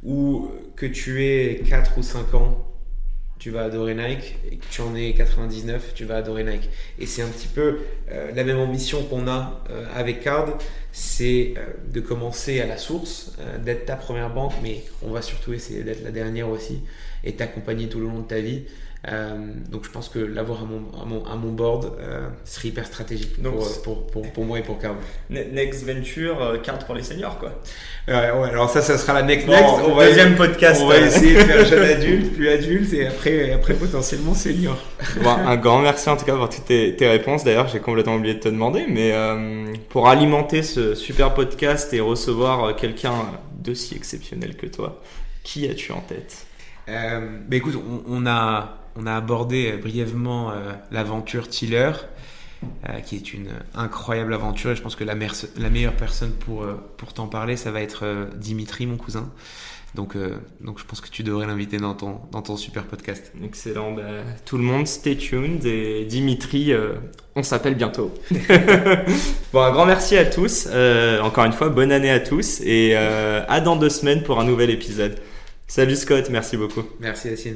où 0.03 0.51
que 0.76 0.86
tu 0.86 1.26
aies 1.26 1.64
4 1.68 1.97
ou 1.97 2.03
5 2.03 2.34
ans, 2.36 2.75
tu 3.40 3.52
vas 3.52 3.64
adorer 3.64 3.96
Nike 3.96 4.36
et 4.52 4.58
que 4.58 4.66
tu 4.70 4.82
en 4.82 4.96
es 4.96 5.14
99, 5.14 5.94
tu 5.94 6.06
vas 6.06 6.18
adorer 6.18 6.44
Nike. 6.44 6.70
Et 7.00 7.06
c'est 7.06 7.22
un 7.22 7.28
petit 7.28 7.48
peu 7.48 7.80
euh, 8.12 8.32
la 8.34 8.44
même 8.44 8.60
ambition 8.60 9.04
qu'on 9.04 9.28
a 9.28 9.64
euh, 9.70 9.86
avec 9.94 10.22
Card, 10.22 10.58
c'est 10.92 11.54
euh, 11.58 11.66
de 11.92 12.00
commencer 12.00 12.62
à 12.62 12.66
la 12.66 12.78
source, 12.78 13.34
d'être 13.64 13.86
ta 13.86 13.96
première 13.96 14.34
banque, 14.34 14.54
mais 14.64 14.84
on 15.02 15.12
va 15.12 15.22
surtout 15.22 15.54
essayer 15.54 15.84
d'être 15.84 16.04
la 16.04 16.12
dernière 16.12 16.50
aussi 16.50 16.82
et 17.24 17.34
t'accompagner 17.34 17.90
tout 17.90 18.00
le 18.00 18.08
long 18.08 18.20
de 18.20 18.28
ta 18.28 18.40
vie. 18.40 18.64
Euh, 19.08 19.36
donc 19.70 19.86
je 19.86 19.91
pense 19.91 20.10
que 20.10 20.18
l'avoir 20.18 20.62
à 20.62 20.66
mon, 20.66 21.24
à, 21.26 21.36
mon, 21.36 21.51
board 21.51 21.93
euh, 21.99 22.28
serait 22.43 22.70
hyper 22.70 22.88
stratégique 22.88 23.36
pour, 23.41 24.08
pour, 24.08 24.32
pour, 24.32 24.45
moi 24.45 24.60
et 24.60 24.64
pour 24.64 24.80
Card. 24.80 24.95
Next 25.30 25.86
Venture, 25.86 26.41
euh, 26.41 26.58
carte 26.58 26.86
pour 26.86 26.95
les 26.95 27.03
seniors 27.03 27.38
quoi. 27.38 27.51
ouais, 28.08 28.49
alors 28.49 28.70
ça, 28.70 28.82
ça 28.82 28.97
sera 28.97 29.14
la 29.14 29.22
next 29.22 29.47
next. 29.47 29.64
On 29.86 29.95
deuxième 29.97 30.36
podcast. 30.36 30.82
On 30.84 30.88
va 30.88 30.97
essayer 31.01 31.36
de 31.36 31.39
faire 31.41 31.66
jeune 31.66 31.84
adulte, 31.84 32.34
plus 32.34 32.49
adulte 32.49 32.93
et 32.93 33.06
après, 33.06 33.51
après 33.51 33.76
potentiellement 33.76 34.34
senior. 34.34 34.78
Bon, 35.22 35.30
un 35.30 35.56
grand 35.56 35.82
merci 35.82 36.10
en 36.10 36.18
tout 36.18 36.26
cas 36.26 36.36
pour 36.36 36.49
toutes 36.49 36.66
tes, 36.66 36.95
tes 36.95 37.08
réponses. 37.08 37.43
D'ailleurs, 37.43 37.68
j'ai 37.68 37.80
complètement 37.80 38.16
oublié 38.16 38.34
de 38.34 38.39
te 38.39 38.49
demander, 38.49 38.86
mais 38.89 39.14
pour 39.89 40.10
alimenter 40.10 40.64
ce 40.64 40.95
super 40.95 41.36
podcast 41.36 41.93
et 41.93 41.99
recevoir 41.99 42.76
quelqu'un 42.76 43.14
d'aussi 43.53 43.95
exceptionnel 43.95 44.56
que 44.56 44.66
toi, 44.66 45.01
qui 45.43 45.70
as-tu 45.70 45.91
en 45.91 46.01
tête? 46.01 46.45
Euh, 46.89 47.39
bah 47.47 47.56
écoute, 47.56 47.76
on, 47.76 48.03
on 48.08 48.26
a 48.28 48.85
on 48.96 49.06
a 49.06 49.16
abordé 49.16 49.72
euh, 49.72 49.78
brièvement 49.78 50.52
euh, 50.52 50.74
l'aventure 50.91 51.48
Tiller, 51.48 51.91
euh, 52.89 53.00
qui 53.02 53.16
est 53.16 53.34
une 53.34 53.50
incroyable 53.74 54.34
aventure. 54.34 54.72
Et 54.72 54.76
je 54.76 54.82
pense 54.82 54.96
que 54.96 55.04
la, 55.04 55.16
la 55.58 55.70
meilleure 55.70 55.96
personne 55.96 56.32
pour, 56.32 56.66
pour 56.98 57.14
t'en 57.14 57.28
parler, 57.28 57.58
ça 57.58 57.72
va 57.72 57.82
être 57.82 58.30
Dimitri, 58.36 58.86
mon 58.86 58.98
cousin. 58.98 59.30
Donc, 59.93 60.18
donc 60.60 60.78
je 60.78 60.84
pense 60.84 61.00
que 61.00 61.08
tu 61.08 61.24
devrais 61.24 61.48
l'inviter 61.48 61.78
dans 61.78 61.93
ton, 61.93 62.20
dans 62.34 62.41
ton 62.41 62.58
super 62.58 62.84
podcast. 62.84 63.32
Excellent. 63.41 63.93
Bah, 63.93 64.04
tout 64.43 64.58
le 64.58 64.64
monde, 64.64 64.88
stay 64.88 65.16
tuned. 65.16 65.66
Et 65.66 66.04
Dimitri, 66.04 66.74
on 67.34 67.43
s'appelle 67.43 67.76
bientôt. 67.76 68.14
bon, 69.54 69.62
un 69.62 69.72
grand 69.72 69.86
merci 69.86 70.18
à 70.18 70.26
tous. 70.26 70.68
encore 71.22 71.46
une 71.46 71.54
fois, 71.54 71.70
bonne 71.70 71.93
année 71.93 72.12
à 72.12 72.20
tous. 72.20 72.60
Et 72.60 72.93
à 72.98 73.62
dans 73.62 73.78
deux 73.78 73.89
semaines 73.89 74.24
pour 74.24 74.38
un 74.38 74.43
nouvel 74.43 74.70
épisode. 74.70 75.16
Salut 75.66 75.96
Scott, 75.96 76.30
merci 76.30 76.58
beaucoup. 76.58 76.84
Merci 77.00 77.30
Yacine. 77.30 77.56